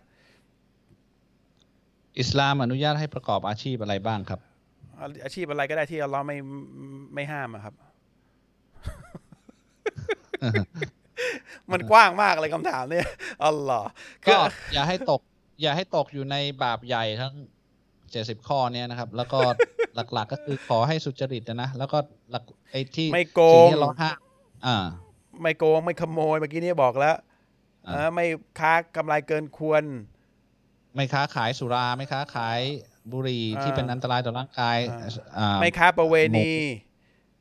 [2.20, 4.40] อิสลามอนุญาตให้ประกอบอาชีพอะไรบ้างครับ
[5.00, 6.36] อาอาชีพอะไรก็ได้ที่อัลเลอฮ์ไม่
[7.14, 7.74] ไม่ห้ามอะครับ
[11.72, 13.06] มันกว้างมากเลยคำถามเนี่ย
[13.44, 13.88] อัลลอฮ์
[14.26, 14.36] ก็
[14.74, 15.20] อย่าให้ตก
[15.62, 17.34] อย่าให้ตกอยู่ในบาปใหญ่ทั้ง
[18.10, 19.40] เจ็ดสิบข้อเนี้ยนะครับ แล้วก็
[19.94, 21.98] หลัก ๆ ก็คือขอให้สุจริตนะ แล้วก็
[22.30, 24.18] หลักไอ้ที่ไม่โกสิ่งงที่เราห้าม
[24.66, 24.76] อ่า
[25.42, 27.16] ไม่โกงไม่ขโมยเมื่อกี้นี้บอกแล้ว
[27.86, 28.26] เออไม่
[28.58, 29.84] ค้ากำไรเกินควร
[30.94, 32.60] ไม่ค้าขายสุรา ไม่ค้าขาย
[33.12, 36.50] บุหรี่อ่าที่เป็นอันตรายต่อร่างกายอ่าอ่าไม่ค้าประเวณี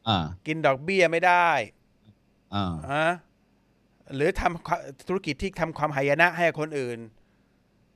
[0.07, 0.17] อ่า
[0.47, 1.49] กินดอกเบี้ยไม่ได้
[2.55, 3.07] อ่าอะ
[4.15, 6.99] หรือทำความธุรกิจที่ทำความหายนะให้คนอื่น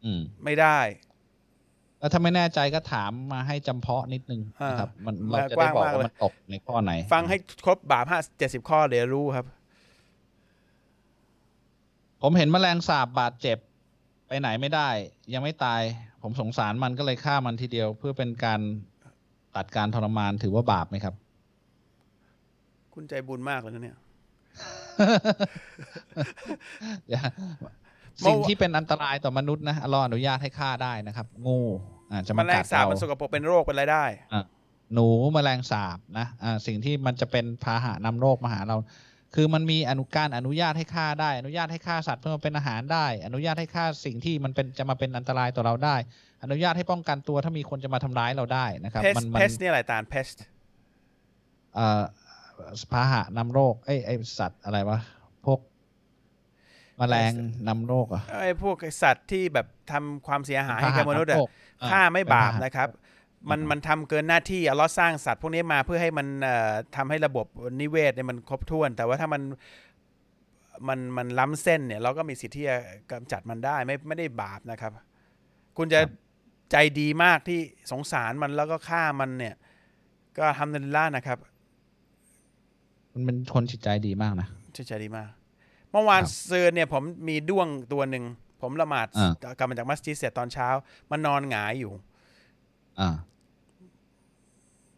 [0.04, 0.80] อืมไม่ได้
[2.00, 9.46] แล้วถ้าไม่แน่ใจก็ถามมาให้จำเพาะนิดนึงอ่านะครับ มันมาเราจะได้บอกกว้างมากว่าเลยมันตกในข้อไหน ฟังให้ครบบาปห้าเจ็ดสิบข้อเดี๋ยวรู้ครับ
[12.22, 13.58] ผมเห็นแมลงสาบบาดเจ็บ
[14.28, 14.90] ไปไหนไม่ได้
[15.34, 15.82] ยังไม่ตาย
[16.22, 18.60] ผมสงสารมันก็เลยฆ่ามันทีเดียว เพื่อเป็นการ
[19.56, 21.16] ตัดการทรมานถือว่าบาปไหมครับ
[22.94, 23.98] คุณใจบุญมากเลยนะเนี่ย
[28.26, 31.60] สิ่งที่เป็นอันตรายต่อมนุษย์นะอัลลอฮ์อนุญาตให้ฆ่าได้นะครับ งู
[32.12, 34.06] อ่าจะแมมาลกังดสาบเรามันสกปรกเป็นโรคเป็นอะไรได้
[34.94, 38.78] หนูแมลงสาบนะอ่าสิ่งที่มันจะเป็นพาหะนำโรคมาหาเรา
[39.36, 45.96] คือมันมีอนุการอนุญาตให้ฆ่าได้ อนุญาตให้ฆ่าสัตว์เพื่อมาเป็นอาหารได้ อนุญาตให้ฆ่าสิ่งที่มันเป็นจะมาเป็นอันตรายต่อเราได้
[46.44, 50.28] อนุญาตให้ป้องกันตัวถ้ามีคนจะมาทำร้ายเราได้นะครับเพสมันมัเพนสเนี่ยอะไรตาลเพส
[51.76, 52.04] เอ่อ
[52.92, 55.00] พาหะนำโรคไอ้ไอ้สัตว์อะไรวะ
[55.46, 55.60] พวก
[56.98, 57.32] แมลง
[57.68, 62.90] นำโรคเหรอะไอ้พวกสัตว์ที่แบบทำความเสียหายให้กับมนุษย์อะพาหะนำโรคฆ่าไม่บาปเป็นพหนะครับ
[63.50, 67.48] มันอืมมันทำเกินหน้าที่อัลเลอฮ์สร้างสัตว์พวกนี้มาเพื่อให้มันเอ่อทำให้ระบบ
[67.82, 69.42] นิเวศเนี่ยมันครบถ้วน แต่ว่าถ้ามัน
[70.88, 72.78] มันมันล้ำเส้นเนี่ย เราก็มีสิทธิ์ที่จะ
[73.12, 74.92] กำจัดมันได้ไม่ไม่ได้บาปนะครับ
[75.78, 76.00] คุณจะ
[76.72, 77.60] ใจดีมากที่
[77.92, 79.56] สงสารมันแล้วก็ฆ่ามันเนี่ย
[80.38, 81.40] ก็ทำนันล่านะครับ
[83.14, 85.30] มันเป็นคนจิตใจดีมากนะชื่นใจดีมาก
[85.92, 88.24] เมื่อวานครับซืนเนี่ยผมมีด้วงตัวหนึ่ง
[88.62, 89.26] ผมละหมาดอ่
[89.58, 90.68] กลับมาจากมัสยิดเสร็จตอนเช้า
[91.12, 91.92] มันนอนหงายอยู่
[93.00, 93.10] อ่า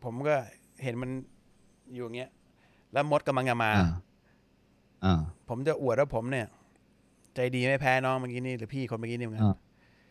[0.04, 0.36] ผมก็
[0.84, 1.12] เห็นมัน
[1.94, 2.32] อยู่อย่างเงี้ย
[2.94, 3.90] แล้วมดกำลังจะมาอ่า
[5.06, 6.48] อ่าผมจะอวดว่าผมเนี่ย
[7.36, 9.56] ใจดีไม่แพ้น้องเมื่อกี้นี่หรือพี่คนเมื่อกี้นี่เหมือนกันอ่า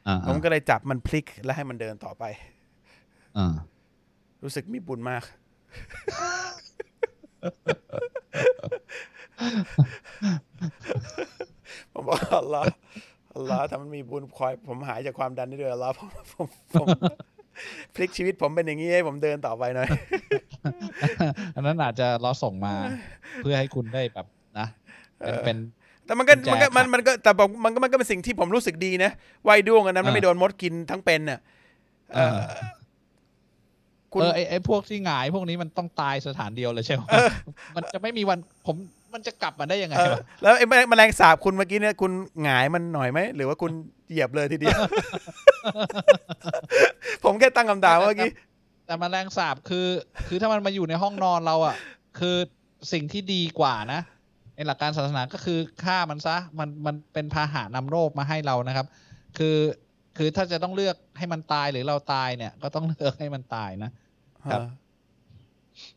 [0.07, 2.24] อ่าผมก็เลยจับมันพลิกแล้วให้มันเดินต่อไป
[3.38, 3.55] อ่า
[4.42, 5.22] รู้สึกมีบุญมาก
[11.93, 12.74] ผมบอกอัลลอฮ์
[13.34, 16.86] อัลลอฮ์ถ้ามันมีบุญคอย ผมหายจากความดันได้ด้วยอัลลอฮ์ผมผมผม
[17.95, 19.88] พลิกชีวิตผมเป็นอย่างนี้ให้ผมเดินต่อไปหน่อย
[21.55, 22.74] อันนั้นอาจจะเราส่งมา
[23.43, 24.26] เพื่อให้คุณได้แบบ
[24.59, 24.66] นะ
[25.18, 25.57] เป็นเป็น
[26.07, 29.11] แต่มันก็กุญแจมันก็มันครับมันก็แต่ผมมันก็มันก็เป็นสิ่งที่ผมรู้สึกดีนะ
[29.45, 31.38] ไวายด้วงอันนั้นมันอ่าไม่โดนมดกินทั้งเป็นน่ะ
[32.14, 32.72] เออเออ
[34.13, 37.03] คุณเออไอไอพวกที่หงายพวกนี้มันต้องตายสถานเดียวเลยใช่ไหม
[37.77, 38.77] มันจะไม่มีวันผม
[39.15, 43.73] มันจะกลับมาได้ยังไงเออวะแล้วไอ้แมลงแมลงสาบคุณเมื่อกี้เนี่ยคุณหงายมันหน่อยไหม หรือว่าคุณ
[44.09, 44.79] เหยียบเลยทีเดียว
[47.25, 48.31] ผมแค่ตั้งคำถามเมื่อกี้
[48.87, 49.87] แต่แมลงสาบคือ
[50.29, 51.77] คือถ้ามันมาอยู่ในห้องนอนเราอะ
[52.19, 52.37] คือ
[52.93, 54.01] สิ่งที่ดีกว่านะ
[54.55, 58.87] ในหลักการศาสนาก็คือฆ่ามันซะ มันมันเป็นพาหะนำโรคมาให้เรานะครับ
[59.39, 59.57] คือ
[60.19, 63.91] คือถ้าจะต้องเลือกให้มันตายหรือเราตายเนี่ย ก็ต้องเลือกให้มันตายนะ
[64.53, 64.62] ครับ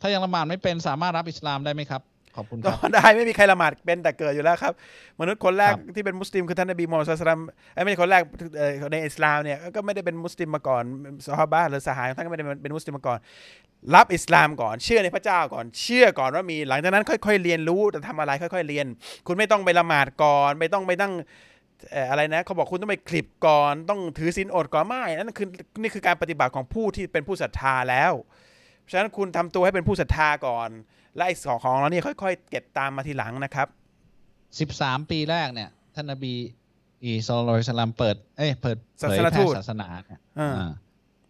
[0.01, 2.01] ถ้ายังละหมาดไม่เป็นสามารถรับอิสลามได้ไหมครับ
[2.37, 4.73] ขอบคุณคก็รับได้ไม่มีใครละหมาดเป็นแต่เกิดอยู่แล้วครับ
[5.19, 8.21] มนุษย์คนแรกครับที่เป็นมุสลิมคือท่านนบีมูฮัมมัดศ็อลลัลลอฮุอะลัยฮิวะซัลลัมไอ้ยไม่ใช่คนแรก
[8.57, 10.83] เอ่อในอิสลามเนี่ยก็ไม่ได้เป็นมุสลิมมาก่อน
[11.25, 13.19] ซอฮาบะห์หรือสหายท่านก็ไม่ได้เป็นมุสลิมมาก่อน
[13.95, 18.85] รับอิสลามก่อนเชื่อในพระเจ้าก่อนเชื่อก่อนว่ามีหลังจากนั้นค่อย ๆ เรียนรู้จะทำอะไรค่อย ๆ เรียน
[19.27, 25.47] คุณไม่ต้องไปละหมาดก่อน ไม่ต้องไปตั้งเอ่ออะไรนะเขาบอกคุณต้องไปคลิปก่อนต้องถือศีลอดก่อนไม่นั่นคือ
[25.81, 28.13] นี่คือการปฏิบัติของผู้ที่เป็นผู้ศรัทธาแล้ว
[28.79, 30.69] เพราะฉะนั้นคุณทำตัวให้เป็นผู้ศรัทธาก่อน
[31.15, 33.67] และไอ้สองของเราเนี่ยค่อย ๆ เก็บตามมาทีหลังนะครับ
[34.59, 36.33] สิบสามปีแรกเนี่ยท่านนบี
[37.03, 40.71] อีซอลลอยสลามเปิด เอ้ยเปิดเผยศาสนแพทูร่ตศาสนาเนี่ยอ่าอ่า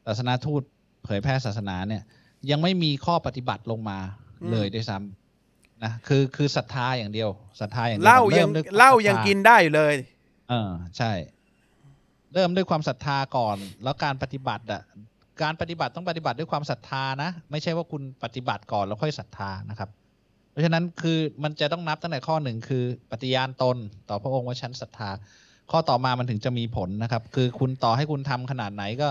[0.08, 0.62] ศาสนาทูต
[1.06, 2.04] เผยแพร่ศาสนาเนี่ย
[2.50, 4.00] ยังไม่มีข้อปฏิบัติลงมา
[4.52, 7.30] เลยด้วยซ้ำนะคือคือศรัทธาอย่างเดียว
[7.62, 9.96] ศรัทธาอย่างเดียวเหล้าริ่ยังมด้วยควมเหล้าศรัทธยังกินได้อยู่เลย
[10.50, 11.12] เออใช่
[12.34, 14.82] เริ่มด้วยความศรัทธาก่อน แล้วการปฏิบัติอะ
[15.44, 19.90] การปฏิบัติต้องปฏิบัติด้วยความศรัทธานะ ไม่ใช่ว่าคุณปฏิบัติก่อนแล้วค่อยศรัทธานะครับ
[20.52, 23.78] เพราะฉะนั้นคือมันจะต้องนับตั้งแต่ข้อหนึ่งคือ ปฏิญาณตน
[24.10, 25.10] ต่อพระองค์ว่าฉันศรัทธา
[25.72, 29.10] ข้อต่อมามันถึงจะมีผลนะครับ คือคุณต่อให้คุณทำขนาดไหนก็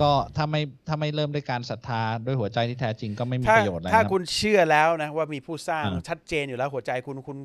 [0.00, 7.38] ก็ถ้าไม่ถ้าไม่เริ่มด้วยการศรัทธาด้วยหัวใจที่แท้จริงก็ไม่มีถ้าประโยชน์อะไรถ้านะคุณเชื่อแล้วนะว่ามีผู้สร้างอ่าชัดเจนอยู่แล้วหัวใจคุณคุณ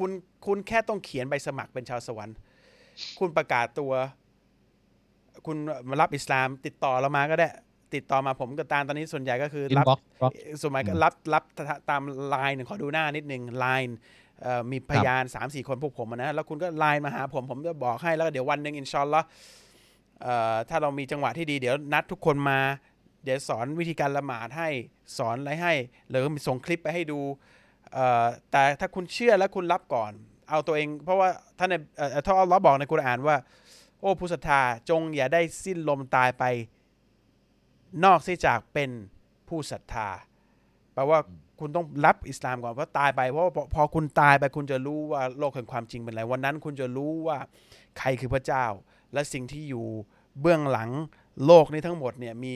[0.00, 0.10] คุณ
[0.46, 2.36] คุณแค่ต้องเขียนใบสมัครเป็นชาวสวรรค์
[3.18, 3.92] คุณประกาศตัว
[5.46, 5.56] คุณ
[5.88, 7.48] มารับอิสลาม ติดต่อเรามาก็ได้
[7.94, 10.32] ติดต่อมาผมกับตาลตอนนี้ส่วนใหญ่ก็คืออินรับบ็อกซ์บล็อก
[10.62, 11.44] ส่วนใหญ่ก็อืมรับรับ
[11.90, 13.98] ตามไลน์หนึ่งขอดูหน้านิดหนึ่งไลน์
[14.70, 19.24] มีพยานสามสี่คนพวกผมอะนะ แล้วคุณก็ไลน์มาหาผม ผมจะบอกให้แล้วก็เดี๋ยววันหนึ่งอินชอนละ
[20.22, 22.58] เอ่อถ้าเรามีจังหวะที่ดีเดี๋ยวนัดทุกคนมา
[23.24, 24.68] เดี๋ยวสอนวิธีการละหมาดให้
[25.18, 25.72] สอนอะไรให้
[26.08, 27.58] หรือมีส่งคลิปไปให้ดูเอ่อ
[28.50, 30.12] แต่ถ้าคุณเชื่อแล้วคุณรับก่อน
[30.50, 31.28] เอาตัวเอง เพราะว่า
[31.58, 33.36] ท่านในเออท่านอัลเลอฮ์บอกในกุรอานว่า
[34.00, 34.60] โอ้ผู้ศรัทธา
[34.90, 36.44] จงอย่าได้สิ้นลมตายไป
[38.04, 38.90] นอกเสียจากเป็น
[39.48, 40.08] ผู้ศรัทธา
[40.94, 41.18] แปลว่า
[41.60, 47.38] คุณต้องรับอิสลามก่อนเพราะตายไปเพราะว่าพอพอคุณตายไปคุณจะรู้ว่าโลกแห่งความจริงเป็นอะไรวันนั้นคุณจะรู้ว่า
[47.98, 48.64] ใครคือพระเจ้า
[49.12, 49.86] และสิ่งที่อยู่
[50.40, 50.90] เบื้องหลัง
[51.46, 52.52] โลกนี้ทั้งหมดเนี่ยมี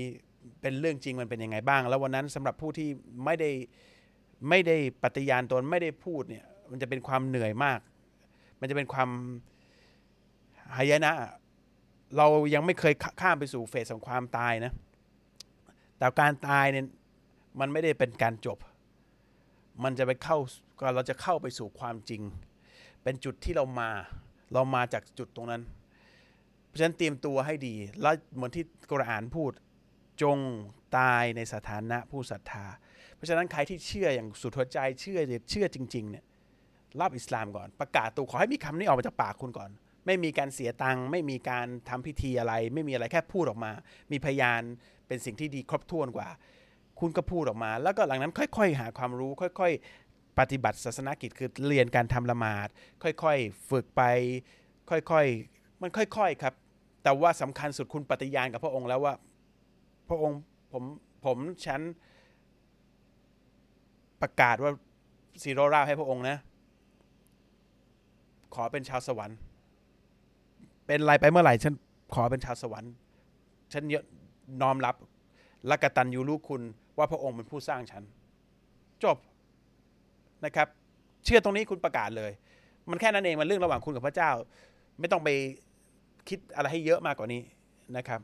[0.61, 2.89] เป็นเรื่องจริงมันเป็นยังไงบ้าง แล้ววันนั้นสำหรับผู้ที่
[3.25, 3.51] ไม่ได้
[4.49, 7.81] ไม่ได้ปฏิญาณตนไม่ได้พูดเนี่ยมันจะเป็นความเหนื่อยมาก
[8.61, 9.09] มันจะเป็นความ
[10.77, 11.13] หายนะ
[12.17, 14.73] เรายังไม่เคยขข้ามไปสู่เฟสของความตายนะ
[15.99, 16.87] แต่การตายเนี่ย
[17.61, 18.59] มันไม่ได้เป็นการจบ
[19.85, 20.39] มันจะไปเข้า
[20.81, 22.23] ก็เราจะเข้าไปสู่ความจริง
[23.03, 23.91] เป็นจุดที่เรามา
[24.53, 25.63] เรามาจากจุดตรงนั้น
[26.67, 29.53] เพราะฉะนั้นเตรียมตัวให้ดี แล้วเหมือนที่กุรอานพูด
[30.23, 30.39] จง
[30.99, 32.67] ตายในสถานะผู้ศรัทธา
[33.25, 35.19] ราะฉะนั้นใครที่เชื่ออย่างสุดหัวใจเชื่อ
[35.51, 36.25] เชื่อจริง ๆ เนี่ย
[37.01, 39.71] รับอิสลามก่อน ประกาศตัวขอให้มีคำนี้ออกมาจากปากคุณก่อน
[40.07, 43.73] ไม่มีการเสียตังค์ไม่มีการทำพิธีอะไร ไม่มีอะไรแค่พูดออกมา
[44.13, 44.63] มีพยาน
[45.07, 46.29] เป็นสิ่งที่ดีครบถ้วนกว่า
[47.01, 49.73] คุณก็พูดออกมา แล้วก็หลังนั้นค่อย ๆ หาความรู้ ค่อย
[50.07, 52.69] ๆ ปฏิบัติศาสนกิจคือเรียนการทำละหมาด
[53.03, 54.03] ค่อยๆฝึกไป
[54.91, 56.55] ค่อยๆมันค่อยๆครับ
[57.03, 59.15] แต่ว่าสำคัญสุดคุณปฏิญาณกับพระองค์แล้วว่า
[60.09, 60.39] พระองค์
[60.73, 60.85] ผม
[61.25, 61.81] ผมฉัน
[64.25, 64.73] ประกาศว่า
[65.43, 66.37] ซีโรราให้พระองค์นะ
[68.55, 69.39] ขอเป็นชาวสวรรค์
[70.87, 71.75] เป็นไรไปเมื่อไหร่ฉัน
[72.15, 72.93] ขอเป็นชาวสวรรค์
[73.73, 73.83] ฉัน
[74.63, 74.95] น้อมรับ
[75.67, 76.63] และกตัญญูรู้คุณ
[76.99, 78.03] ว่าพระองค์เป็นผู้สร้างฉัน
[79.05, 79.17] จบ
[80.45, 80.69] นะครับ
[81.25, 82.33] เชื่อตรงนี้คุณประกาศเลย
[82.91, 84.31] มันแค่นั้นเองมันเรื่องระหว่างคุณกับพระเจ้า
[85.01, 85.29] ไม่ต้องไป
[86.29, 87.43] คิดอะไรให้เยอะมากกว่านี้
[87.97, 88.21] นะครับ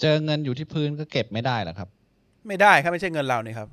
[0.00, 1.88] เจอเงินอยู่ที่พื้นก็เก็บไม่ได้หรอครับ
[2.46, 3.68] ไม่ได้ครับไม่ใช่เงินเรานี่ครับ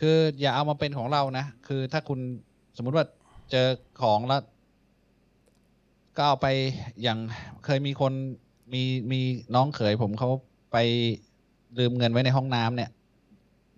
[0.00, 2.18] คืออย่าเอามาเป็นของเรานะ คือถ้าคุณ
[2.76, 3.06] สมมุติว่า
[3.50, 3.66] เจอ
[4.02, 4.42] ของแล้ว
[6.16, 6.46] ก็เอาไป
[7.02, 7.18] อย่าง
[7.64, 8.12] เคยมีคน
[8.72, 8.82] มี
[9.12, 9.20] มี
[9.54, 10.30] น้องเขยผมเขา
[10.72, 10.76] ไป
[11.78, 12.90] ลืมเงินไว้ในห้องน้ำเนี่ย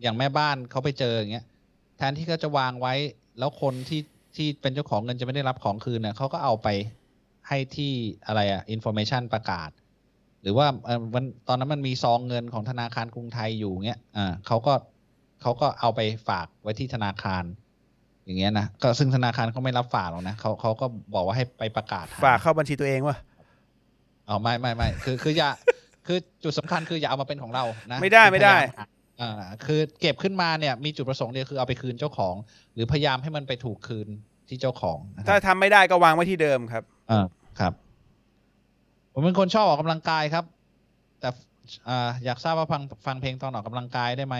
[0.03, 1.47] อย่างแม่บ้านเขาไปเจออย่างเงี้ย
[1.97, 2.95] แทนที่เขาจะวางไว้
[3.39, 4.01] แล้วคนที่
[4.37, 6.69] ที่เป็นเจ้าของเงินจะไม่ได้รับของคืนเนี่ยเขาก็เอาไป
[7.49, 7.93] ให้ที่
[8.27, 9.71] อะไรอะ information ประกาศ
[10.45, 14.75] หรือว่าเอ่อมันตอนนั้นมันมีซองเงินของธนาคารกรุงไทยอยู่เงี้ยอ่าเขาก็
[15.43, 17.45] เขาก็เอาไปฝากไว้ที่ธนาคาร
[18.25, 23.19] อย่างเงี้ยนะก็ซึ่งธนาคารเขาไม่รับฝากหรอกนะเขาเขาก็บอกว่าให้ไปประกาศหฝากเข้าบัญชีตัวเองวะ
[24.29, 25.51] อ๋อไม่ไม่ไม่คือคืออย่า
[26.07, 28.87] คือจุดสำคัญคืออย่าเอามาเป็นของเรานะไม่ได้คือไม่ได้พยายาหา
[29.21, 29.31] อ่า
[29.67, 32.35] คือเก็บขึ้นมาเนี่ยมีจุดประสงค์เดียวคือเอาไปคืนเจ้าของ
[32.75, 34.09] หรือพยายามให้มันไปถูกคืน
[34.49, 37.27] ที่เจ้าของนะคถ้ารับทำไม่ได้ก็วางไว้ที่เดิมครับอ่า
[37.61, 37.73] ครับ
[39.15, 40.45] ผมเป็นคนชอบออกกำลังกายครับ
[41.21, 41.29] แต่
[41.89, 44.37] อ่าอยากทราบว่าฟังฟังเพลงตอนออกกำลังกายได้ไหม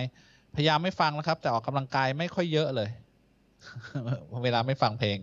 [0.57, 2.89] พยายามไม่ฟังแล้วครับ แต่ออกกำลังกายไม่ค่อยเยอะเลย
[4.45, 5.19] เวลาไม่ฟังเพลง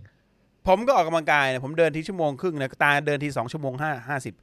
[0.68, 4.36] ผมก็ออกกำลังกายนะผมเดินทีชั่วโมงครึ่งนะตาเดินทีสองชั่วโมงห้าห้าสิบ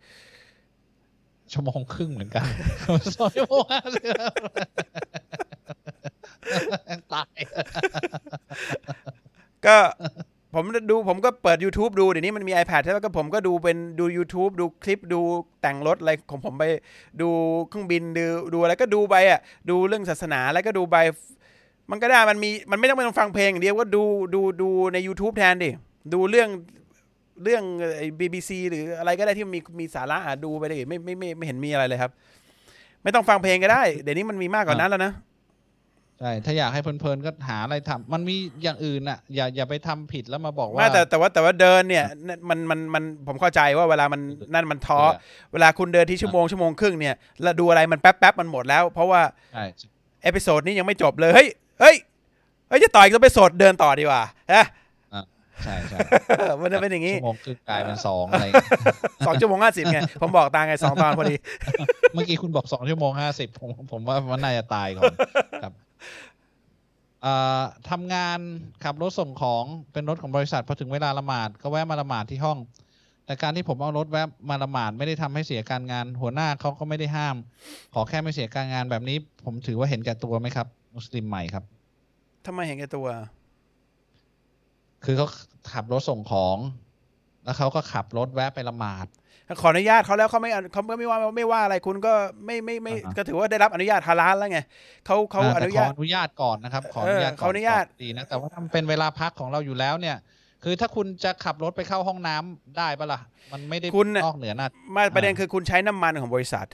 [1.52, 2.44] ชั่วโมงครึ่งเหมือนกัน
[3.16, 4.04] สองชั่วโมงห้าสิบ
[7.12, 7.38] ตาย
[9.66, 9.76] ก็
[10.54, 15.20] ผมดูผมก็เปิด YouTube ดูเดี๋ยวนี้มันมี iPad แล้วก็ผมก็ดูเป็นดู YouTube ดูคลิปดู
[15.60, 16.64] แต่งรถอะไรของผมไป
[17.20, 17.28] ดู
[17.68, 18.24] เครื่องบินดู
[18.54, 19.40] ดูอะไรก็ดูไปอะ
[19.70, 20.96] ดูเรื่องศาสนาแล้วก็ดูไป
[21.90, 24.02] มันก็ได้มันมีมันไม่ต้องไปต้องฟังเพลงเดียวก็ดู
[24.34, 25.70] ดูดูใน YouTube แทนดิ
[26.14, 26.48] ดูเรื่อง
[27.44, 27.62] เรื่อง
[27.96, 32.10] ไอ้ BBC หรืออะไรก็ได้ที่มีมีสาระอะดูไปเลยไม่ไม่ไม่ไม่เห็นมีอะไรเลยครับ
[33.02, 35.12] ไม่ต้องฟังเพลงก็ได้ เดี๋ยวนี้มันมีมากกว่านั้นแล้วนะ
[36.20, 42.04] ใช่ถ้าอยากให้เพลินๆก็หาอะไรทำมันมีอย่างอื่นอะ อย่าอย่าไปทำผิดแล้วมาบอกว่าไม่แต่แต่ว่าแต่ว่าเดินเนี่ย
[42.48, 44.20] มันมันมันผมเข้าใจว่าเวลามัน
[44.54, 45.00] นั่นมันท้อ
[45.52, 49.20] เวลาคุณเดินที่ชั่วโมงชั่วโมงครึ่งเนี่ยแล้วดูอะไรมันแป๊บแป๊บมันหมดแล้ว เพราะว่า
[49.52, 49.64] ใช่
[50.22, 51.48] เอพิโซดนี้ยังไม่จบเลยเฮ้ย
[51.80, 51.96] เฮ้ย
[52.68, 54.22] เฮ้ยจะต่อยก็ไปสดเดินต่อดีกว่า
[54.54, 54.66] ฮะ
[55.64, 55.98] ใช่ใช่
[56.60, 58.68] มันจะเป็นอย่างนี้ชั่วโมงครึ่งกลายเป็นสองอะไรอย่างเงี้ย
[59.26, 61.36] สองชั่วโมงห้าสิบไง ผมบอกตาไงสองตอนพอดี
[62.14, 65.12] เมื่อกี้คุณบอกสองชั่วโมงห้าสิบผมผมว่ามันน่าจะตายก่อน
[65.62, 65.87] ครับเอ่อ
[67.90, 68.38] ทำงาน
[68.84, 72.58] ขับรถส่งของเป็นรถของบริษัทพอถึงเวลาละหมาดก็แวะมาละหมาดที่ห้อง
[73.24, 77.36] แต่การที่ผมเอารถแวะมาละหมาดไม่ได้ทำให้เสียการงาน หัวหน้าเขาก็ไม่ได้ห้าม
[77.94, 80.66] ขอแค่ไม่เสียการงานแบบนี้ ผมถือว่าเห็นแก่ตัวไหมครับ
[80.96, 81.64] มุสลิมใหม่ครับ
[82.46, 83.06] ทำไมเห็นแก่ตัว
[85.04, 85.28] คือเขา
[85.72, 86.58] ขับรถส่งของ
[87.44, 89.06] แล้วเขาก็ขับรถแวะไปละหมาด
[89.60, 92.12] ขออนุญาตเขาแล้วเขาไม่เขาก็ไม่ว่าไม่ว่าอะไรคุณก็
[92.46, 94.60] ไม่ไม่ไม่อ่าฮะก็ถือว่าได้รับอนุญาตฮาลาลแล้วไง
[95.06, 100.16] เขาเขาอ่อแต่นุขญาอตอนุญาตก่อนนะครับขออนุญาตเออขออนุญาตก่ดีนะแต่ว่าถ้ามันเป็นเวลาพักของเราอยู่แล้วเนี่ย
[100.64, 103.20] คือถ้าคุณจะขับรถไปเข้าห้องน้ำได้ปะล่ะ
[103.52, 106.66] มันไม่ได้คุณน่ะนอกเหนือหน้ามาประเด็นคือคุณใช้น้ำมันของบริษัท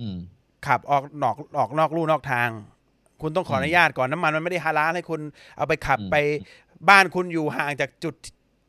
[0.00, 0.16] อืม
[0.66, 2.48] ขับออกนอกออกนอกลู่นอกทาง
[3.22, 5.20] คุณต้องขออนุญาตก่อนน้ำมันมันไม่ได้ฮาลาลให้คุณ
[5.56, 6.16] เอาไปขับอืมไป
[6.88, 8.14] บ้านคุณอยู่ห่างจากจุด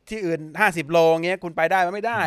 [0.08, 2.20] ที่อื่นห้าสิบโลเงี้ยคุณไปได้มันไม่ได้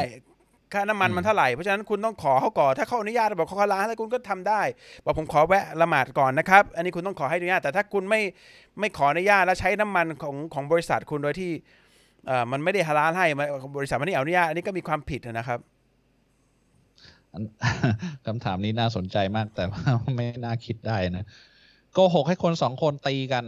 [0.73, 4.61] ค่าน้ำมันอืมมันเท่าไหร่เพราะฉะนั้นคุณต้องขอเขาก่อนถ้าเขาอนุญาตบอกเขาฮาลาลให้คุณก็ทำได้
[5.06, 8.22] บอกผมขอแวะละหมาดก่อนนะครับ อันนี้คุณต้องขอให้อนุญาต แต่ถ้าคุณไม่
[8.80, 11.52] ไม่ขออนุญาตแล้วใช้น้ำมันของของบริษัทคุณโดยที่
[12.27, 15.60] เอ่อมันไม่ได้ฮาลาลให้มันบริษัทไม่ได้อนุญาตอันนี้ก็มีความผิดนะครับ
[17.34, 17.44] อัน
[18.26, 19.81] คำถามนี้น่าสนใจมากแต่ว่า
[20.15, 21.26] ไม่น่าคิดได้นะ
[21.94, 23.45] โกหกให้คนสองคนตีกัน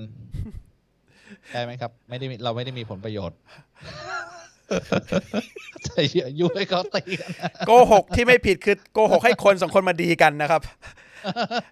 [1.51, 3.37] ได้ไหมครับ ไม่ได้มีเราไม่ได้มีผลประโยชน์
[5.83, 6.01] แต่
[6.39, 7.31] ยุให้เขาตีกัน
[7.67, 10.61] โกหกที่ไม่ผิดคือโกหกให้คนสองคนมาดีกันนะครับ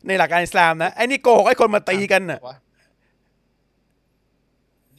[0.07, 2.39] ในหลักการอิสลามนะไอ้นี่โกหกให้คนมาตีกันน่ะ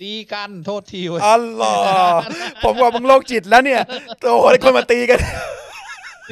[0.05, 2.21] ดีกันโทษทีเว้ยอัลลอฮ์
[2.65, 3.81] ผมว่ามึงโรคจิตแล้วเนี่ย
[4.21, 5.21] โกหกให้คนมาตีกัน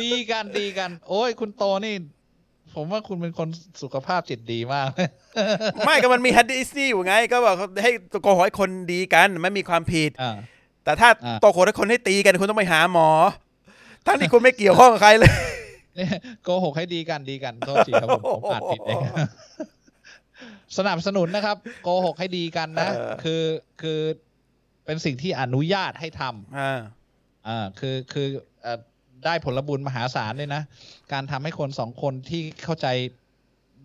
[0.00, 1.94] ดีกันดีกัน โอ้ยคุณโตนี่
[2.74, 3.48] ผมว่าคุณเป็นคน
[3.82, 4.88] สุขภาพจิตดีมาก
[5.86, 7.90] ไม่ก็มันมีฮัดดิสนี่อยู่ไง ก็บอกให้
[8.22, 10.36] โกหกให้คนดีกันไม่มีความผิดอ่า
[10.86, 13.08] แต่ถ้าอ่าโกหกให้คนให้ตีกันคุณต้องไปหาหมอ
[14.06, 15.32] ทั้งที่คุณไม่เกี่ยวข้องกับใครเลย
[15.96, 16.10] เนี่ย
[16.44, 18.98] โกหกให้ดีกันดีกันโทษทีครับผมผมอ่านผิดเอง
[20.76, 23.42] สนับสนุนนะครับ โกหกให้ดีกันนะเออคือ
[23.80, 24.00] คือ
[24.84, 26.80] เป็นสิ่งที่อนุญาตให้ทำอ่า
[27.48, 28.26] อ่าคือคือ
[28.62, 28.78] เอ่อ
[29.24, 30.62] ได้ผลบุญมหาศาลเลยนะ
[31.12, 32.86] การทำให้คนสองคนที่เข้าใจ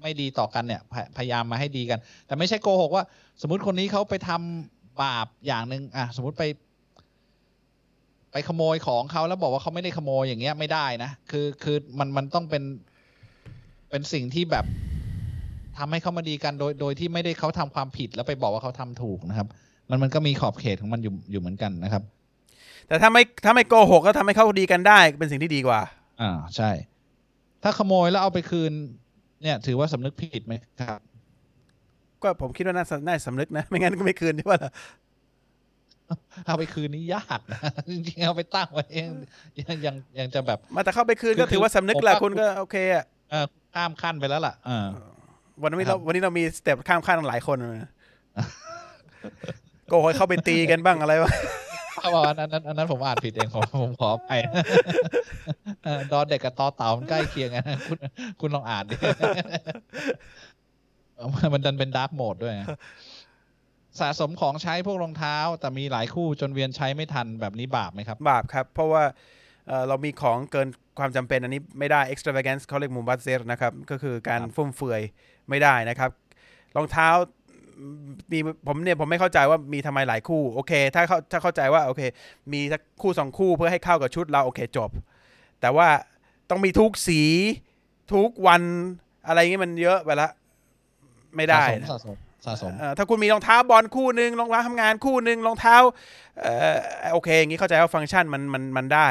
[0.02, 3.04] ไม่ดีต่อกันเนี่ยพยพยายามมาให้ดีกัน แต่ไม่ใช่โกหกว่า
[3.42, 6.44] สมมติคนนี้เขาไปทำบาปอย่างหนึ่งอะสมมติไป
[8.32, 12.64] ไปขโมยของเขาแล้วบอกว่าเขาไม่ได้ขโมยอย่างเงี้ยไม่ได้นะ คือคือมันมันต้องเป็น
[13.90, 14.66] เป็นสิ่งที่แบบ
[15.78, 19.48] ทำให้เขามาดีกันโดยโดยที่ไม่ได้เขาทำความผิดแล้วไปบอกว่าเขาทำถูกนะครับ
[19.90, 22.04] มันมันก็มีขอบเขตของมันอยู่อยู่เหมือนกันนะครับ
[22.88, 25.82] แต่ถ้าไม่ถ้าไม่โกหกก็ทำให้เขาดีกันได้เป็นสิ่งที่ดีกว่า
[26.22, 26.70] อ่าใช่
[27.64, 28.72] ถ้าขโมยแล้วเอาไปคืน
[29.42, 31.00] เนี่ย ถือว่าสำนึกผิดไหมครับ
[32.22, 34.72] ก็ผมคิดว่าน่าสน่าสำนึกนะ ไม่งั้นก็ไม่คืนใช่ป่ะล่ะ
[36.46, 37.60] เอาไปคืนนี่ยากนะ
[37.92, 39.08] จริงๆเอาไปตั้งไว้เอง
[39.60, 44.88] ยังยังยังจะแบบ มาแต่เข้าไปคืนคือก็ถือว่าสำนึกแหละผมว่าคุณก็โอเคอะเออข้ามขั้นไปแล้วล่ะอ่า
[45.62, 47.92] วันนี้ครัเราบวันนี้เรามีสเต็ปข้ามขั้นหลายคนเลยนะ
[49.88, 51.32] โกหกให้เข้าไปตีกันบ้างอะไรวะ
[51.96, 54.32] เพราะว่าอันนั้นอันนั้นผมอ่านผิดเองผมผมขอไป
[56.12, 57.98] ดอเด็กกับตอเต่ามันใกล้เคียงกันคุณ
[58.40, 58.96] คุณลองอ่านดิ
[61.54, 62.64] มันดันเป็น dark mode ด้วยไง
[64.00, 69.04] สะสมของใช้พวกรองเท้า แต่มีหลายคู่จนเวียนใช้ไม่ทันแบบนี้บาปไหมครับ บาปครับ เพราะว่า
[69.68, 70.68] เอ่อเรามีของเกิน
[71.00, 75.02] ความจำเป็นอันนี้ไม่ได้ extravagance เขาเรียกมุบัซซิรนะครับ ก็คือการครับฟุ่มเฟือย
[75.50, 76.12] ไม่ได้นะครับ
[76.76, 77.10] รองเท้า
[78.32, 82.02] มีผมเนี่ยผมไม่เข้าใจว่ามีทำไมหลายคู่โอเค ถ้าเข้าถ้าเข้าใจว่าโอเค
[82.54, 84.90] มีสักคู่สองคู่เพื่อให้เข้ากับชุดเราโอเคจบ
[85.62, 85.88] แต่ว่า
[86.50, 87.22] ต้องมีทุกสี
[88.14, 88.62] ทุกวัน
[89.28, 90.30] อะไรเงี้ยมันเยอะไปละ
[91.36, 95.76] ไม่ได้นะสะสม สะสมเอ่อถ้าคุณมีรองเท้าบอลคู่หนึ่งรองเท้าทำงานคู่หนึ่งรองเท้า
[96.42, 96.78] เอ่อ
[97.14, 99.08] โอเค อย่างนี้เข้าใจว่าฟังก์ชันมันมันมันได้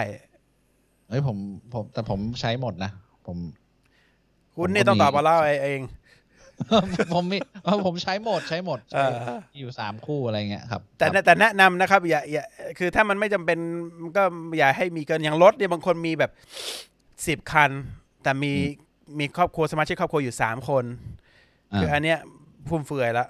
[1.09, 1.37] เฮ้ยผม
[1.73, 2.91] ผมแต่ผมใช้หมดนะ
[3.27, 3.37] ผม
[4.55, 5.83] คุณผมก็นี่ต้องมีตอบมาเล่าเอง
[7.15, 7.39] ผมมี
[7.87, 12.45] ผมใช้หมดใช้หมดเอใช้ออยู่สามคู่อะไรเงี้ยครับ แต่ครับแต่แนะนำนะครับอย่าอย่า
[12.79, 13.59] คือถ้ามันไม่จำเป็น
[14.17, 14.23] ก็
[14.59, 16.31] อย่าให้มีเกินอย่างรถเนี่ยบางคนมีแบบ
[17.27, 17.71] สิบคัน
[18.23, 18.53] แต่มี
[19.19, 20.85] มีครอบครัวสมาชิกครอบครัวอยู่สามคน
[21.77, 22.19] คืออันเนี้ย
[22.69, 23.27] ฟุ่มเฟือยละ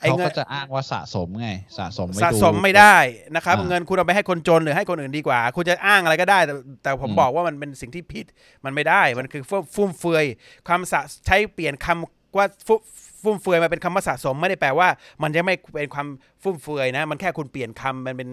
[0.00, 1.48] ไอ้เขาเงินก็จะอ้างว่าสะสมไง
[1.78, 2.96] สะสมไว้สะดูสมไม่ได้
[3.34, 8.26] นะครับอ่าเงินคุณเอาไปให้คนจนหรือให้คนอื่นดีกว่า คุณจะอ้างอะไรก็ได้ แต่แต่ผมอืมบอกว่ามันเป็นสิ่งที่ผิด
[8.64, 10.24] มันไม่ได้ มันคือฟุ่มฟุ่มเฟือย
[10.68, 12.74] คำสะใช้เปลี่ยนคำว่าฟุ
[13.22, 14.88] ฟุ่มเฟือยมาเป็นคำว่าสะสมไม่ได้แปลว่า
[15.22, 16.06] มันจะไม่เป็นความ
[16.42, 18.28] ฟุ่มเฟือยนะ มันแค่คุณเปลี่ยนคำมันเป็น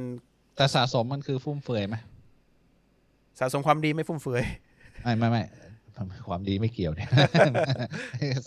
[0.58, 1.96] แต่สะสมมันคือฟุ่มเฟือยไหม
[3.40, 4.44] สะสมความดีไม่ฟุ่มเฟือย
[5.04, 5.44] ไม่ไม่ไม่
[6.28, 7.10] ความดีไม่เกี่ยวเนี่ย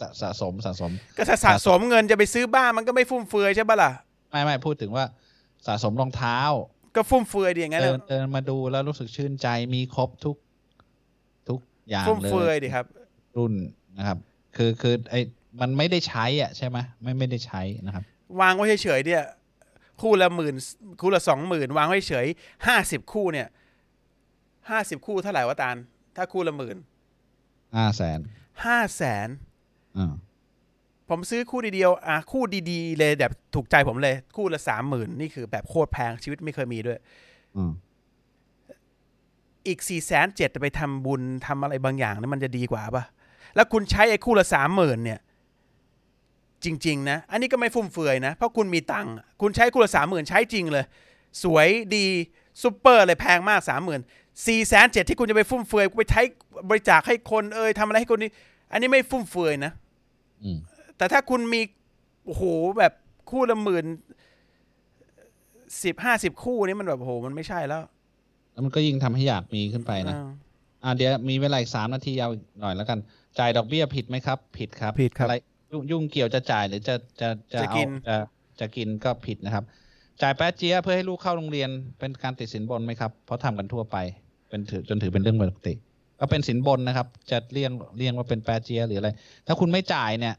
[0.01, 3.91] สะสะสมสะสม ก็ถ้าสะสมเงินจะไปซื้อบ้านมันก็ไม่ฟุ่มเฟือยใช่ปะล่ะ
[4.31, 5.05] ไม่ไม่พูดถึงว่า
[5.67, 6.39] สะสมรองเท้า
[6.97, 10.37] ก็ฟุ่มเฟือยดีอย่างนั้นเดินนะเดินมาดูแล้วรู้สึกชื่นใจมีครบทุก
[11.49, 12.85] ทุกอย่างฟุ่มเลเฟือยยดีครับ
[13.37, 13.53] รุ่น
[13.99, 14.19] นะครับ
[14.57, 15.21] คือคือไอ้
[15.61, 18.05] มันไม่ได้ใช้อะใช่ไหมไม่ไม่ได้ใช้นะครับ
[18.41, 19.23] วางไว้เฉยๆเนี่ย
[20.01, 20.55] คู่ละหมื่น
[21.01, 22.27] คู่ละสองหมื่นวางไว้เฉย
[22.67, 23.49] ห้าสิบคู่เนี่ย
[24.71, 25.77] ห้าสิบคู่เท่าไหร่วะตาล
[26.17, 26.77] ถ้าคู่ละหมื่น
[27.77, 28.19] ห้าแสน
[28.65, 29.29] ห้าแสน
[29.99, 30.15] อ่า
[31.09, 36.99] ผมซื้อคู่เดียวๆอะคู่ดีๆ เลยแบบถูกใจผมเลย คู่ละสามหมื่นนี่คือแบบโคตรแพงชีวิตไม่เคยมีด้วย
[37.57, 37.73] อืม
[39.67, 43.05] อีกสี่แสนเจ็ดไปทำบุญทำอะไรบางอย่างนี่มันจะดีกว่าปะ
[43.55, 45.21] แล้วคุณใช้ไอ้คู่ละสามหมื่นเนี่ย
[46.65, 50.85] จริง ๆ นะ อันนี้ก็ไม่ฟุ่มเฟือยนะ เพราะคุณมีตังค์คุณใช้คู่ละสามหมื่นใช้จริงเลย
[51.43, 52.07] สวยดี
[52.63, 54.01] ซูเปอร์เลยแพงมากสามหมื่น
[54.47, 56.23] สี่แสนเจ็ดที่คุณจะไปฟุ่มเฟือยไปใช้
[56.69, 58.31] บริจาคให้คนเอ่ยทำอะไรให้คนนี้
[58.73, 59.73] อันนี้ไม่ฟุ่มเฟือยนะ
[60.45, 60.59] อืม
[60.97, 61.61] แต่ถ้าคุณมี
[62.27, 62.43] โอ้โห
[62.79, 62.93] แบบ
[63.31, 63.87] คู่ละหมื่น
[65.85, 67.83] สิบห้าสิบคู่นี่มันแบบโอ้โหมันไม่ใช่แล้ว
[68.53, 70.25] แล้วมันก็ยิ่งทำให้อยากมีขึ้นไปนะอ่า
[70.85, 72.99] อ่าเดี๋ยวมีเวลาอีกสามนาทีเอาอีกหน่อยแล้วกัน
[73.39, 75.35] จ่ายดอกเบี้ยผิดไหมครับ ผิดครับผิดครับอะไร
[75.73, 78.17] ยุ่งยุ่งเกี่ยวจะจ่ายหรือจะจะจะจะเอากินจะ
[78.61, 79.65] จะกินก็ผิดนะครับ
[80.23, 83.97] จ่ายแป๊ะเจี๊ยะเพื่อให้ลูกเข้าโรงเรียนเป็นการติดสินบนไหมครับ เพราะทำกันทั่วไป
[84.55, 85.75] เป็นถือจนถือเป็นเรื่องปกติ
[86.21, 89.09] ก็เป็นสินบนนะครับ จะเรียงเรียงว่าเป็นแป๊ะเจี๊ยะหรืออะไร
[89.47, 90.35] ถ้าคุณไม่จ่ายเนี่ย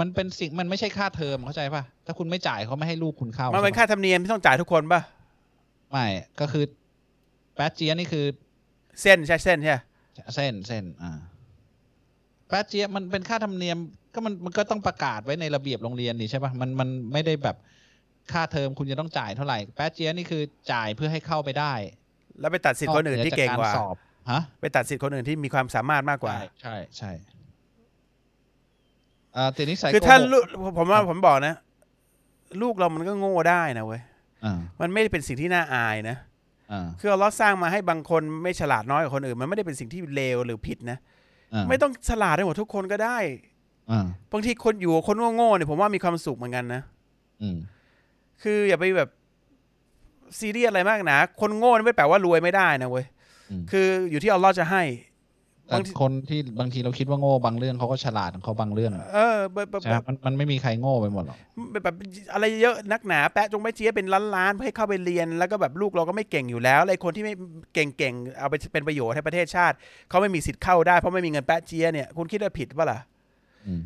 [0.00, 5.00] มันเป็นสิ่งมันไม่ใช่ค่าเทอมเข้าใจป่ะ ถ้าคุณไม่จ่ายเขาไม่ให้ลูกคุณเข้ามันเป็นใช่ปะค่าธรรมเนียมที่ต้องจ่ายทุกคนป่ะ
[5.90, 6.06] ไม่
[6.40, 6.64] ก็คือ
[7.54, 8.24] แป๊ะเจี๊ยะนี่คือ
[9.02, 9.76] เส้นใช่เส้นใช่
[10.34, 11.12] เส้นเส้นอ่า
[12.48, 13.78] แป๊ะเจี๊ยบมันเป็นค่าธรรมเนียม
[14.14, 17.56] ก็มันมันก็ต้องประกาศไว้ในระเบียบโรงเรียนนี่ใช่ปะมันมันไม่ได้แบบ
[18.32, 21.72] ค่าเทอมคุณจะต้องจ่ายเท่าไหร่ แป๊ะเจี๊ยบนี่คือจ่ายเพื่อให้เข้าไปได้
[22.40, 23.96] แล้วไปตัดสิทธิ์คนอื่นที่เก่งกว่านอเหนือจสอบ
[24.30, 27.10] ฮะไปตัดสิทธิ์คนอื่นที่มีความสามารถมากกว่า ใช่ใช่ใช่
[29.36, 30.44] อ่าแต่นิสัยคือถ้าโกหกลูก
[30.78, 31.54] ผมว่าครับผมบอกนะ
[32.62, 34.02] ลูกเรามันก็โง่ได้นะเว้ย
[34.44, 36.16] อ่ามันไม่ได้เป็นสิ่งที่น่าอายนะ
[36.72, 40.98] อ่าคือเราสร้างมาให้บางคนไม่ฉลาดน้อยกว่าคนอื่น มันไม่ได้เป็นสิ่งที่เลวหรือผิดนะ
[41.54, 43.18] อ่าไม่ต้องฉลาดได้หมดทุกคนก็ได้
[43.90, 46.82] อ่าบางทีคนอยู่กับคนโง่ๆเนี่ยผมว่ามีความสุขเหมือนกันนะ
[47.42, 47.56] อืม
[48.42, 49.08] คืออย่าไปแบบ
[50.40, 53.04] ซีเรียสอะไรมากนะคนโง่นี่ไม่แปลว่ารวยไม่ได้นะเว้ย
[53.50, 54.82] อืมคืออยู่ที่อัลลอฮ์จะให้
[55.66, 61.38] แต่บางทีคนที่บางทีเราคิดว่าโง่บางเรื่องเขาก็ฉลาดของเขาบางเรื่องเออแบบแบบใช่ไหมมันมันไม่มีใครโง่ไปหมดหรอก
[61.70, 61.94] แบบแบบ
[62.32, 67.34] อะไรเยอะนักหนาแปะจงแปะเจี๊ยบเป็นล้านล้านๆเพื่อให้เข้าไปเรียนแล้วก็แบบลูกเราก็ไม่เก่งอยู่แล้วไอ้คนที่ไม่
[67.74, 69.76] เก่งๆเอาไปเป็นประโยชน์ให้ประเทศชาติ
[70.08, 73.13] เขาไม่มีสิทธิ์เข้าได้เพราะไม่มีเงินแปะเจี๊ยเนี่ยคุณคิดว่าผิดปะล่ะอืม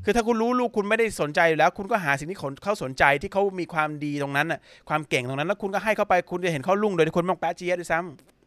[0.04, 7.98] คือถ้าคุณรู้ลูกคุณไม่ได้สนใจอยู่แล้ว คุณก็หาสิ่งที่เขาสนใจที่เขามีความดีตรงนั้นน่ะความเก่งตรงนั้นแล้วคุณก็ให้เขาไปคุณจะเห็นเขาลุ่งโดยที่คุณไม่ต้องแปะเจี๊ยด้วยซ้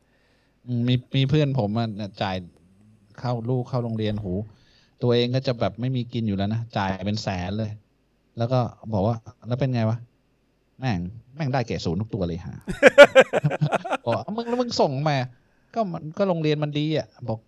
[0.08, 2.36] ำอืมมีมีเพื่อนผมอะเนี่ยจ่าย
[3.20, 4.34] เข้าลูกเข้าโรงเรียนหู
[5.02, 7.72] ตัวเองก็จะแบบไม่มีกินอยู่แล้วนะจ่ายเป็นแสนเลย
[8.38, 8.60] แล้วก็
[8.94, 9.16] บอกว่า
[9.48, 9.98] แล้วเป็นไงวะ
[10.80, 11.00] แม่ง
[11.36, 12.56] แม่งได้เกรดศูนย์ทุกตัวเลยฮะ
[14.06, 15.18] บอกว่ามึงแล้วมึงส่งมา
[15.76, 17.40] ก็มันก็โรงเรียนมันดีอะ บอก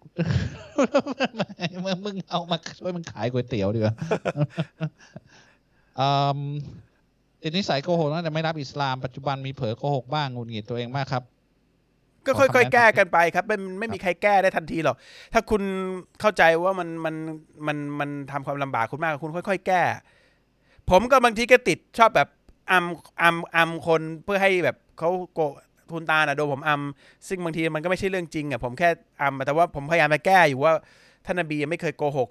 [1.86, 3.96] มึงมึงเอามาช่วยมึงขายก๋วยเตี๋ยวดีกว่า
[6.00, 6.40] อืม
[7.42, 11.24] ติดนิสัยโกหกตั้งแต่ไม่รับอิสลามปัจจุบันมีเผลอโกหกบ้างหงุดหงิดตัวเองมากครับ
[12.26, 14.96] ก็ขอค่อยคำแนะนำๆแก้กันไปครับมันไม่มีใครแก้ได้ทันทีหรอก
[15.34, 15.62] ถ้าคุณ
[16.22, 17.16] เข้าใจว่ามันมัน
[17.68, 19.82] มันมันทำความลำบากคุณมากคุณค่อย ๆ แก้
[20.90, 22.28] ผมก็บางทีก็ติดชอบแบบ
[22.72, 22.86] อัม
[23.22, 25.40] อัมอัมคนเพื่อให้แบบเขาโก
[25.94, 26.82] ทุนตาน่ะโดนผมอัม
[27.28, 28.90] ซึ่งบางทีมันก็ไม่ใช่เรื่องจริงอะผมแค่
[29.22, 30.74] อัมแต่ว่าผมพยายามไปแก้อยู่ว่า
[31.26, 32.30] ท่านนบียังไม่เคยโกหก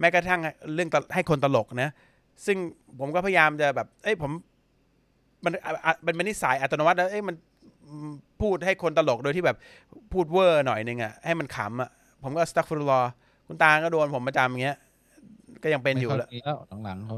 [0.00, 0.40] แม้กระทั่ง
[0.74, 1.90] เรื่องตลให้คนตลกนะ
[2.46, 2.56] ซึ่ง
[3.00, 4.30] ผมก็พยายามจะแบบ เอ้ยผม
[5.44, 5.52] มัน
[6.06, 7.36] มันเป็นนิสัยอัตโนมัติแล้วเอ้ยมัน
[8.40, 9.56] พูดให้คนตลกโดยที่แบบ
[10.12, 11.90] พูดเวอร์หน่อยนึงอะให้มันขำอะ
[12.22, 13.00] ผมก็สตั๊กฟุตลอ
[13.46, 14.76] คุณตาก็โดนผมประจำอย่างเงี้ย
[15.62, 17.16] ก็ยังเป็นอยู่แล้วมีแล้วหลังๆเขา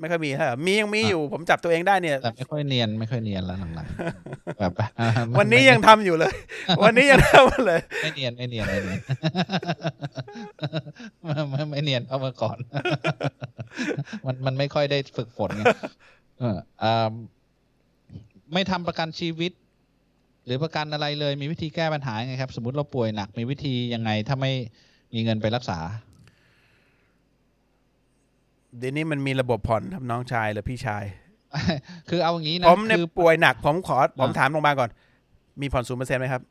[0.00, 5.08] ไม่ค่อยมีฮะมียังมีอยู่ผมจับตัวเองได้เนี่ยแต่ไม่ค่อยเนียนไม่ค่อยเนียนแล้วหลังๆแบบอ่า
[5.38, 6.34] วันนี้ยังทำอยู่เลย
[6.84, 9.00] วันนี้ยังทำเลย ไม่เนียนไม่เนียนไม่เนียน
[11.24, 12.58] ไม่ไม่ไม่เนียนเท่าเมื่อก่อน
[14.26, 15.62] มันมันไม่ค่อยได้ฝึกฝนไง
[16.38, 17.12] เอออ่า
[18.52, 19.52] ไม่ทำประกันชีวิต
[20.44, 24.52] หรือประกันอะไรเลยมีวิธีแก้ปัญหายังไงครับ สมมติเราป่วยหนักมีวิธียังไงถ้าไม่
[25.14, 25.78] มีเงินไปรักษา
[28.76, 31.04] เดี๋ยวนี้มันมีระบบผ่อนครับน้องชายหรือพี่ชาย
[32.08, 34.90] คือเอาอย่างนี้นะผมเนี่ยคือป่วยหนักผมขอผมอ่าถามโรงพยาบาลก่อน
[35.60, 36.42] มีผ่อนศูนเปอร์เซ็นต์ไหมครับ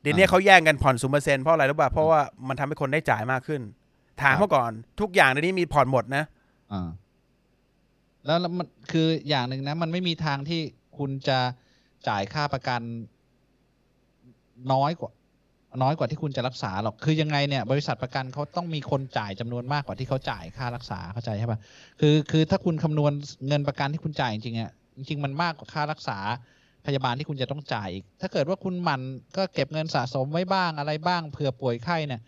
[0.00, 3.60] เดี๋ยวนี้เขาแย่งกันผ่อนศูนเปอร์เซ็นต์เพราะอะไรรู้ป่ะเพราะว่ามันทำให้คนได้จ่ายมากขึ้น
[4.22, 6.24] ถามครับเขาก่อน ทุกอย่างเดี๋ยวนี้มีผ่อนหมดนะ
[6.72, 6.88] อ่า
[8.26, 10.60] แล้วแล้วมันคืออย่างหนึ่งนะ มันไม่มีทางที่
[10.98, 11.38] คุณจะ
[12.08, 12.80] จ่ายค่าประกัน
[14.72, 15.12] น้อยกว่า
[15.82, 21.58] น้อยกว่าที่คุณจะรักษาหรอก คือยังไงเนี่ยบริษัทประกันเขาต้องมีคนจ่ายจำนวนมากกว่าที่เขาจ่ายค่ารักษาเข้าใจใช่ปะ
[22.00, 23.12] คือคือถ้าคุณคำนวณ
[23.48, 26.18] เงินประกันที่คุณจ่ายจริงๆอะจริง ๆ มันมากกว่าค่ารักษา
[26.86, 29.00] พยาบาลที่คุณจะต้องจ่ายอีก ถ้าเกิดว่าคุณหมัน
[29.36, 32.20] ก็เก็บเงินสะสมไว้บ้างอะไรบ้างเผื่อป่วยไข้เนี่ย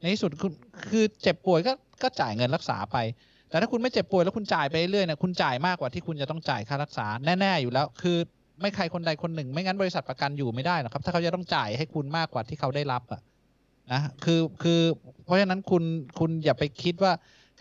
[0.00, 0.52] ในที่สุดคุณ
[0.90, 1.72] คือเจ็บป่วยก็
[2.02, 2.96] ก็จ่ายเงินรักษาไป
[3.48, 7.06] แต่ถ้าคุณไม่เจ็บป่วยแล้วคุณจ่ายไปเรื่อยเนี่ยคุณจ่ายมากกว่าที่คุณจะต้องจ่ายค่ารักษา
[7.40, 8.18] แน่ๆอยู่แล้ว คือ
[8.60, 13.20] ไม่ใครคนใดคนหนึ่ง ไม่งั้นบริษัทประกันอยู่ไม่ได้หรอกครับ ถ้าเขาจะต้องจ่ายให้คุณมากกว่าที่เขาได้รับอะ
[13.92, 14.80] นะคือคือ
[15.24, 15.82] เพราะฉะนั้นคุณ
[16.18, 17.12] คุณอย่าไปคิดว่า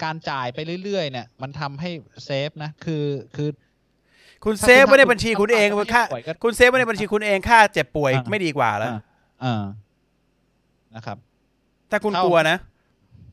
[0.03, 1.89] การจ่ายไปเรื่อยๆ เนี่ย มันทำให้
[2.25, 3.05] เซฟนะคือ
[3.35, 3.49] คือ
[4.43, 8.99] คุณถ้าเซฟคุณไว้ในทำบัญชีคุณเองคุณค่าป่วยก็คุณเซฟไว้ในบัญชีคุณเองค่าเจ็บป่วยอ่าไม่ดีกว่าแล้วอ่า
[9.43, 9.63] อ่า
[10.95, 11.17] นะครับ
[11.91, 12.57] ถ้าคุณเข้ากลัวนะ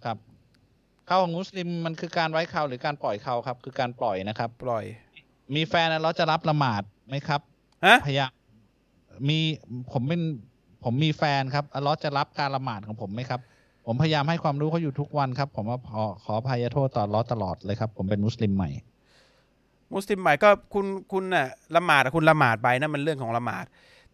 [0.05, 0.17] ครับ
[1.07, 4.85] เข้าของมุสลิมมันคือการไว้เขาหรือการปล่อยเขาครับ คือการปล่อยนะครับ ปล่อย
[5.55, 7.41] มีแฟนแล้วเราจะรับละหมาดไหมครับ
[7.85, 8.31] ฮะพยายาม
[9.29, 9.39] มี
[9.93, 10.21] ผมเป็น
[10.85, 13.41] ผมมีแฟนครับอัลเลอฮ์จะรับการละหมาดของผมไหมครับ
[13.87, 18.71] ผผมพยายามให้ความรู้เขาอยู่ทุกวันครับ ผมว่าขอขออภัยโทษต่อล้อตลอดเลยครับ ผมเป็นมุสลิมใหม่
[19.95, 21.47] มุสลิมใหม่ก็คุณคุณน่ะ
[21.77, 23.65] ละหมาดอะคุณละหมาดไปนั่นมันเรื่องของละหมาด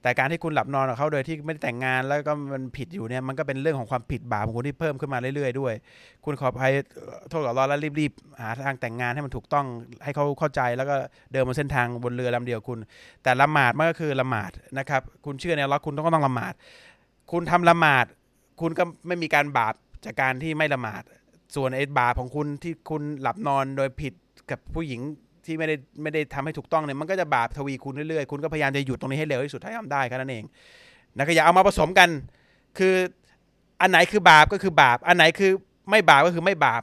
[0.02, 5.74] แต่การที่คุณหลับนอนกับเขาโดยที่ไม่ได้แต่งงานแล้วก็มันผิดอยู่เนี่ยมันก็เป็นเรื่องของความผิดบาปของคุณที่เพิ่มขึ้นมาเรื่อยๆด้วย
[6.24, 6.72] คุณขออภัย
[7.30, 9.66] โทษกับรอแล้วรีบๆหาทางแต่งงานให้มันถูกต้อง
[10.04, 10.94] ให้เขาเข้าใจแล้วก็
[11.32, 12.78] เดินบนเส้นทางบนเรือลำเดียวคุณ
[13.24, 16.54] แต่ละหมาดมันก็คือละหมาดนะครับ คุณเชื่อในอัลเลอฮ์คุณต้องต้องละหมาด
[17.32, 18.06] คุณทำละหมาด
[18.60, 19.74] คุณก็ไม่มีการบาป
[20.04, 21.02] จากการที่ไม่ละหมาด
[21.56, 24.14] ส่วนไอ้บาปของคุณที่คุณหลับนอนโดยผิด
[24.50, 25.00] กับผู้หญิง
[25.47, 30.44] ที่ไม่ได้ไม่ได้ทำให้ถูกต้องเนี่ยมันก็จะบาปทวีคูณเรื่อยๆ คุณก็พยายามจะหยุดตรงนี้ให้เร็วที่สุดเท่าที่ทำได้แค่นั้นเอง
[31.16, 32.09] นะก็อย่าเอามาผสมกัน
[32.78, 32.94] คือ
[33.81, 35.52] อันไหนคือบาปก็คือบาป อันไหนคือ
[35.90, 36.82] ไม่บาปก็คือไม่บาป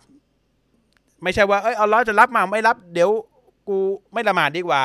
[1.23, 3.09] ไม่ใช่ว่าเอ้ยเอาล้อฮ์จะรับมาไม่รับ เดี๋ยว
[3.69, 3.77] กู
[4.13, 4.83] ไม่ละหมาดดีกว่า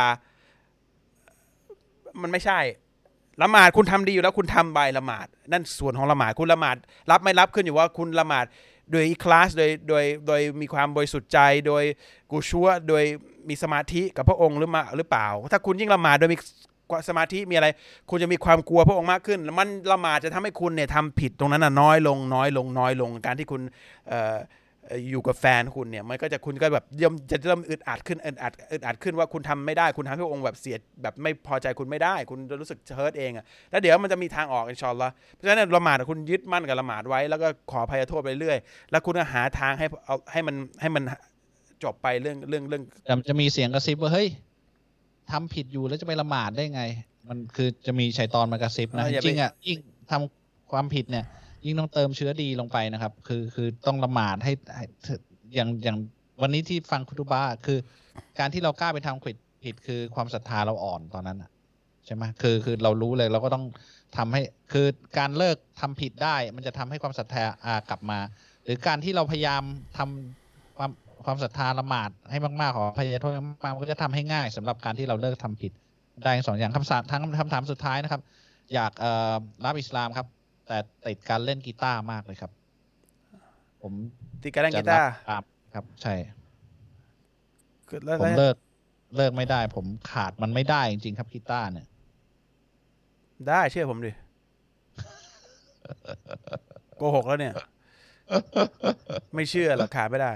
[2.23, 2.59] มันไม่ใช่
[3.43, 6.77] ละหมาดคุณทำดีอยู่แล้วคุณทำใบละหมาด นั่นส่วนของละหมาดคุณละหมาด
[7.11, 8.45] รับไม่รับขึ้นอยู่ว่าคุณละหมาด
[8.91, 11.85] โดยคลาสโดยโดยโดยมีความบริสุทธิ์ใจ โดย
[12.31, 13.05] กูชัวโดย
[13.49, 16.39] มีสมาธิกับพระองค์หรือมาหรือเปล่า ถ้าคุณยิ่งละหมาดโดยมี
[17.09, 17.69] สมาธิมีอะไร
[18.11, 23.63] คุณจะมีความกลัวพระองค์มากขึ้น มันละหมาดจะทำให้คุณเนี่ยทำผิดตรงนั้นน่ะน้อยลงน้อยลงน้อยลงการที่คุณ
[24.09, 24.37] เอ่อ
[24.91, 38.59] อ่ออยู่กับแฟนคุณเนี่ยมันก็จะคุณก็แบบเริ่มจะเริ่มอึดอัดขึ้นอึดอัดอึดอัดขึ้นว่าคุณทำไม่ได้คุณทำให้พระองค์แบบเสียแบบไม่พอใจคุณไม่ได้ คุณจะรู้สึกเฮิร์ตเองอะแล้วเดี๋ยวมันจะมีทางออกอินชาอนละเพราะฉะนั้นละหมาดอะคุณยึดมั่นกับละหมาดไว้ แล้วก็ขออภัยโทษไปเรื่อย
[38.91, 41.03] แล้วคุณก็หาทางให้เอาให้มันให้มัน
[41.85, 44.29] จบไปเรื่องเรื่องเรื่องแต่มันจะมีเสียงกระซิบว่าเฮ้ย
[45.31, 46.83] ทำผิดอยู่แล้วจะไปละหมาดได้ไง
[47.29, 49.79] มันคือจะมีชัยตอนมากระซิบนะเออจอย่าไปริงๆอะยิ่ง
[50.11, 51.25] ทำความผิดเนี่ย
[51.65, 54.53] ยิ่งต้องเติมเชื้อดีลงไปนะครับ คือคือต้องละหมาดให้
[55.55, 55.97] อย่างอย่าง
[56.43, 57.79] วันนี้ที่ฟังคุตุบะคือ
[58.39, 61.51] การที่เรากล้าไปทำผิดผิดคือความศรัทธาเราอ่อนตอนนั้นอะ
[62.07, 63.65] ใช่ไหมคือคือเรารู้เลยเราก็ต้อง
[64.17, 64.43] ทำให้
[64.73, 64.87] คือ
[65.19, 68.19] การเลิกทำผิดได้ มันจะทำให้ความศรัทธาอ่ากลับมา
[68.65, 69.63] หรือการที่เราพยายาม
[69.99, 70.91] ทำความ
[71.25, 73.33] ความศรัทธาละหมาดให้มากๆขอพยายามโทษ
[73.65, 75.73] มากๆมันก็จะทำให้ง่ายสำหรับการที่เราเลิกทำผิด
[76.25, 78.23] ได้สองอย่างคำถามทั้งคำถามสุดท้ายนะครับ
[78.75, 79.35] อยากเอ่อ
[79.65, 80.27] รับอิสลามครับ
[80.67, 80.77] แต่
[81.07, 82.51] ติดการเล่นกีตาร์มากเลยครับ
[83.83, 83.93] ผม
[84.43, 85.43] ตีการเล่นกีจะตารับร์ตาม
[85.75, 86.15] ครับ ใช่
[87.89, 88.57] คือแล้วผมแล้วเลิก
[89.17, 91.87] เลิกไม่ได้ ผมขาดมันไม่ได้จริงๆครับกีตาร์เนี่ย
[93.49, 94.13] ได้เชื่อผมดิ
[96.97, 97.55] โกหกแล้วเนี่ย
[99.35, 100.33] ไม่เชื่อหรอกขาดไม่ได้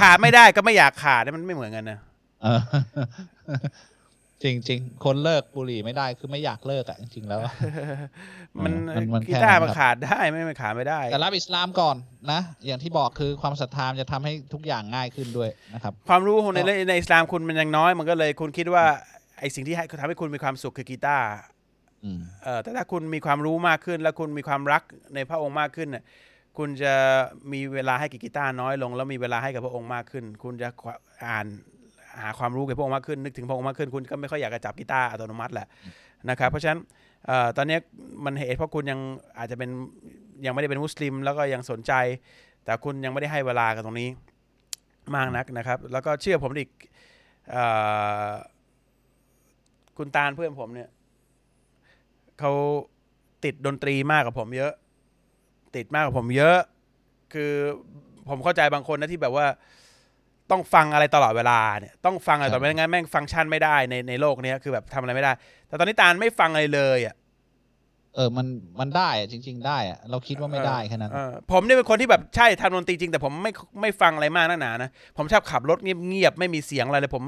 [0.00, 1.98] ขาดไม่ได้ก็ไม่อยากขาดเนี่ยมันไม่เหมือนกันนะ
[4.44, 7.52] เออจริงๆคนเลิกบุหรี่ไม่ได้คือไม่อยากเลิกอะจริงๆแล้วอะ
[8.64, 11.96] มันมันมันแค่กีตาร์นั้นมันครับขาดได้ไม่ไม่ขาดไม่ได้ แต่รับอิสลามก่อน
[12.32, 18.84] นะ อย่างที่บอกคือความศรัทธามันจะทำให้ทุกอย่างง่ายขึ้นด้วยนะครับ ความรู้ในก็ในอิสลามคุณมันยังน้อย มันก็เลยคุณคิดว่า
[19.38, 21.26] ไอสิ่งที่ให้ทำให้คุณมีความสุขคือกีตาร์
[22.04, 24.82] อืมเออแต่ถ้าคุณมีความรู้มากขึ้น แล้วคุณมีความรัก
[25.14, 26.04] ในพระองค์มากขึ้นน่ะ
[26.58, 26.94] คุณจะ
[27.52, 30.68] มีเวลาให้กับกีตาร์น้อยลง แล้วมีเวลาให้กับพระองค์มากขึ้น คุณจะ
[31.26, 31.46] อ่าน
[32.22, 35.66] หาความรู้เกี่ยวกับพระองค์มากขึ้น นึกถึงพระองค์มากขึ้นคุณก็ไม่ค่อยอยากจะจับกีตาร์อัตโนมัติแหละ
[36.30, 36.78] นะครับเพราะฉะนั้น
[37.26, 37.78] เอ่อตอนนี้
[38.24, 39.00] มันเหตุเพราะคุณยัง
[39.38, 39.70] อาจจะเป็น
[40.46, 41.92] ยังไม่ได้เป็นมุสลิม แล้วก็ยังสนใจ
[42.64, 44.08] แต่คุณยังไม่ได้ให้เวลากับตรงนี้
[45.16, 46.70] มากนักนะครับ แล้วก็เชื่อผมอีก
[47.50, 47.64] เอ่
[48.28, 48.30] อ
[49.98, 50.88] คุณตาลเพื่อนผมเนี่ย
[52.38, 52.52] เขา
[53.44, 54.72] ติดดนตรีมากกว่าผมเยอะ
[55.76, 56.58] ติดมากกว่าผมเยอะ
[57.32, 57.52] คือ
[58.28, 59.46] ผมเข้าใจบางคนนะที่แบบว่า
[60.50, 65.32] ต้องฟังอะไรตลอดเวลาเนี่ยต้องฟังอะไรตลอดไม่งั้นแม่งฟังก์ชันไม่ได้ในในโลกเนี้ยคือแบบทำอะไรไม่ได้
[65.68, 67.14] แต่ตอนนี้ตาลไม่ฟังอะไรเลยอะ
[68.14, 68.46] เออ มัน
[68.80, 77.24] มันได้อะจริง ๆ ได้อะเราคิดว่าไม่ได้แค่นั้นเออผมเนี่ยเป็นคนที่แบบใช่ทำดนตรีจริง แต่ผมไม่ ไม่ฟังอะไรมากนักหนานะ ผมชอบขับรถเงียบๆ ไม่มีเสียงอะไรเลย ผม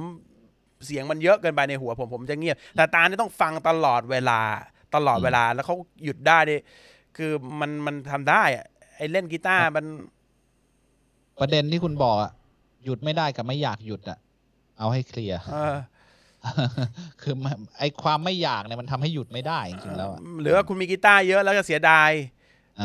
[0.86, 4.40] เสียงมันเยอะเกินไปในหัวผม ผมจะเงียบ แต่ตาเนี่ยต้องฟังตลอดเวลา
[4.94, 6.56] ตลอดเวลา แล้วเขาหยุดได้ดิ
[7.16, 8.64] คือมัน มันทำได้อะ
[8.96, 9.84] ไอ้เล่นกีตาร์ มัน
[11.40, 12.30] ประเด็นที่คุณบอกอะ
[12.86, 14.18] หยุดไม่ได้กับไม่อยากหยุดอะ
[14.78, 15.76] เอาให้เคลียร์เออ
[17.22, 22.10] คือมันไอความไม่อยากเนี่ยมันทำให้หยุดไม่ได้จริงๆแล้วอะหรือว่าคุณมีกีตาร์เยอะแล้วก็เสียดาย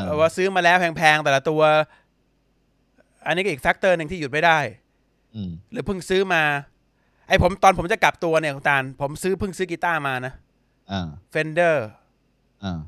[0.05, 1.61] เออว่าซื้อมาแล้วแพงๆแต่ละตัว
[3.25, 4.59] อันนี้ก็อีก factor หนึ่งที่หยุดไม่ได้
[5.35, 6.43] อืมหรือเพิ่งซื้อมา
[7.27, 10.33] ไอ้ผมตอนผมจะกลับตัวเนี่ยคุณตาลผมซื้อเพิ่งซื้อกีตาร์มานะ
[10.91, 11.87] อ่าเฟนเดอร์
[12.63, 12.79] อ่า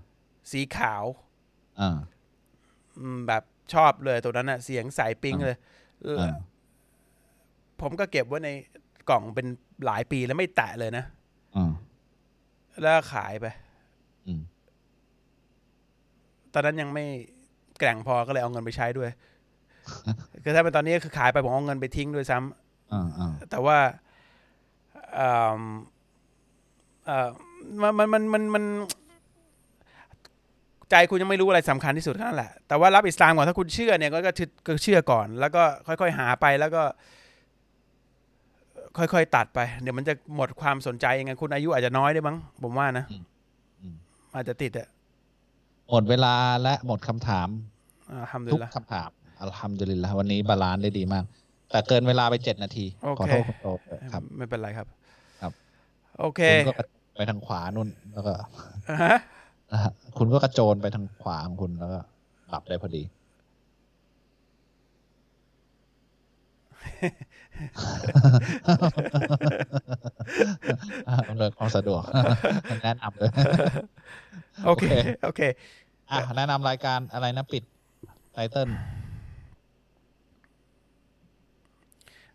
[0.52, 1.04] สีขาว
[1.80, 1.98] อ่า
[3.00, 5.58] อืมแบบชอบเลยตัวนั้นอะเสียงใสปิ๊งเลย
[6.20, 6.36] อ่า
[7.84, 8.50] ผมก็เก็บไว้ใน
[9.10, 9.48] กล่องเป็น
[9.86, 11.06] หลายปีแล้วไม่แตะเลยนะ
[11.56, 11.72] อ่า
[12.82, 13.46] แล้วขายไป
[14.28, 14.42] อืม
[16.54, 17.06] ตอนนั้นยังไม่
[17.80, 19.10] แกร่งพอก็เลยเอาเงินไปใช้ด้วย
[20.44, 23.78] คือถ้าเป็นตอนนี้ก็คือขายไปผมเอาเงินไปทิ้งด้วยซ้ำอ่าอ่าแต่ว่า
[25.16, 25.62] เอ่อ
[27.06, 27.30] เอ่อ
[27.82, 28.64] มันมันมันมันมัน
[30.92, 36.84] ใจคุณยังไม่รู้อะไรสำคัญที่สุดแค่นั้นแหละ แต่ว่ารับอิสลามก่อนถ้าคุณเชื่อเนี่ยก็ก็ก็ก็เชื่อก่อน แล้วก็ค่อย ๆ หาไปแล้วก็
[38.98, 43.96] ค่อยๆตัดไป เดี๋ยวมันจะหมดความสนใจยังไงคุณอายุอาจจะน้อยได้วยมั้งผมว่านะอืม
[44.36, 44.88] อาจจะติดอะ
[45.90, 46.34] หมดเวลา
[46.64, 47.48] และหมดคำถาม
[48.12, 49.10] อ่าทำดูทุกละคำถาม
[49.42, 51.24] อัลฮัมดุลิลลาฮ์วันนี้ balance ได้ดีมาก
[51.72, 53.68] แต่เกินเวลาไปเจ็ดนาทีโอเคขอโทษคุณโต
[54.12, 54.88] ครับ ไม่เป็นไรครับ
[55.42, 55.52] ครับ
[56.20, 56.74] โอเคคุณก็
[57.16, 58.34] ไปทางขวานุ่นแล้วก็
[59.04, 59.18] ฮะ
[59.72, 62.00] นะฮะคุณก็กระโจนไปทางขวาของคุณแล้วก็
[62.50, 63.04] หลับได้พอดี
[71.28, 72.02] อำนวยความสะดวก
[72.84, 73.32] แนะนำเลย
[74.66, 75.42] โอเคโอเค โอเค
[76.12, 77.64] อะ แนะนำรายการอะไรนะปิด
[78.34, 78.70] ไตเติ้ล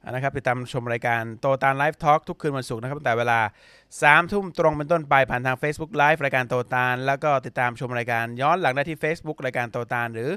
[0.02, 3.40] อะนะครับติดตามชมรายการโตตานไลฟ์ทอล์กทุกคืนวันศุกร์นะครับตั้งแต่เวลา
[3.86, 10.30] 3ทุ่มตรงเป็นต้นไปผ่านทาง Facebook Live รายการโตตานแล้วก็ติดตามชมรายการย้อนหลังได้ที่ Facebook รายการโตตานหรือ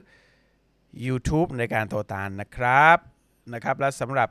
[1.05, 2.97] YouTube รายการโตตานนะครับ
[3.53, 4.29] นะครับและสำหรับ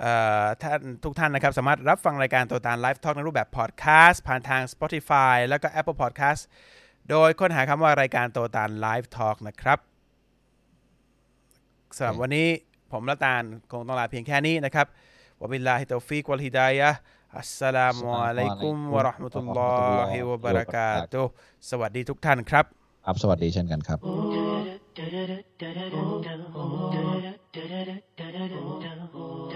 [0.00, 0.12] เอ่
[0.42, 6.42] อท่านทุกท่านนะครับสามารถรับฟังรายการโตตาน live talk ในรูปแบบพอดแคสต์ผ่านทาง Spotify แล้วก็ Apple Podcast
[7.10, 9.78] โดยค้นหาคำว่ารายการโตตาน live talk นะครับ
[11.96, 12.48] สำหรับวันนี้
[12.92, 13.42] ผมละตาล
[13.72, 14.86] คงต้องลาเพียงแค่นี้นะครับ
[15.40, 21.32] وبالله التوفيق والهداية السلام عليكم ورحمة الله وبركاته
[21.70, 22.64] สวัสดีทุกท่านครับ
[23.06, 23.98] ครับ สวัสดีเช่นกันครับ
[24.98, 26.22] Oh.
[26.54, 27.34] oh,
[29.14, 29.46] oh.